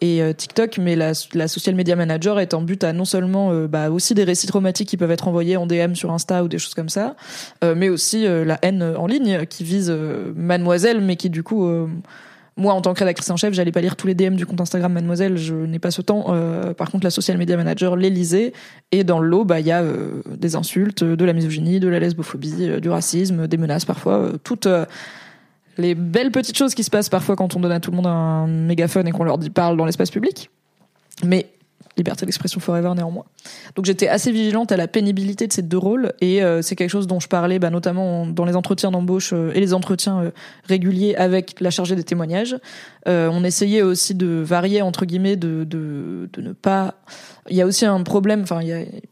et 0.00 0.22
euh, 0.22 0.32
TikTok, 0.32 0.78
mais 0.78 0.96
la, 0.96 1.12
la, 1.34 1.48
social 1.48 1.74
media 1.74 1.96
manager 1.96 2.40
est 2.40 2.54
en 2.54 2.62
but 2.62 2.82
à 2.84 2.92
non 2.92 3.04
seulement 3.04 3.52
bah, 3.66 3.90
aussi 3.90 4.14
des 4.14 4.24
récits 4.24 4.46
traumatiques 4.46 4.88
qui 4.88 4.96
peuvent 4.96 5.10
être 5.10 5.28
envoyés 5.28 5.56
en 5.56 5.66
DM 5.66 5.94
sur 5.94 6.12
Insta 6.12 6.44
ou 6.44 6.48
des 6.48 6.58
choses 6.58 6.74
comme 6.74 6.88
ça, 6.88 7.16
mais 7.62 7.88
aussi 7.88 8.24
la 8.26 8.58
haine 8.62 8.82
en 8.82 9.06
ligne 9.06 9.46
qui 9.46 9.64
vise 9.64 9.90
Mademoiselle, 10.36 11.00
mais 11.00 11.16
qui 11.16 11.30
du 11.30 11.42
coup 11.42 11.68
moi, 12.58 12.74
en 12.74 12.80
tant 12.80 12.92
que 12.92 12.98
rédactrice 12.98 13.30
en 13.30 13.36
chef, 13.36 13.54
j'allais 13.54 13.72
pas 13.72 13.80
lire 13.80 13.94
tous 13.94 14.08
les 14.08 14.14
DM 14.14 14.34
du 14.34 14.44
compte 14.44 14.60
Instagram 14.60 14.92
Mademoiselle, 14.92 15.36
je 15.36 15.54
n'ai 15.54 15.78
pas 15.78 15.92
ce 15.92 16.02
temps. 16.02 16.26
Euh, 16.30 16.74
par 16.74 16.90
contre, 16.90 17.04
la 17.04 17.10
social 17.10 17.38
media 17.38 17.56
manager 17.56 17.94
les 17.94 18.10
lisait. 18.10 18.52
Et 18.90 19.04
dans 19.04 19.20
le 19.20 19.28
lot, 19.28 19.44
bah, 19.44 19.60
il 19.60 19.66
y 19.66 19.70
a 19.70 19.80
euh, 19.80 20.22
des 20.36 20.56
insultes, 20.56 21.04
de 21.04 21.24
la 21.24 21.32
misogynie, 21.32 21.78
de 21.78 21.88
la 21.88 22.00
lesbophobie, 22.00 22.68
euh, 22.68 22.80
du 22.80 22.90
racisme, 22.90 23.46
des 23.46 23.56
menaces 23.56 23.84
parfois, 23.84 24.32
toutes 24.42 24.68
les 25.78 25.94
belles 25.94 26.32
petites 26.32 26.58
choses 26.58 26.74
qui 26.74 26.82
se 26.82 26.90
passent 26.90 27.08
parfois 27.08 27.36
quand 27.36 27.54
on 27.54 27.60
donne 27.60 27.70
à 27.70 27.78
tout 27.78 27.92
le 27.92 27.96
monde 27.96 28.08
un 28.08 28.48
mégaphone 28.48 29.06
et 29.06 29.12
qu'on 29.12 29.24
leur 29.24 29.38
dit 29.38 29.50
parle 29.50 29.76
dans 29.76 29.84
l'espace 29.84 30.10
public. 30.10 30.50
Mais 31.24 31.46
liberté 31.98 32.24
d'expression 32.24 32.60
forever 32.60 32.94
néanmoins. 32.94 33.24
Donc 33.74 33.84
j'étais 33.84 34.08
assez 34.08 34.32
vigilante 34.32 34.72
à 34.72 34.76
la 34.76 34.88
pénibilité 34.88 35.46
de 35.46 35.52
ces 35.52 35.62
deux 35.62 35.76
rôles 35.76 36.12
et 36.20 36.42
euh, 36.42 36.62
c'est 36.62 36.76
quelque 36.76 36.90
chose 36.90 37.06
dont 37.06 37.20
je 37.20 37.28
parlais 37.28 37.58
bah, 37.58 37.70
notamment 37.70 38.26
dans 38.26 38.44
les 38.44 38.56
entretiens 38.56 38.90
d'embauche 38.90 39.32
euh, 39.32 39.52
et 39.54 39.60
les 39.60 39.74
entretiens 39.74 40.20
euh, 40.20 40.30
réguliers 40.64 41.14
avec 41.16 41.60
la 41.60 41.70
chargée 41.70 41.96
des 41.96 42.04
témoignages. 42.04 42.56
on 43.06 43.44
essayait 43.44 43.82
aussi 43.82 44.14
de 44.14 44.42
varier 44.44 44.80
entre 44.82 45.04
guillemets, 45.04 45.36
de, 45.36 45.64
de, 45.64 46.30
de 46.32 46.40
ne 46.40 46.52
pas. 46.52 46.94
Il 47.50 47.56
y 47.56 47.62
a 47.62 47.66
aussi 47.66 47.86
un 47.86 48.02
problème. 48.02 48.42
Enfin, 48.42 48.60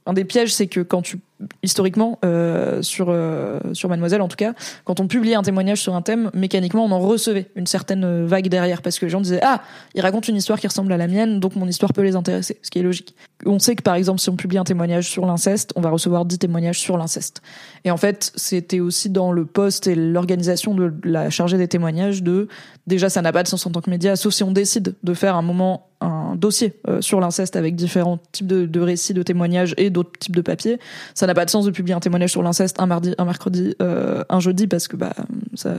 un 0.06 0.12
des 0.12 0.24
pièges, 0.24 0.54
c'est 0.54 0.66
que 0.66 0.80
quand 0.80 1.02
tu 1.02 1.18
historiquement 1.62 2.18
euh, 2.24 2.80
sur 2.82 3.08
euh, 3.10 3.60
sur 3.72 3.88
Mademoiselle 3.88 4.22
en 4.22 4.28
tout 4.28 4.36
cas 4.36 4.54
quand 4.84 5.00
on 5.00 5.06
publiait 5.06 5.34
un 5.34 5.42
témoignage 5.42 5.80
sur 5.80 5.94
un 5.94 6.02
thème 6.02 6.30
mécaniquement 6.32 6.84
on 6.84 6.90
en 6.90 6.98
recevait 6.98 7.50
une 7.56 7.66
certaine 7.66 8.24
vague 8.24 8.48
derrière 8.48 8.80
parce 8.80 8.98
que 8.98 9.04
les 9.04 9.10
gens 9.10 9.20
disaient 9.20 9.40
ah 9.42 9.62
il 9.94 10.00
raconte 10.00 10.28
une 10.28 10.36
histoire 10.36 10.58
qui 10.58 10.66
ressemble 10.66 10.92
à 10.92 10.96
la 10.96 11.06
mienne 11.06 11.40
donc 11.40 11.56
mon 11.56 11.66
histoire 11.66 11.92
peut 11.92 12.02
les 12.02 12.16
intéresser 12.16 12.58
ce 12.62 12.70
qui 12.70 12.78
est 12.78 12.82
logique. 12.82 13.14
On 13.44 13.58
sait 13.58 13.76
que 13.76 13.82
par 13.82 13.94
exemple 13.94 14.20
si 14.20 14.30
on 14.30 14.36
publie 14.36 14.58
un 14.58 14.64
témoignage 14.64 15.10
sur 15.10 15.26
l'inceste 15.26 15.72
on 15.76 15.80
va 15.80 15.90
recevoir 15.90 16.24
10 16.24 16.38
témoignages 16.38 16.80
sur 16.80 16.96
l'inceste. 16.96 17.42
Et 17.84 17.90
en 17.90 17.98
fait 17.98 18.32
c'était 18.36 18.80
aussi 18.80 19.10
dans 19.10 19.32
le 19.32 19.44
poste 19.44 19.86
et 19.86 19.94
l'organisation 19.94 20.74
de 20.74 20.92
la 21.04 21.28
chargée 21.28 21.58
des 21.58 21.68
témoignages 21.68 22.22
de 22.22 22.48
déjà 22.86 23.10
ça 23.10 23.20
n'a 23.20 23.32
pas 23.32 23.42
de 23.42 23.48
sens 23.48 23.66
en 23.66 23.70
tant 23.70 23.82
que 23.82 23.90
média 23.90 24.16
sauf 24.16 24.32
si 24.32 24.42
on 24.42 24.52
décide 24.52 24.94
de 25.02 25.14
faire 25.14 25.36
un 25.36 25.42
moment 25.42 25.88
un 26.00 26.34
dossier 26.36 26.74
euh, 26.88 27.00
sur 27.00 27.20
l'inceste 27.20 27.56
avec 27.56 27.74
différents 27.74 28.18
types 28.32 28.46
de, 28.46 28.80
récits, 28.80 29.14
de 29.14 29.22
témoignages 29.22 29.74
et 29.78 29.90
d'autres 29.90 30.18
types 30.18 30.36
de 30.36 30.42
papiers. 30.42 30.78
Ça 31.14 31.26
n'a 31.26 31.34
pas 31.34 31.44
de 31.44 31.50
sens 31.50 31.64
de 31.64 31.70
publier 31.70 31.94
un 31.94 32.00
témoignage 32.00 32.30
sur 32.30 32.42
l'inceste 32.42 32.80
un 32.80 32.86
mardi, 32.86 33.14
un 33.18 33.24
mercredi, 33.24 33.74
euh, 33.80 34.22
un 34.28 34.40
jeudi 34.40 34.66
parce 34.66 34.88
que 34.88 34.96
bah 34.96 35.14
ça, 35.54 35.74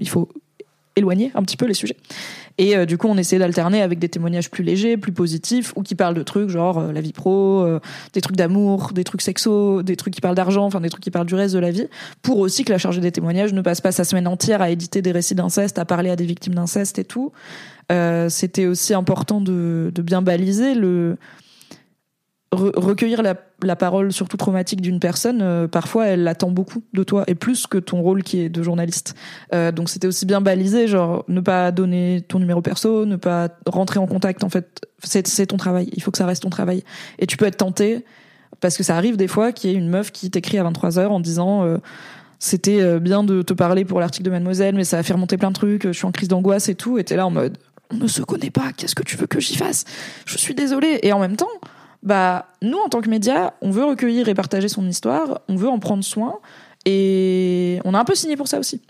il 0.00 0.08
faut 0.08 0.28
éloigner 0.96 1.32
un 1.34 1.42
petit 1.42 1.56
peu 1.56 1.66
les 1.66 1.74
sujets. 1.74 1.96
Et 2.56 2.76
euh, 2.76 2.86
du 2.86 2.96
coup, 2.98 3.08
on 3.08 3.16
essaie 3.16 3.38
d'alterner 3.38 3.82
avec 3.82 3.98
des 3.98 4.08
témoignages 4.08 4.48
plus 4.48 4.62
légers, 4.62 4.96
plus 4.96 5.12
positifs, 5.12 5.72
ou 5.74 5.82
qui 5.82 5.96
parlent 5.96 6.14
de 6.14 6.22
trucs 6.22 6.48
genre 6.48 6.80
la 6.80 7.00
vie 7.00 7.12
pro, 7.12 7.66
des 8.12 8.20
trucs 8.20 8.36
d'amour, 8.36 8.92
des 8.94 9.02
trucs 9.02 9.22
sexo, 9.22 9.82
des 9.82 9.96
trucs 9.96 10.14
qui 10.14 10.20
parlent 10.20 10.36
d'argent, 10.36 10.64
enfin 10.64 10.80
des 10.80 10.88
trucs 10.88 11.02
qui 11.02 11.10
parlent 11.10 11.26
du 11.26 11.34
reste 11.34 11.54
de 11.54 11.58
la 11.58 11.72
vie, 11.72 11.88
pour 12.22 12.38
aussi 12.38 12.64
que 12.64 12.70
la 12.70 12.78
chargée 12.78 13.00
des 13.00 13.12
témoignages 13.12 13.52
ne 13.52 13.60
passe 13.60 13.80
pas 13.80 13.90
sa 13.90 14.04
semaine 14.04 14.28
entière 14.28 14.62
à 14.62 14.70
éditer 14.70 15.02
des 15.02 15.10
récits 15.10 15.34
d'inceste, 15.34 15.80
à 15.80 15.84
parler 15.84 16.10
à 16.10 16.16
des 16.16 16.26
victimes 16.26 16.54
d'inceste 16.54 16.98
et 17.00 17.04
tout. 17.04 17.32
Euh, 17.92 18.28
c'était 18.28 18.66
aussi 18.66 18.94
important 18.94 19.40
de, 19.40 19.92
de, 19.94 20.02
bien 20.02 20.22
baliser 20.22 20.74
le 20.74 21.16
recueillir 22.54 23.22
la, 23.22 23.34
la, 23.62 23.76
parole 23.76 24.12
surtout 24.12 24.36
traumatique 24.36 24.80
d'une 24.80 25.00
personne, 25.00 25.40
euh, 25.42 25.66
parfois 25.66 26.06
elle 26.06 26.26
attend 26.28 26.50
beaucoup 26.50 26.82
de 26.92 27.02
toi 27.02 27.24
et 27.26 27.34
plus 27.34 27.66
que 27.66 27.78
ton 27.78 28.00
rôle 28.00 28.22
qui 28.22 28.40
est 28.40 28.48
de 28.48 28.62
journaliste. 28.62 29.14
Euh, 29.52 29.72
donc 29.72 29.88
c'était 29.90 30.06
aussi 30.06 30.26
bien 30.26 30.40
balisé, 30.40 30.86
genre 30.86 31.24
ne 31.28 31.40
pas 31.40 31.72
donner 31.72 32.24
ton 32.28 32.38
numéro 32.38 32.62
perso, 32.62 33.06
ne 33.06 33.16
pas 33.16 33.48
rentrer 33.66 33.98
en 33.98 34.06
contact. 34.06 34.44
En 34.44 34.48
fait, 34.48 34.86
c'est 35.02 35.46
ton 35.46 35.56
travail. 35.56 35.90
Il 35.92 36.02
faut 36.02 36.10
que 36.10 36.18
ça 36.18 36.26
reste 36.26 36.42
ton 36.42 36.50
travail. 36.50 36.84
Et 37.18 37.26
tu 37.26 37.36
peux 37.36 37.46
être 37.46 37.56
tenté 37.56 38.04
parce 38.60 38.76
que 38.76 38.82
ça 38.82 38.96
arrive 38.96 39.16
des 39.16 39.28
fois 39.28 39.52
qu'il 39.52 39.70
y 39.70 39.74
ait 39.74 39.76
une 39.76 39.88
meuf 39.88 40.12
qui 40.12 40.30
t'écrit 40.30 40.58
à 40.58 40.62
23 40.62 40.90
h 40.90 41.06
en 41.06 41.20
disant 41.20 41.64
euh, 41.64 41.78
c'était 42.38 42.80
euh, 42.80 42.98
bien 42.98 43.24
de 43.24 43.42
te 43.42 43.52
parler 43.52 43.84
pour 43.84 44.00
l'article 44.00 44.24
de 44.24 44.30
Mademoiselle, 44.30 44.74
mais 44.74 44.84
ça 44.84 44.98
a 44.98 45.02
fait 45.02 45.12
remonter 45.12 45.36
plein 45.36 45.50
de 45.50 45.54
trucs. 45.54 45.86
Je 45.86 45.92
suis 45.92 46.06
en 46.06 46.12
crise 46.12 46.28
d'angoisse 46.28 46.68
et 46.68 46.74
tout. 46.74 46.98
Et 46.98 47.04
t'es 47.04 47.16
là 47.16 47.26
en 47.26 47.30
mode 47.30 47.58
on 47.90 47.96
ne 47.96 48.06
se 48.06 48.22
connaît 48.22 48.50
pas. 48.50 48.72
Qu'est-ce 48.76 48.94
que 48.94 49.02
tu 49.02 49.16
veux 49.16 49.26
que 49.26 49.40
j'y 49.40 49.56
fasse? 49.56 49.84
Je 50.26 50.38
suis 50.38 50.54
désolée. 50.54 51.00
Et 51.02 51.12
en 51.12 51.18
même 51.18 51.36
temps 51.36 51.50
bah 52.04 52.48
nous 52.60 52.78
en 52.78 52.88
tant 52.88 53.00
que 53.00 53.08
média, 53.08 53.54
on 53.62 53.70
veut 53.70 53.84
recueillir 53.84 54.28
et 54.28 54.34
partager 54.34 54.68
son 54.68 54.86
histoire, 54.86 55.40
on 55.48 55.56
veut 55.56 55.68
en 55.68 55.78
prendre 55.78 56.04
soin 56.04 56.38
et 56.84 57.80
on 57.84 57.94
a 57.94 57.98
un 57.98 58.04
peu 58.04 58.14
signé 58.14 58.36
pour 58.36 58.46
ça 58.46 58.58
aussi 58.58 58.82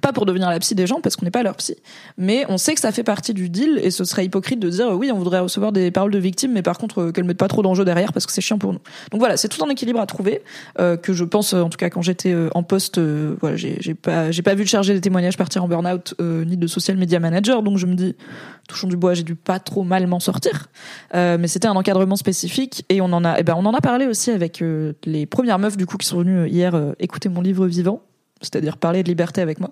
pas 0.00 0.12
pour 0.12 0.26
devenir 0.26 0.50
la 0.50 0.58
psy 0.58 0.74
des 0.74 0.86
gens 0.86 1.00
parce 1.00 1.16
qu'on 1.16 1.24
n'est 1.24 1.30
pas 1.30 1.42
leur 1.42 1.56
psy, 1.56 1.76
mais 2.18 2.44
on 2.48 2.58
sait 2.58 2.74
que 2.74 2.80
ça 2.80 2.92
fait 2.92 3.02
partie 3.02 3.34
du 3.34 3.48
deal 3.48 3.80
et 3.82 3.90
ce 3.90 4.04
serait 4.04 4.24
hypocrite 4.24 4.58
de 4.58 4.68
dire 4.68 4.88
oui 4.90 5.10
on 5.12 5.18
voudrait 5.18 5.40
recevoir 5.40 5.72
des 5.72 5.90
paroles 5.90 6.10
de 6.10 6.18
victimes 6.18 6.52
mais 6.52 6.62
par 6.62 6.78
contre 6.78 7.02
euh, 7.02 7.12
qu'elles 7.12 7.24
mettent 7.24 7.38
pas 7.38 7.48
trop 7.48 7.62
d'enjeux 7.62 7.84
derrière 7.84 8.12
parce 8.12 8.26
que 8.26 8.32
c'est 8.32 8.40
chiant 8.40 8.58
pour 8.58 8.72
nous. 8.72 8.80
Donc 9.10 9.20
voilà 9.20 9.36
c'est 9.36 9.48
tout 9.48 9.64
un 9.64 9.68
équilibre 9.68 10.00
à 10.00 10.06
trouver 10.06 10.42
euh, 10.78 10.96
que 10.96 11.12
je 11.12 11.24
pense 11.24 11.52
en 11.52 11.68
tout 11.68 11.78
cas 11.78 11.90
quand 11.90 12.02
j'étais 12.02 12.32
euh, 12.32 12.48
en 12.54 12.62
poste 12.62 12.98
voilà 12.98 13.56
j'ai 13.56 13.94
pas 13.94 14.30
j'ai 14.30 14.42
pas 14.42 14.54
vu 14.54 14.62
le 14.62 14.68
chargé 14.68 14.94
des 14.94 15.00
témoignages 15.00 15.36
partir 15.36 15.64
en 15.64 15.68
burn-out 15.68 16.14
ni 16.20 16.56
de 16.56 16.66
social 16.66 16.96
media 16.96 17.20
manager 17.20 17.62
donc 17.62 17.78
je 17.78 17.86
me 17.86 17.94
dis 17.94 18.14
touchons 18.68 18.88
du 18.88 18.96
bois 18.96 19.14
j'ai 19.14 19.22
dû 19.22 19.34
pas 19.34 19.58
trop 19.58 19.82
mal 19.82 20.06
m'en 20.06 20.20
sortir 20.20 20.68
mais 21.14 21.48
c'était 21.48 21.68
un 21.68 21.76
encadrement 21.76 22.16
spécifique 22.16 22.84
et 22.88 23.00
on 23.00 23.12
en 23.12 23.24
a 23.24 23.38
eh 23.38 23.42
ben 23.42 23.54
on 23.56 23.64
en 23.66 23.74
a 23.74 23.80
parlé 23.80 24.06
aussi 24.06 24.30
avec 24.30 24.62
les 25.04 25.26
premières 25.26 25.58
meufs 25.58 25.76
du 25.76 25.86
coup 25.86 25.96
qui 25.96 26.06
sont 26.06 26.18
venues 26.18 26.48
hier 26.48 26.94
écouter 26.98 27.28
mon 27.28 27.40
livre 27.40 27.66
vivant 27.66 28.02
c'est-à-dire 28.42 28.76
parler 28.76 29.02
de 29.02 29.08
liberté 29.08 29.40
avec 29.40 29.60
moi, 29.60 29.70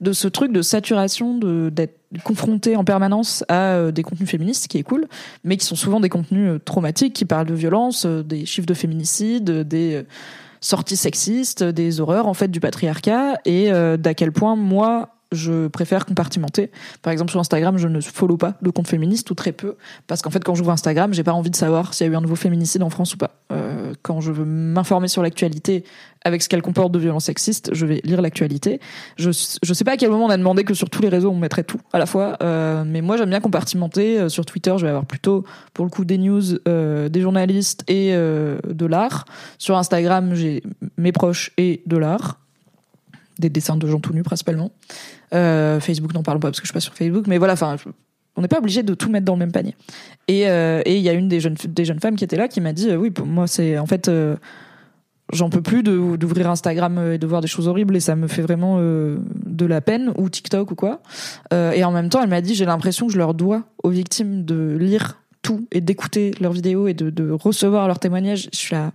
de 0.00 0.12
ce 0.12 0.28
truc 0.28 0.52
de 0.52 0.62
saturation, 0.62 1.38
d'être 1.70 1.96
confronté 2.24 2.76
en 2.76 2.84
permanence 2.84 3.44
à 3.48 3.74
euh, 3.74 3.92
des 3.92 4.02
contenus 4.02 4.28
féministes, 4.28 4.68
qui 4.68 4.78
est 4.78 4.82
cool, 4.82 5.06
mais 5.44 5.56
qui 5.56 5.64
sont 5.64 5.76
souvent 5.76 6.00
des 6.00 6.08
contenus 6.08 6.50
euh, 6.50 6.58
traumatiques, 6.58 7.14
qui 7.14 7.24
parlent 7.24 7.46
de 7.46 7.54
violence, 7.54 8.04
euh, 8.06 8.22
des 8.22 8.46
chiffres 8.46 8.66
de 8.66 8.74
féminicide, 8.74 9.50
des 9.62 10.02
sorties 10.60 10.96
sexistes, 10.96 11.62
des 11.62 12.00
horreurs 12.00 12.26
en 12.26 12.34
fait 12.34 12.48
du 12.48 12.60
patriarcat, 12.60 13.38
et 13.44 13.70
d'à 13.70 14.14
quel 14.14 14.30
point 14.30 14.56
moi 14.56 15.19
je 15.32 15.68
préfère 15.68 16.06
compartimenter. 16.06 16.70
Par 17.02 17.12
exemple, 17.12 17.30
sur 17.30 17.40
Instagram, 17.40 17.78
je 17.78 17.88
ne 17.88 18.00
follow 18.00 18.36
pas 18.36 18.54
de 18.62 18.70
compte 18.70 18.88
féministe 18.88 19.30
ou 19.30 19.34
très 19.34 19.52
peu, 19.52 19.76
parce 20.06 20.22
qu'en 20.22 20.30
fait, 20.30 20.42
quand 20.42 20.54
j'ouvre 20.54 20.70
Instagram, 20.70 21.14
j'ai 21.14 21.24
pas 21.24 21.32
envie 21.32 21.50
de 21.50 21.56
savoir 21.56 21.94
s'il 21.94 22.06
y 22.06 22.10
a 22.10 22.12
eu 22.12 22.16
un 22.16 22.20
nouveau 22.20 22.36
féminicide 22.36 22.82
en 22.82 22.90
France 22.90 23.14
ou 23.14 23.18
pas. 23.18 23.36
Euh, 23.52 23.94
quand 24.02 24.20
je 24.20 24.32
veux 24.32 24.44
m'informer 24.44 25.08
sur 25.08 25.22
l'actualité 25.22 25.84
avec 26.24 26.42
ce 26.42 26.48
qu'elle 26.48 26.62
comporte 26.62 26.92
de 26.92 26.98
violence 26.98 27.24
sexiste, 27.24 27.70
je 27.72 27.86
vais 27.86 28.00
lire 28.04 28.20
l'actualité. 28.20 28.80
Je 29.16 29.30
je 29.62 29.74
sais 29.74 29.84
pas 29.84 29.92
à 29.92 29.96
quel 29.96 30.10
moment 30.10 30.26
on 30.26 30.30
a 30.30 30.36
demandé 30.36 30.64
que 30.64 30.74
sur 30.74 30.90
tous 30.90 31.02
les 31.02 31.08
réseaux 31.08 31.30
on 31.30 31.38
mettrait 31.38 31.64
tout 31.64 31.80
à 31.92 31.98
la 31.98 32.06
fois, 32.06 32.36
euh, 32.42 32.84
mais 32.86 33.00
moi 33.00 33.16
j'aime 33.16 33.30
bien 33.30 33.40
compartimenter. 33.40 34.18
Euh, 34.18 34.28
sur 34.28 34.44
Twitter, 34.44 34.74
je 34.76 34.82
vais 34.82 34.90
avoir 34.90 35.06
plutôt 35.06 35.44
pour 35.74 35.84
le 35.84 35.90
coup 35.90 36.04
des 36.04 36.18
news, 36.18 36.42
euh, 36.68 37.08
des 37.08 37.20
journalistes 37.20 37.84
et 37.88 38.10
euh, 38.12 38.58
de 38.68 38.86
l'art. 38.86 39.24
Sur 39.58 39.76
Instagram, 39.76 40.34
j'ai 40.34 40.62
mes 40.96 41.12
proches 41.12 41.52
et 41.56 41.82
de 41.86 41.96
l'art 41.96 42.38
des 43.40 43.50
dessins 43.50 43.76
de 43.76 43.86
gens 43.86 44.00
tout 44.00 44.12
nus 44.12 44.22
principalement. 44.22 44.70
Euh, 45.34 45.80
Facebook, 45.80 46.14
n'en 46.14 46.22
parlons 46.22 46.40
pas 46.40 46.48
parce 46.48 46.60
que 46.60 46.66
je 46.66 46.68
suis 46.68 46.74
pas 46.74 46.80
sur 46.80 46.94
Facebook, 46.94 47.26
mais 47.26 47.38
voilà, 47.38 47.54
enfin, 47.54 47.76
on 48.36 48.42
n'est 48.42 48.48
pas 48.48 48.58
obligé 48.58 48.82
de 48.82 48.94
tout 48.94 49.10
mettre 49.10 49.24
dans 49.24 49.34
le 49.34 49.40
même 49.40 49.52
panier. 49.52 49.74
Et 50.28 50.48
euh, 50.48 50.82
il 50.86 50.98
y 50.98 51.08
a 51.08 51.12
une 51.12 51.28
des 51.28 51.40
jeunes 51.40 52.00
femmes 52.00 52.16
qui 52.16 52.24
était 52.24 52.36
là 52.36 52.48
qui 52.48 52.60
m'a 52.60 52.72
dit, 52.72 52.90
euh, 52.90 52.96
oui, 52.96 53.12
moi 53.24 53.46
c'est 53.46 53.78
en 53.78 53.86
fait 53.86 54.10
j'en 55.32 55.48
peux 55.48 55.62
plus 55.62 55.84
d'ouvrir 55.84 56.50
Instagram 56.50 57.12
et 57.12 57.18
de 57.18 57.26
voir 57.26 57.40
des 57.40 57.46
choses 57.46 57.68
horribles 57.68 57.96
et 57.96 58.00
ça 58.00 58.16
me 58.16 58.26
fait 58.26 58.42
vraiment 58.42 58.80
de 58.80 59.66
la 59.66 59.80
peine 59.80 60.12
ou 60.16 60.28
TikTok 60.28 60.72
ou 60.72 60.74
quoi. 60.74 61.02
et 61.52 61.84
en 61.84 61.92
même 61.92 62.08
temps, 62.08 62.20
elle 62.20 62.28
m'a 62.28 62.40
dit 62.40 62.56
j'ai 62.56 62.64
l'impression 62.64 63.06
que 63.06 63.12
je 63.12 63.18
leur 63.18 63.34
dois 63.34 63.62
aux 63.84 63.90
victimes 63.90 64.44
de 64.44 64.76
lire 64.76 65.20
tout 65.42 65.66
et 65.70 65.80
d'écouter 65.80 66.32
leurs 66.40 66.52
vidéos 66.52 66.88
et 66.88 66.94
de, 66.94 67.10
de, 67.10 67.30
recevoir 67.30 67.86
leurs 67.86 67.98
témoignages. 67.98 68.48
Je 68.52 68.58
suis 68.58 68.74
là, 68.74 68.92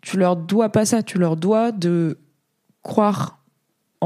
tu 0.00 0.16
leur 0.16 0.36
dois 0.36 0.68
pas 0.68 0.84
ça, 0.84 1.02
tu 1.02 1.18
leur 1.18 1.36
dois 1.36 1.72
de 1.72 2.18
croire 2.82 3.38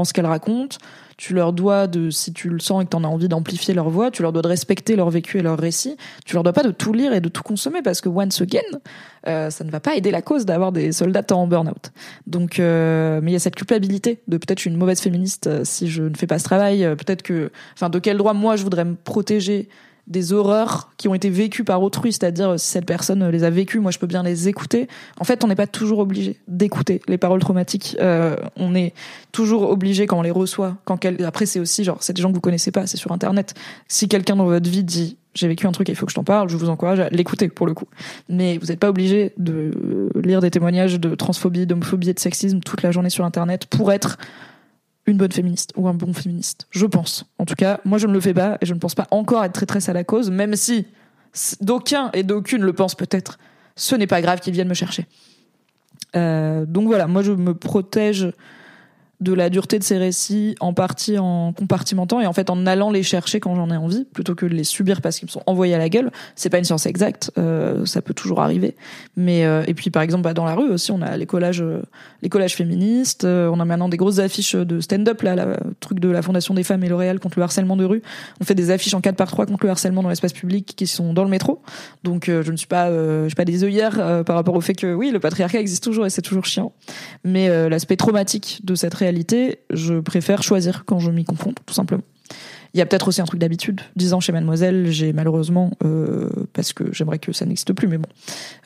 ce 0.03 0.13
qu'elles 0.13 0.25
racontent, 0.25 0.77
tu 1.19 1.33
leur 1.33 1.51
dois 1.51 1.87
de, 1.87 2.09
si 2.09 2.31
tu 2.31 2.47
le 2.47 2.59
sens 2.59 2.81
et 2.81 2.85
que 2.85 2.91
tu 2.91 2.95
en 2.95 3.03
as 3.03 3.07
envie 3.07 3.27
d'amplifier 3.27 3.73
leur 3.73 3.89
voix, 3.89 4.09
tu 4.09 4.21
leur 4.21 4.31
dois 4.31 4.41
de 4.41 4.47
respecter 4.47 4.95
leur 4.95 5.09
vécu 5.09 5.39
et 5.39 5.41
leur 5.41 5.59
récit. 5.59 5.97
Tu 6.25 6.35
leur 6.35 6.43
dois 6.43 6.53
pas 6.53 6.63
de 6.63 6.71
tout 6.71 6.93
lire 6.93 7.11
et 7.11 7.19
de 7.19 7.27
tout 7.27 7.43
consommer 7.43 7.81
parce 7.81 7.99
que 7.99 8.07
once 8.07 8.41
again, 8.41 8.61
euh, 9.27 9.49
ça 9.49 9.65
ne 9.65 9.69
va 9.69 9.81
pas 9.81 9.95
aider 9.95 10.11
la 10.11 10.21
cause 10.21 10.45
d'avoir 10.45 10.71
des 10.71 10.93
soldats 10.93 11.25
en 11.31 11.45
burn-out. 11.45 11.91
Donc, 12.25 12.59
euh, 12.59 13.19
mais 13.21 13.31
il 13.31 13.33
y 13.33 13.35
a 13.35 13.39
cette 13.39 13.55
culpabilité 13.55 14.21
de 14.29 14.37
peut-être 14.37 14.65
une 14.65 14.77
mauvaise 14.77 15.01
féministe 15.01 15.47
euh, 15.47 15.65
si 15.65 15.89
je 15.89 16.03
ne 16.03 16.15
fais 16.15 16.27
pas 16.27 16.39
ce 16.39 16.45
travail. 16.45 16.87
peut-être 16.97 17.21
que, 17.21 17.51
enfin, 17.73 17.89
de 17.89 17.99
quel 17.99 18.15
droit 18.15 18.33
moi 18.33 18.55
je 18.55 18.63
voudrais 18.63 18.85
me 18.85 18.95
protéger 18.95 19.67
des 20.09 20.33
horreurs 20.33 20.89
qui 20.97 21.07
ont 21.07 21.13
été 21.13 21.29
vécues 21.29 21.63
par 21.63 21.81
autrui, 21.81 22.11
c'est-à-dire 22.11 22.59
si 22.59 22.67
cette 22.67 22.85
personne 22.85 23.29
les 23.29 23.43
a 23.43 23.49
vécues, 23.49 23.79
moi 23.79 23.91
je 23.91 23.99
peux 23.99 24.07
bien 24.07 24.23
les 24.23 24.47
écouter. 24.47 24.87
En 25.19 25.23
fait, 25.23 25.43
on 25.43 25.47
n'est 25.47 25.55
pas 25.55 25.67
toujours 25.67 25.99
obligé 25.99 26.37
d'écouter 26.47 27.01
les 27.07 27.17
paroles 27.17 27.39
traumatiques. 27.39 27.95
Euh, 28.01 28.35
on 28.57 28.75
est 28.75 28.93
toujours 29.31 29.69
obligé 29.69 30.07
quand 30.07 30.17
on 30.17 30.23
les 30.23 30.31
reçoit. 30.31 30.77
Quand 30.85 30.97
quel... 30.97 31.23
après 31.23 31.45
c'est 31.45 31.59
aussi 31.59 31.83
genre 31.83 31.97
c'est 32.01 32.13
des 32.13 32.21
gens 32.21 32.29
que 32.29 32.35
vous 32.35 32.41
connaissez 32.41 32.71
pas, 32.71 32.87
c'est 32.87 32.97
sur 32.97 33.11
internet. 33.11 33.53
Si 33.87 34.07
quelqu'un 34.07 34.35
dans 34.35 34.45
votre 34.45 34.69
vie 34.69 34.83
dit 34.83 35.17
j'ai 35.35 35.47
vécu 35.47 35.67
un 35.67 35.71
truc, 35.71 35.87
il 35.89 35.95
faut 35.95 36.05
que 36.05 36.11
je 36.11 36.15
t'en 36.15 36.23
parle, 36.23 36.49
je 36.49 36.57
vous 36.57 36.69
encourage 36.69 36.99
à 36.99 37.09
l'écouter 37.09 37.47
pour 37.49 37.67
le 37.67 37.75
coup. 37.75 37.85
Mais 38.29 38.57
vous 38.57 38.67
n'êtes 38.67 38.79
pas 38.79 38.89
obligé 38.89 39.33
de 39.37 40.09
lire 40.15 40.41
des 40.41 40.49
témoignages 40.49 40.99
de 40.99 41.13
transphobie, 41.13 41.67
d'homophobie 41.67 42.09
et 42.09 42.13
de 42.13 42.19
sexisme 42.19 42.59
toute 42.61 42.81
la 42.81 42.91
journée 42.91 43.11
sur 43.11 43.25
internet 43.25 43.67
pour 43.67 43.91
être 43.91 44.17
une 45.09 45.17
bonne 45.17 45.31
féministe 45.31 45.73
ou 45.75 45.87
un 45.87 45.93
bon 45.93 46.13
féministe. 46.13 46.67
Je 46.71 46.85
pense. 46.85 47.25
En 47.37 47.45
tout 47.45 47.55
cas, 47.55 47.79
moi 47.85 47.97
je 47.97 48.07
ne 48.07 48.13
le 48.13 48.21
fais 48.21 48.33
pas 48.33 48.57
et 48.61 48.65
je 48.65 48.73
ne 48.73 48.79
pense 48.79 48.95
pas 48.95 49.07
encore 49.11 49.43
être 49.43 49.65
très 49.65 49.89
à 49.89 49.93
la 49.93 50.03
cause, 50.03 50.29
même 50.29 50.55
si 50.55 50.87
d'aucuns 51.61 52.09
et 52.13 52.23
d'aucune 52.23 52.61
le 52.61 52.73
pensent 52.73 52.95
peut-être. 52.95 53.37
Ce 53.75 53.95
n'est 53.95 54.07
pas 54.07 54.21
grave 54.21 54.39
qu'ils 54.39 54.53
viennent 54.53 54.69
me 54.69 54.73
chercher. 54.73 55.05
Euh, 56.15 56.65
donc 56.65 56.87
voilà, 56.87 57.07
moi 57.07 57.21
je 57.21 57.31
me 57.31 57.53
protège 57.53 58.31
de 59.19 59.33
la 59.33 59.49
dureté 59.49 59.79
de 59.79 59.83
ces 59.83 59.97
récits 59.97 60.55
en 60.61 60.73
partie 60.73 61.17
en 61.17 61.51
compartimentant 61.51 62.21
et 62.21 62.25
en 62.25 62.31
fait 62.31 62.49
en 62.49 62.65
allant 62.65 62.89
les 62.89 63.03
chercher 63.03 63.41
quand 63.41 63.53
j'en 63.53 63.69
ai 63.69 63.75
envie 63.75 64.05
plutôt 64.05 64.33
que 64.33 64.45
de 64.45 64.53
les 64.53 64.63
subir 64.63 65.01
parce 65.01 65.19
qu'ils 65.19 65.25
me 65.25 65.31
sont 65.31 65.43
envoyés 65.45 65.75
à 65.75 65.77
la 65.77 65.89
gueule. 65.89 66.09
C'est 66.35 66.49
pas 66.49 66.57
une 66.57 66.63
science 66.63 66.85
exacte 66.85 67.31
euh, 67.37 67.85
ça 67.85 68.01
peut 68.01 68.13
toujours 68.13 68.41
arriver. 68.41 68.75
Mais 69.17 69.45
euh, 69.45 69.63
et 69.67 69.73
puis 69.73 69.89
par 69.89 70.03
exemple 70.03 70.23
bah, 70.23 70.33
dans 70.33 70.45
la 70.45 70.55
rue 70.55 70.69
aussi 70.69 70.91
on 70.91 71.01
a 71.01 71.17
les 71.17 71.25
collages 71.25 71.61
euh, 71.61 71.81
les 72.21 72.29
collages 72.29 72.55
féministes 72.55 73.25
euh, 73.25 73.49
on 73.53 73.59
a 73.59 73.65
maintenant 73.65 73.89
des 73.89 73.97
grosses 73.97 74.19
affiches 74.19 74.55
de 74.55 74.79
stand-up 74.79 75.21
là 75.21 75.35
le 75.35 75.57
truc 75.81 75.99
de 75.99 76.07
la 76.07 76.21
fondation 76.21 76.53
des 76.53 76.63
femmes 76.63 76.83
et 76.85 76.89
L'Oréal 76.89 77.19
contre 77.19 77.39
le 77.39 77.43
harcèlement 77.43 77.75
de 77.75 77.83
rue. 77.83 78.01
On 78.39 78.45
fait 78.45 78.55
des 78.55 78.71
affiches 78.71 78.93
en 78.93 79.01
4 79.01 79.17
par 79.17 79.27
3 79.27 79.47
contre 79.47 79.65
le 79.65 79.71
harcèlement 79.71 80.01
dans 80.01 80.09
l'espace 80.09 80.33
public 80.33 80.73
qui 80.77 80.87
sont 80.87 81.13
dans 81.13 81.25
le 81.25 81.29
métro. 81.29 81.61
Donc 82.05 82.25
je 82.27 82.51
ne 82.51 82.57
suis 82.57 82.67
pas 82.67 82.89
je 82.89 83.27
suis 83.27 83.35
pas 83.35 83.45
des 83.45 83.65
œillères 83.65 84.23
par 84.25 84.35
rapport 84.37 84.55
au 84.55 84.61
fait 84.61 84.75
que 84.75 84.93
oui 84.93 85.11
le 85.11 85.19
patriarcat 85.19 85.59
existe 85.59 85.83
toujours 85.83 86.05
et 86.05 86.09
c'est 86.09 86.21
toujours 86.21 86.45
chiant. 86.45 86.71
Mais 87.25 87.69
l'aspect 87.69 87.97
traumatique 87.97 88.61
de 88.63 88.75
cette 88.75 88.93
réalité 88.93 89.08
je 89.69 89.99
préfère 89.99 90.43
choisir 90.43 90.83
quand 90.85 90.99
je 90.99 91.11
m'y 91.11 91.25
confronte, 91.25 91.57
tout 91.65 91.73
simplement. 91.73 92.03
Il 92.73 92.77
y 92.77 92.81
a 92.81 92.85
peut-être 92.85 93.07
aussi 93.07 93.21
un 93.21 93.25
truc 93.25 93.39
d'habitude. 93.39 93.81
Dix 93.95 94.13
ans 94.13 94.19
chez 94.19 94.31
Mademoiselle, 94.31 94.91
j'ai 94.91 95.11
malheureusement, 95.13 95.71
euh, 95.83 96.29
parce 96.53 96.73
que 96.73 96.93
j'aimerais 96.93 97.19
que 97.19 97.31
ça 97.31 97.45
n'existe 97.45 97.73
plus, 97.73 97.87
mais 97.87 97.97
bon, 97.97 98.09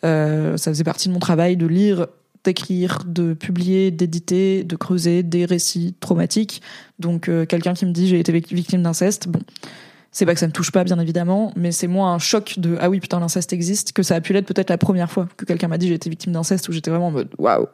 euh, 0.03 0.57
ça 0.57 0.71
faisait 0.71 0.83
partie 0.83 1.07
de 1.07 1.13
mon 1.13 1.19
travail 1.19 1.55
de 1.55 1.65
lire, 1.65 2.07
d'écrire, 2.43 2.99
de 3.05 3.33
publier, 3.33 3.91
d'éditer, 3.91 4.63
de 4.65 4.75
creuser 4.75 5.23
des 5.23 5.45
récits 5.45 5.95
traumatiques. 5.99 6.61
Donc 6.99 7.29
euh, 7.29 7.45
quelqu'un 7.45 7.73
qui 7.73 7.85
me 7.85 7.91
dit 7.91 8.07
j'ai 8.07 8.19
été 8.19 8.33
victime 8.33 8.83
d'inceste, 8.83 9.29
bon, 9.29 9.39
c'est 10.11 10.25
pas 10.25 10.33
que 10.33 10.39
ça 10.39 10.47
me 10.47 10.51
touche 10.51 10.71
pas 10.71 10.83
bien 10.83 10.99
évidemment, 10.99 11.53
mais 11.55 11.71
c'est 11.71 11.87
moins 11.87 12.13
un 12.13 12.19
choc 12.19 12.55
de 12.57 12.77
ah 12.81 12.89
oui 12.89 12.99
putain 12.99 13.19
l'inceste 13.19 13.53
existe 13.53 13.93
que 13.93 14.03
ça 14.03 14.15
a 14.15 14.21
pu 14.21 14.33
l'être 14.33 14.45
peut-être 14.45 14.69
la 14.69 14.77
première 14.77 15.09
fois 15.09 15.29
que 15.37 15.45
quelqu'un 15.45 15.69
m'a 15.69 15.77
dit 15.77 15.87
j'ai 15.87 15.95
été 15.95 16.09
victime 16.09 16.33
d'inceste 16.33 16.67
où 16.67 16.73
j'étais 16.73 16.91
vraiment 16.91 17.07
en 17.07 17.11
mode 17.11 17.29
waouh 17.37 17.67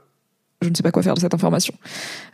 je 0.61 0.69
ne 0.69 0.75
sais 0.75 0.83
pas 0.83 0.91
quoi 0.91 1.03
faire 1.03 1.13
de 1.13 1.19
cette 1.19 1.33
information. 1.33 1.73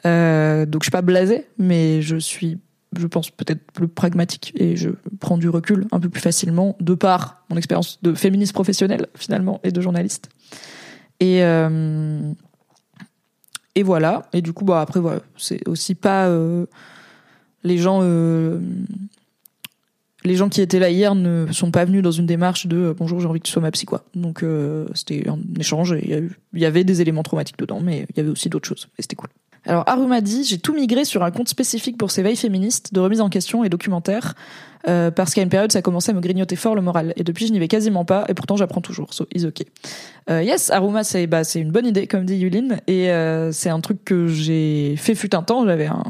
Euh, 0.05 0.65
donc 0.65 0.83
je 0.83 0.85
suis 0.85 0.91
pas 0.91 1.01
blasée, 1.01 1.45
mais 1.57 2.01
je 2.01 2.17
suis, 2.17 2.57
je 2.97 3.07
pense 3.07 3.29
peut-être 3.29 3.71
plus 3.71 3.87
pragmatique 3.87 4.53
et 4.55 4.75
je 4.75 4.89
prends 5.19 5.37
du 5.37 5.49
recul 5.49 5.85
un 5.91 5.99
peu 5.99 6.09
plus 6.09 6.21
facilement 6.21 6.75
de 6.79 6.93
par 6.93 7.43
mon 7.49 7.57
expérience 7.57 7.99
de 8.01 8.13
féministe 8.13 8.53
professionnelle 8.53 9.07
finalement 9.15 9.59
et 9.63 9.71
de 9.71 9.81
journaliste. 9.81 10.29
Et 11.19 11.43
euh, 11.43 12.33
et 13.75 13.83
voilà. 13.83 14.27
Et 14.33 14.41
du 14.41 14.53
coup, 14.53 14.65
bah 14.65 14.81
après 14.81 14.99
voilà, 14.99 15.21
c'est 15.37 15.67
aussi 15.67 15.95
pas 15.95 16.27
euh, 16.27 16.65
les 17.63 17.77
gens 17.77 18.01
les 20.25 20.35
gens 20.35 20.49
qui 20.49 20.61
étaient 20.61 20.79
là 20.79 20.89
hier 20.89 21.15
ne 21.15 21.51
sont 21.51 21.71
pas 21.71 21.85
venus 21.85 22.01
dans 22.01 22.11
une 22.11 22.25
démarche 22.25 22.67
de 22.67 22.77
euh, 22.77 22.93
bonjour 22.97 23.19
j'ai 23.19 23.27
envie 23.27 23.39
que 23.39 23.45
tu 23.45 23.51
sois 23.51 23.61
ma 23.61 23.71
psy 23.71 23.85
quoi 23.85 24.03
donc 24.15 24.43
euh, 24.43 24.87
c'était 24.93 25.27
un 25.29 25.39
échange 25.59 25.95
il 26.01 26.29
y, 26.53 26.65
avait 26.65 26.83
des 26.83 27.01
éléments 27.01 27.23
traumatiques 27.23 27.57
dedans 27.57 27.79
mais 27.81 28.05
il 28.09 28.17
y 28.17 28.19
avait 28.19 28.29
aussi 28.29 28.49
d'autres 28.49 28.67
choses 28.67 28.87
et 28.97 29.01
c'était 29.01 29.15
cool 29.15 29.29
Alors 29.65 29.87
Aruma 29.87 30.21
dit 30.21 30.43
j'ai 30.43 30.57
tout 30.57 30.73
migré 30.73 31.05
sur 31.05 31.23
un 31.23 31.31
compte 31.31 31.49
spécifique 31.49 31.97
pour 31.97 32.11
ses 32.11 32.23
veilles 32.23 32.35
féministes, 32.35 32.93
de 32.93 32.99
remise 32.99 33.21
en 33.21 33.29
question 33.29 33.63
et 33.63 33.69
documentaires, 33.69 34.35
euh, 34.87 35.11
parce 35.11 35.33
qu'à 35.33 35.41
une 35.41 35.49
période 35.49 35.71
ça 35.71 35.81
commençait 35.81 36.11
à 36.11 36.15
me 36.15 36.21
grignoter 36.21 36.55
fort 36.55 36.75
le 36.75 36.81
moral. 36.81 37.13
Et 37.15 37.23
depuis 37.23 37.47
je 37.47 37.53
n'y 37.53 37.59
vais 37.59 37.67
quasiment 37.67 38.05
pas, 38.05 38.25
et 38.27 38.33
pourtant 38.33 38.57
j'apprends 38.57 38.81
toujours. 38.81 39.13
So 39.13 39.25
is 39.33 39.45
ok. 39.45 39.63
Euh, 40.29 40.43
yes, 40.43 40.69
Aruma 40.71 41.03
c'est 41.03 41.27
bah 41.27 41.43
c'est 41.43 41.59
une 41.59 41.71
bonne 41.71 41.85
idée 41.85 42.07
comme 42.07 42.25
dit 42.25 42.35
Yulin, 42.35 42.77
et 42.87 43.09
c'est 43.51 43.69
un 43.69 43.79
truc 43.79 44.03
que 44.05 44.27
j'ai 44.27 44.95
fait 44.97 45.15
fut 45.15 45.35
un 45.35 45.43
temps. 45.43 45.65
J'avais 45.65 45.87
un 45.87 46.03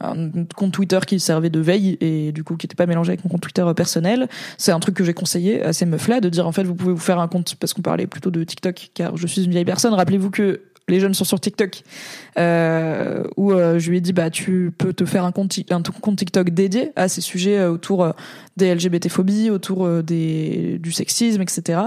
un 0.00 0.44
compte 0.56 0.72
Twitter 0.72 0.98
qui 1.06 1.20
servait 1.20 1.50
de 1.50 1.60
veille 1.60 1.98
et 2.00 2.32
du 2.32 2.44
coup 2.44 2.56
qui 2.56 2.66
n'était 2.66 2.76
pas 2.76 2.86
mélangé 2.86 3.10
avec 3.10 3.24
mon 3.24 3.30
compte 3.30 3.42
Twitter 3.42 3.64
personnel. 3.76 4.28
C'est 4.58 4.72
un 4.72 4.80
truc 4.80 4.94
que 4.94 5.04
j'ai 5.04 5.14
conseillé 5.14 5.62
à 5.62 5.72
ces 5.72 5.86
meufs-là 5.86 6.20
de 6.20 6.28
dire 6.28 6.46
en 6.46 6.52
fait 6.52 6.64
vous 6.64 6.74
pouvez 6.74 6.92
vous 6.92 6.98
faire 6.98 7.20
un 7.20 7.28
compte 7.28 7.54
parce 7.56 7.74
qu'on 7.74 7.82
parlait 7.82 8.06
plutôt 8.06 8.30
de 8.30 8.42
TikTok 8.42 8.90
car 8.94 9.16
je 9.16 9.26
suis 9.26 9.44
une 9.44 9.50
vieille 9.50 9.64
personne. 9.64 9.94
Rappelez-vous 9.94 10.30
que 10.30 10.62
les 10.90 11.00
jeunes 11.00 11.14
sont 11.14 11.24
sur 11.24 11.40
TikTok, 11.40 11.82
euh, 12.38 13.24
où 13.36 13.52
euh, 13.52 13.78
je 13.78 13.90
lui 13.90 13.98
ai 13.98 14.00
dit 14.00 14.12
bah 14.12 14.30
tu 14.30 14.72
peux 14.76 14.92
te 14.92 15.04
faire 15.04 15.24
un 15.24 15.32
compte, 15.32 15.58
un 15.70 15.82
TikTok 15.82 16.50
dédié 16.50 16.92
à 16.96 17.08
ces 17.08 17.20
sujets 17.20 17.58
euh, 17.58 17.70
autour 17.70 18.12
des 18.56 18.74
LGBT-phobies, 18.74 19.50
autour 19.50 19.88
du 20.02 20.92
sexisme, 20.92 21.42
etc. 21.42 21.80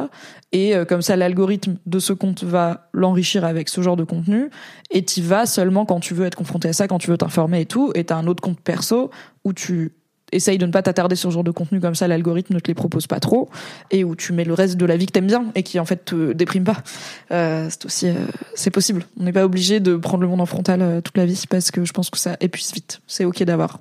Et 0.52 0.74
comme 0.88 1.02
ça, 1.02 1.16
l'algorithme 1.16 1.78
de 1.86 2.00
ce 2.00 2.14
compte 2.14 2.44
va 2.44 2.90
l'enrichir 2.94 3.46
avec 3.46 3.70
ce 3.70 3.82
genre 3.82 3.96
de 3.96 4.04
contenu, 4.04 4.50
et 4.90 5.04
tu 5.04 5.22
vas 5.22 5.46
seulement 5.46 5.86
quand 5.86 6.00
tu 6.00 6.14
veux 6.14 6.26
être 6.26 6.36
confronté 6.36 6.70
à 6.70 6.74
ça, 6.74 6.88
quand 6.88 6.98
tu 6.98 7.12
veux 7.12 7.18
t'informer 7.18 7.62
et 7.62 7.66
tout. 7.66 7.92
Et 7.96 8.06
t'as 8.06 8.16
un 8.16 8.28
autre 8.28 8.42
compte 8.42 8.60
perso 8.60 9.12
où 9.44 9.54
tu 9.54 9.92
essaye 10.34 10.58
de 10.58 10.66
ne 10.66 10.72
pas 10.72 10.82
t'attarder 10.82 11.16
sur 11.16 11.30
ce 11.30 11.34
genre 11.34 11.44
de 11.44 11.52
contenu 11.52 11.80
comme 11.80 11.96
ça, 11.96 12.08
l'algorithme 12.08 12.54
ne 12.54 12.60
te 12.60 12.68
les 12.68 12.74
propose 12.74 13.08
pas 13.08 13.20
trop, 13.20 13.50
et 13.92 14.04
où 14.04 14.16
tu 14.16 14.34
mets 14.34 14.44
le 14.44 14.54
reste 14.54 14.78
de 14.78 14.86
la 14.86 14.98
vie 14.98 15.06
que 15.06 15.12
t'aimes 15.12 15.28
bien 15.28 15.46
et 15.56 15.64
qui 15.64 15.80
en 15.80 15.86
fait 15.86 16.06
te 16.06 16.34
déprime 16.34 16.64
pas. 16.64 16.84
Euh, 17.32 17.68
c'est 17.70 17.86
aussi, 17.86 18.08
euh, 18.08 18.14
c'est 18.56 18.72
possible. 18.72 19.06
On 19.20 19.24
n'est 19.24 19.34
pas 19.34 19.46
obligé 19.46 19.80
de 19.80 19.96
prendre 19.96 20.22
le 20.22 20.28
monde 20.30 20.42
en 20.42 20.46
frontal 20.46 20.82
euh, 20.82 21.02
toute 21.02 21.18
la 21.18 21.26
vie 21.26 21.44
parce 21.50 21.72
que 21.72 21.86
je 21.86 21.94
pense 21.94 22.10
que 22.10 22.18
ça 22.18 22.38
épuise 22.40 22.74
vite. 22.74 23.02
C'est 23.08 23.26
ok 23.26 23.44
d'avoir 23.44 23.80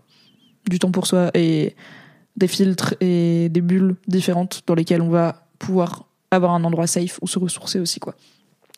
du 0.69 0.79
temps 0.79 0.91
pour 0.91 1.07
soi 1.07 1.31
et 1.35 1.75
des 2.37 2.49
filtres 2.49 2.95
et 3.01 3.49
des 3.51 3.61
bulles 3.61 3.97
différentes 4.07 4.63
dans 4.67 4.75
lesquelles 4.75 5.03
on 5.03 5.11
va 5.11 5.47
pouvoir 5.59 6.07
avoir 6.31 6.53
un 6.55 6.65
endroit 6.65 6.87
safe 6.87 7.19
où 7.21 7.27
se 7.27 7.39
ressourcer 7.39 7.79
aussi 7.79 8.01
quoi. 8.01 8.15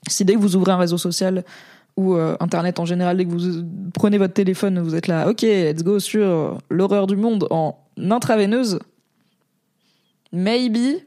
Si 0.08 0.24
dès 0.24 0.34
que 0.34 0.38
vous 0.38 0.56
ouvrez 0.56 0.72
un 0.72 0.76
réseau 0.76 0.98
social 0.98 1.44
ou 1.96 2.14
euh, 2.14 2.36
internet 2.40 2.80
en 2.80 2.84
général 2.84 3.16
dès 3.16 3.24
que 3.24 3.30
vous 3.30 3.64
prenez 3.94 4.18
votre 4.18 4.34
téléphone 4.34 4.80
vous 4.80 4.96
êtes 4.96 5.06
là 5.06 5.28
ok 5.28 5.42
let's 5.42 5.84
go 5.84 6.00
sur 6.00 6.58
l'horreur 6.68 7.06
du 7.06 7.16
monde 7.16 7.46
en 7.50 7.78
intraveineuse. 7.98 8.78
Maybe. 10.32 11.00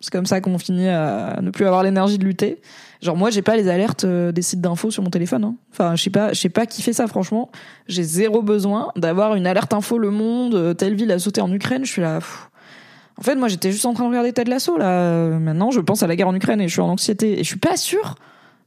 C'est 0.00 0.12
comme 0.12 0.26
ça 0.26 0.40
qu'on 0.40 0.58
finit 0.58 0.88
à 0.88 1.40
ne 1.42 1.50
plus 1.50 1.66
avoir 1.66 1.82
l'énergie 1.82 2.18
de 2.18 2.24
lutter. 2.24 2.60
Genre 3.02 3.16
moi 3.16 3.30
j'ai 3.30 3.42
pas 3.42 3.56
les 3.56 3.68
alertes 3.68 4.04
euh, 4.04 4.30
des 4.30 4.42
sites 4.42 4.60
d'infos 4.60 4.92
sur 4.92 5.02
mon 5.02 5.10
téléphone 5.10 5.44
hein. 5.44 5.54
enfin 5.72 5.96
je 5.96 6.02
sais 6.02 6.10
pas 6.10 6.32
je 6.32 6.40
sais 6.40 6.48
pas 6.48 6.66
qui 6.66 6.82
fait 6.82 6.92
ça 6.92 7.06
franchement. 7.06 7.50
J'ai 7.88 8.04
zéro 8.04 8.42
besoin 8.42 8.92
d'avoir 8.96 9.34
une 9.34 9.46
alerte 9.46 9.72
info 9.72 9.98
le 9.98 10.10
monde 10.10 10.54
euh, 10.54 10.74
telle 10.74 10.94
ville 10.94 11.10
a 11.10 11.18
sauté 11.18 11.40
en 11.40 11.52
Ukraine 11.52 11.84
je 11.84 11.90
suis 11.90 12.02
là 12.02 12.18
en 13.16 13.22
fait 13.22 13.34
moi 13.34 13.48
j'étais 13.48 13.72
juste 13.72 13.86
en 13.86 13.94
train 13.94 14.04
de 14.04 14.08
regarder 14.08 14.32
Ted 14.32 14.50
Lasso 14.50 14.76
là 14.76 15.38
maintenant 15.38 15.70
je 15.70 15.80
pense 15.80 16.02
à 16.02 16.06
la 16.06 16.14
guerre 16.16 16.28
en 16.28 16.34
Ukraine 16.34 16.60
et 16.60 16.68
je 16.68 16.72
suis 16.72 16.80
en 16.80 16.88
anxiété. 16.88 17.38
Et 17.38 17.44
je 17.44 17.48
suis 17.48 17.58
pas 17.58 17.76
sûre 17.76 18.16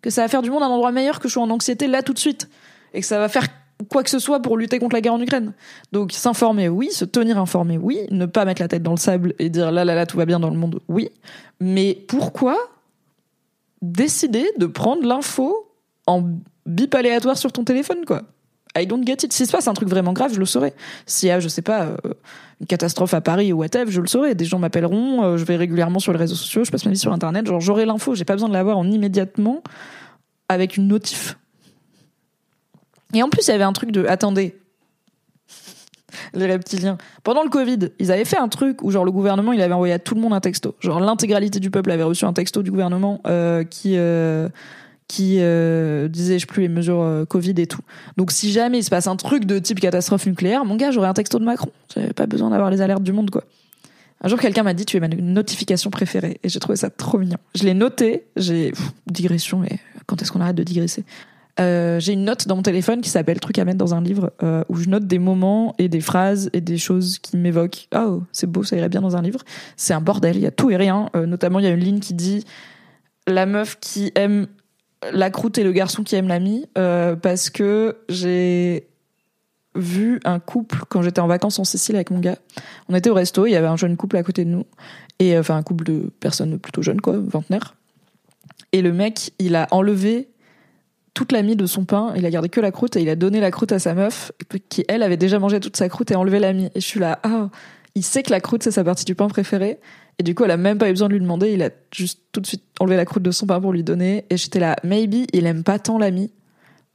que 0.02 0.10
ça 0.10 0.22
va 0.22 0.28
faire 0.28 0.42
du 0.42 0.50
monde 0.50 0.64
un 0.64 0.68
endroit 0.68 0.92
meilleur 0.92 1.20
que 1.20 1.28
je 1.28 1.34
sois 1.34 1.44
en 1.44 1.50
anxiété 1.50 1.88
là 1.88 2.02
tout 2.02 2.14
de 2.14 2.20
suite 2.20 2.50
et 2.94 3.02
que 3.02 3.06
ça 3.06 3.20
va 3.20 3.30
faire 3.30 3.48
quoi 3.90 4.04
que 4.04 4.10
ce 4.10 4.20
soit 4.20 4.42
pour 4.42 4.58
lutter 4.58 4.80
contre 4.80 4.96
la 4.96 5.02
guerre 5.02 5.14
en 5.14 5.22
Ukraine. 5.22 5.54
Donc 5.92 6.12
s'informer, 6.12 6.70
oui, 6.70 6.92
se 6.92 7.06
tenir 7.06 7.38
informé, 7.38 7.78
oui, 7.78 8.00
ne 8.12 8.26
pas 8.26 8.46
mettre 8.46 8.62
la 8.62 8.68
tête 8.68 8.84
dans 8.84 8.92
le 8.92 8.98
sable 8.98 9.34
et 9.40 9.50
dire 9.50 9.72
là 9.72 9.86
là 9.86 9.96
là 9.96 10.06
tout 10.06 10.18
va 10.18 10.26
bien 10.26 10.40
dans 10.40 10.50
le 10.50 10.58
monde, 10.58 10.80
oui. 10.88 11.10
Mais 11.60 11.98
pourquoi 12.08 12.58
décider 13.82 14.46
de 14.58 14.66
prendre 14.68 15.06
l'info 15.08 15.72
en 16.06 16.24
bip 16.66 16.94
aléatoire 16.94 17.38
sur 17.38 17.52
ton 17.52 17.64
téléphone 17.64 18.06
quoi? 18.06 18.24
I 18.78 18.88
don't 18.88 19.06
get 19.06 19.24
it. 19.24 19.34
Si 19.34 19.46
se 19.46 19.52
passe 19.52 19.68
un 19.68 19.74
truc 19.74 19.90
vraiment 19.90 20.14
grave, 20.14 20.34
je 20.34 20.40
le 20.40 20.46
saurai. 20.46 20.74
S'il 21.06 21.30
y 21.30 21.32
a, 21.32 21.40
je 21.40 21.48
sais 21.48 21.62
pas, 21.62 21.84
euh, 21.84 21.98
une 22.62 22.68
catastrophe 22.68 23.14
à 23.14 23.22
Paris 23.22 23.52
ou 23.52 23.58
whatever, 23.58 23.92
je 23.92 24.02
le 24.02 24.08
saurai. 24.08 24.36
Des 24.36 24.46
gens 24.46 24.60
m'appelleront, 24.60 25.24
euh, 25.24 25.38
je 25.38 25.44
vais 25.44 25.58
régulièrement 25.58 26.00
sur 26.00 26.14
les 26.14 26.20
réseaux 26.20 26.36
sociaux, 26.36 26.64
je 26.64 26.72
passe 26.72 26.86
ma 26.86 26.92
vie 26.92 26.98
sur 26.98 27.12
Internet, 27.12 27.48
genre 27.48 27.60
j'aurai 27.60 27.86
l'info, 27.86 28.16
j'ai 28.16 28.26
pas 28.26 28.34
besoin 28.34 28.50
de 28.50 28.54
l'avoir 28.54 28.78
en 28.78 28.90
immédiatement 28.90 29.62
avec 30.48 30.78
une 30.78 30.88
notif. 30.88 31.38
Et 33.14 33.22
en 33.24 33.30
plus, 33.30 33.48
il 33.48 33.52
y 33.52 33.54
avait 33.54 33.66
un 33.66 33.74
truc 33.74 33.92
de, 33.92 34.06
attendez, 34.06 34.58
les 36.34 36.46
reptiliens. 36.46 36.98
Pendant 37.24 37.44
le 37.44 37.50
Covid, 37.50 37.90
ils 38.00 38.12
avaient 38.12 38.26
fait 38.26 38.38
un 38.38 38.48
truc 38.48 38.84
où 38.84 38.92
genre 38.92 39.04
le 39.04 39.12
gouvernement, 39.12 39.52
il 39.52 39.62
avait 39.62 39.74
envoyé 39.74 39.94
à 39.94 40.00
tout 40.00 40.16
le 40.16 40.22
monde 40.22 40.34
un 40.34 40.40
texto. 40.40 40.76
Genre 40.80 41.02
l'intégralité 41.02 41.60
du 41.60 41.72
peuple 41.72 41.92
avait 41.92 42.04
reçu 42.04 42.24
un 42.24 42.34
texto 42.34 42.64
du 42.64 42.72
gouvernement 42.72 43.22
euh, 43.28 43.66
qui 43.66 43.98
qui 45.12 45.40
euh, 45.42 46.08
disait 46.08 46.40
je 46.40 46.48
plus 46.48 46.62
les 46.62 46.70
mesures 46.70 47.02
euh, 47.02 47.26
Covid 47.26 47.56
et 47.58 47.68
tout. 47.68 47.82
Donc 48.16 48.32
si 48.32 48.50
jamais 48.50 48.78
il 48.80 48.84
se 48.84 48.90
passe 48.90 49.08
un 49.08 49.18
truc 49.18 49.44
de 49.44 49.60
type 49.60 49.82
catastrophe 49.82 50.26
nucléaire, 50.26 50.64
mon 50.64 50.78
gars, 50.78 50.92
j'aurais 50.92 51.10
un 51.10 51.14
texto 51.14 51.38
de 51.38 51.44
Macron. 51.44 51.70
J'avais 51.94 52.14
pas 52.14 52.28
besoin 52.28 52.50
d'avoir 52.50 52.72
les 52.72 52.80
alertes 52.80 53.04
du 53.04 53.12
monde 53.12 53.30
quoi. 53.30 53.44
Un 54.22 54.30
jour 54.30 54.40
quelqu'un 54.40 54.64
m'a 54.64 54.74
dit 54.74 54.86
tu 54.86 54.96
es 54.96 55.00
ma 55.02 55.10
notification 55.10 55.90
préférée 55.90 56.40
et 56.44 56.48
j'ai 56.48 56.62
trouvé 56.62 56.78
ça 56.78 56.90
trop 56.90 57.18
mignon. 57.18 57.40
Je 57.56 57.64
l'ai 57.64 57.74
noté, 57.74 58.24
j'ai 58.38 58.72
digression 59.06 59.66
et 59.66 59.80
quand 60.06 60.22
est-ce 60.22 60.32
qu'on 60.32 60.40
arrête 60.40 60.56
de 60.56 60.64
digresser? 60.64 61.04
Euh, 61.60 62.00
j'ai 62.00 62.14
une 62.14 62.24
note 62.24 62.48
dans 62.48 62.56
mon 62.56 62.62
téléphone 62.62 63.02
qui 63.02 63.10
s'appelle 63.10 63.42
truc 63.42 63.60
à 63.60 63.66
mettre 63.66 63.80
dans 63.80 63.94
un 63.94 64.02
livre 64.02 64.32
euh, 64.44 64.64
où 64.70 64.78
je 64.78 64.88
note 64.88 65.08
des 65.08 65.20
moments 65.20 65.76
et 65.78 65.90
des 65.90 66.00
phrases 66.00 66.50
et 66.54 66.62
des 66.62 66.78
choses 66.78 67.20
qui 67.20 67.36
m'évoquent. 67.36 67.90
Oh, 67.94 68.24
c'est 68.32 68.50
beau, 68.50 68.64
ça 68.64 68.78
irait 68.78 68.88
bien 68.88 69.02
dans 69.02 69.18
un 69.18 69.22
livre. 69.22 69.42
C'est 69.76 69.94
un 69.94 70.00
bordel, 70.00 70.38
il 70.38 70.44
y 70.44 70.48
a 70.48 70.52
tout 70.52 70.72
et 70.72 70.78
rien. 70.78 71.10
Notamment, 71.14 71.60
il 71.60 71.66
y 71.66 71.68
a 71.68 71.72
une 71.72 71.84
ligne 71.84 72.00
qui 72.00 72.14
dit 72.14 72.46
la 73.28 73.46
meuf 73.46 73.78
qui 73.82 74.14
aime 74.16 74.48
la 75.12 75.30
croûte 75.30 75.58
et 75.58 75.64
le 75.64 75.72
garçon 75.72 76.04
qui 76.04 76.16
aime 76.16 76.28
l'ami 76.28 76.68
euh, 76.78 77.16
parce 77.16 77.50
que 77.50 77.98
j'ai 78.10 78.88
vu 79.76 80.20
un 80.26 80.40
couple 80.40 80.80
quand 80.90 81.02
j'étais 81.02 81.22
en 81.22 81.28
vacances 81.28 81.58
en 81.60 81.64
Sicile 81.64 81.96
avec 81.96 82.12
mon 82.12 82.20
gars. 82.20 82.38
On 82.90 82.96
était 82.96 83.10
au 83.10 83.14
resto, 83.14 83.46
il 83.46 83.52
y 83.52 83.56
avait 83.56 83.68
un 83.68 83.78
jeune 83.78 83.98
couple 83.98 84.18
à 84.18 84.24
côté 84.24 84.46
de 84.46 84.50
nous 84.50 84.66
et 85.20 85.38
enfin 85.38 85.56
un 85.56 85.64
couple 85.64 85.86
de 85.86 86.12
personnes 86.20 86.60
plutôt 86.60 86.82
jeunes 86.82 87.02
quoi, 87.02 87.16
vingtenaires. 87.18 87.76
Et 88.74 88.82
le 88.82 88.94
mec, 88.94 89.32
il 89.40 89.56
a 89.56 89.68
enlevé 89.72 90.30
toute 91.14 91.32
la 91.32 91.42
mie 91.42 91.56
de 91.56 91.66
son 91.66 91.84
pain, 91.84 92.14
il 92.16 92.26
a 92.26 92.30
gardé 92.30 92.50
que 92.50 92.62
la 92.62 92.72
croûte 92.72 92.96
et 92.96 93.02
il 93.02 93.10
a 93.10 93.16
donné 93.16 93.40
la 93.40 93.52
croûte 93.52 93.72
à 93.72 93.80
sa 93.80 93.94
meuf 93.94 94.32
qui 94.70 94.86
elle 94.88 95.04
avait 95.04 95.18
déjà 95.18 95.40
mangé 95.40 95.60
toute 95.60 95.76
sa 95.76 95.90
croûte 95.90 96.12
et 96.12 96.16
enlevé 96.16 96.40
la 96.40 96.54
mie. 96.54 96.70
Et 96.76 96.80
je 96.80 96.86
suis 96.86 97.00
là, 97.00 97.20
ah, 97.24 97.50
il 97.96 98.04
sait 98.04 98.24
que 98.24 98.32
la 98.32 98.40
croûte 98.40 98.64
c'est 98.64 98.72
sa 98.72 98.84
partie 98.84 99.06
du 99.06 99.16
pain 99.16 99.28
préférée 99.28 99.80
et 100.22 100.24
du 100.24 100.36
coup, 100.36 100.44
elle 100.44 100.52
a 100.52 100.58
même 100.58 100.78
pas 100.78 100.88
eu 100.88 100.92
besoin 100.92 101.08
de 101.08 101.14
lui 101.14 101.20
demander. 101.20 101.52
Il 101.52 101.64
a 101.64 101.72
juste 101.92 102.20
tout 102.32 102.42
de 102.42 102.46
suite 102.46 102.62
enlevé 102.80 102.96
la 102.96 103.06
croûte 103.06 103.24
de 103.24 103.32
son 103.32 103.48
pain 103.48 103.60
pour 103.60 103.74
lui 103.74 103.82
donner. 103.82 104.26
Et 104.30 104.38
j'étais 104.38 104.60
là, 104.60 104.76
maybe 104.84 105.26
il 105.34 105.48
aime 105.48 105.64
pas 105.64 105.80
tant 105.80 105.98
l'ami, 105.98 106.32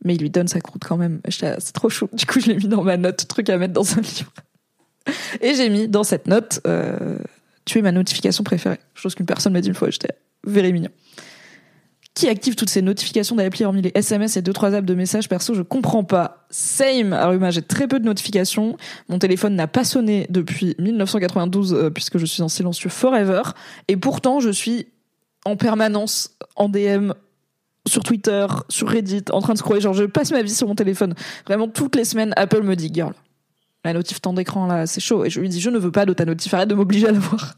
mais 0.05 0.14
il 0.14 0.20
lui 0.20 0.31
donne 0.31 0.47
sa 0.47 0.61
croûte 0.61 0.85
quand 0.87 0.97
même. 0.97 1.20
C'est 1.29 1.72
trop 1.72 1.89
chaud. 1.89 2.09
Du 2.12 2.24
coup, 2.24 2.39
je 2.39 2.47
l'ai 2.47 2.55
mis 2.55 2.68
dans 2.68 2.85
ma 2.85 2.97
note, 2.97 3.27
truc 3.27 3.51
à 3.51 3.59
mettre 3.59 3.72
dans 3.72 3.99
un 3.99 4.01
livre. 4.01 4.33
Et 5.41 5.55
j'ai 5.55 5.68
mis 5.70 5.89
dans 5.89 6.05
cette 6.05 6.29
note, 6.29 6.61
euh, 6.68 7.18
tu 7.64 7.81
es 7.81 7.83
ma 7.83 7.91
notification 7.91 8.45
préférée. 8.45 8.79
Chose 8.95 9.16
qu'une 9.16 9.27
personne 9.27 9.53
m'a 9.53 9.61
dit 9.61 9.66
une 9.66 9.74
fois. 9.74 9.91
J'étais 9.91 10.14
very 10.45 10.72
mignon 10.72 10.91
qui 12.17 12.29
active 12.31 12.55
toutes 12.57 12.71
ces 12.71 12.81
notifications 12.81 13.37
d'appli 13.37 13.64
hormis 13.67 13.83
les 13.83 13.93
SMS 13.95 14.39
et 14.39 14.43
deux 14.43 14.55
trois 14.55 14.75
apps 14.75 14.87
de 14.87 14.95
messages 14.95 15.29
perso 15.29 15.53
Je 15.53 15.61
comprends 15.61 16.03
pas. 16.03 16.47
Same. 16.49 17.12
Aruma, 17.12 17.51
j'ai 17.51 17.61
très 17.61 17.87
peu 17.87 18.01
de 18.01 18.07
notifications. 18.07 18.79
Mon 19.11 19.19
téléphone 19.19 19.55
n'a 19.55 19.67
pas 19.67 19.85
sonné 19.85 20.27
depuis 20.31 20.75
1992 20.79 21.75
euh, 21.75 21.91
puisque 21.91 22.17
je 22.17 22.25
suis 22.25 22.43
en 22.43 22.49
silencieux 22.49 22.89
forever. 22.89 23.43
Et 23.89 23.99
pourtant, 23.99 24.41
je 24.41 24.49
suis 24.49 24.89
en 25.45 25.57
permanence 25.57 26.31
en 26.57 26.71
DM 26.71 27.12
sur 27.87 28.03
Twitter, 28.03 28.47
sur 28.71 28.89
Reddit, 28.89 29.25
en 29.31 29.43
train 29.43 29.53
de 29.53 29.59
scroller. 29.59 29.83
Genre, 29.83 29.93
je 29.93 30.05
passe 30.05 30.33
ma 30.33 30.41
vie 30.41 30.55
sur 30.55 30.67
mon 30.67 30.75
téléphone. 30.75 31.14
Vraiment, 31.47 31.69
toutes 31.69 31.97
les 31.97 32.07
semaines, 32.07 32.33
Apple 32.37 32.62
me 32.62 32.77
dit, 32.77 32.91
girl, 32.93 33.12
la 33.85 33.93
notif 33.93 34.23
temps 34.23 34.33
d'écran 34.33 34.67
là, 34.67 34.87
c'est 34.87 35.03
chaud. 35.03 35.27
Et 35.27 35.31
je 35.31 35.39
lui 35.39 35.51
dis, 35.51 35.61
je 35.61 35.69
ne 35.69 35.79
veux 35.79 35.93
pas 35.93 36.07
de 36.07 36.14
ta 36.14 36.25
arrête 36.25 36.69
de 36.69 36.75
m'obliger 36.75 37.09
à 37.09 37.12
l'avoir 37.12 37.57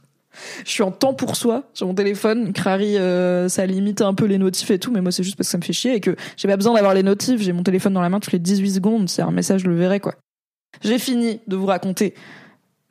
je 0.64 0.70
suis 0.70 0.82
en 0.82 0.90
temps 0.90 1.14
pour 1.14 1.36
soi 1.36 1.64
sur 1.74 1.86
mon 1.86 1.94
téléphone. 1.94 2.52
Crary, 2.52 2.96
euh, 2.96 3.48
ça 3.48 3.66
limite 3.66 4.00
un 4.00 4.14
peu 4.14 4.24
les 4.24 4.38
notifs 4.38 4.70
et 4.70 4.78
tout, 4.78 4.90
mais 4.90 5.00
moi 5.00 5.12
c'est 5.12 5.22
juste 5.22 5.36
parce 5.36 5.48
que 5.48 5.52
ça 5.52 5.58
me 5.58 5.62
fait 5.62 5.72
chier 5.72 5.94
et 5.94 6.00
que 6.00 6.16
j'ai 6.36 6.48
pas 6.48 6.56
besoin 6.56 6.74
d'avoir 6.74 6.94
les 6.94 7.02
notifs. 7.02 7.40
J'ai 7.40 7.52
mon 7.52 7.62
téléphone 7.62 7.92
dans 7.92 8.00
la 8.00 8.08
main 8.08 8.20
toutes 8.20 8.32
les 8.32 8.38
18 8.38 8.70
secondes. 8.70 9.08
C'est 9.08 9.22
un 9.22 9.30
message, 9.30 9.62
je 9.62 9.68
le 9.68 9.76
verrai 9.76 10.00
quoi. 10.00 10.14
J'ai 10.82 10.98
fini 10.98 11.40
de 11.46 11.56
vous 11.56 11.66
raconter 11.66 12.14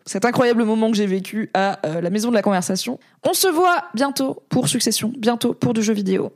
cet 0.05 0.25
incroyable 0.25 0.63
moment 0.63 0.89
que 0.89 0.97
j'ai 0.97 1.05
vécu 1.05 1.49
à 1.53 1.85
euh, 1.85 2.01
la 2.01 2.09
maison 2.09 2.29
de 2.29 2.35
la 2.35 2.41
conversation. 2.41 2.99
On 3.23 3.33
se 3.33 3.47
voit 3.47 3.83
bientôt 3.93 4.43
pour 4.49 4.67
Succession, 4.67 5.13
bientôt 5.17 5.53
pour 5.53 5.73
du 5.73 5.83
jeu 5.83 5.93
vidéo. 5.93 6.31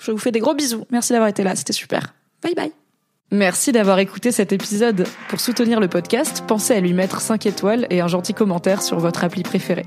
Je 0.00 0.12
vous 0.12 0.18
fais 0.18 0.32
des 0.32 0.40
gros 0.40 0.54
bisous. 0.54 0.84
Merci 0.90 1.12
d'avoir 1.12 1.28
été 1.28 1.42
là, 1.42 1.56
c'était 1.56 1.72
super. 1.72 2.14
Bye 2.42 2.54
bye. 2.54 2.72
Merci 3.32 3.72
d'avoir 3.72 3.98
écouté 3.98 4.30
cet 4.30 4.52
épisode. 4.52 5.04
Pour 5.28 5.40
soutenir 5.40 5.80
le 5.80 5.88
podcast, 5.88 6.44
pensez 6.46 6.74
à 6.74 6.80
lui 6.80 6.92
mettre 6.92 7.20
5 7.20 7.44
étoiles 7.46 7.86
et 7.90 8.00
un 8.00 8.06
gentil 8.06 8.34
commentaire 8.34 8.82
sur 8.82 9.00
votre 9.00 9.24
appli 9.24 9.42
préférée. 9.42 9.86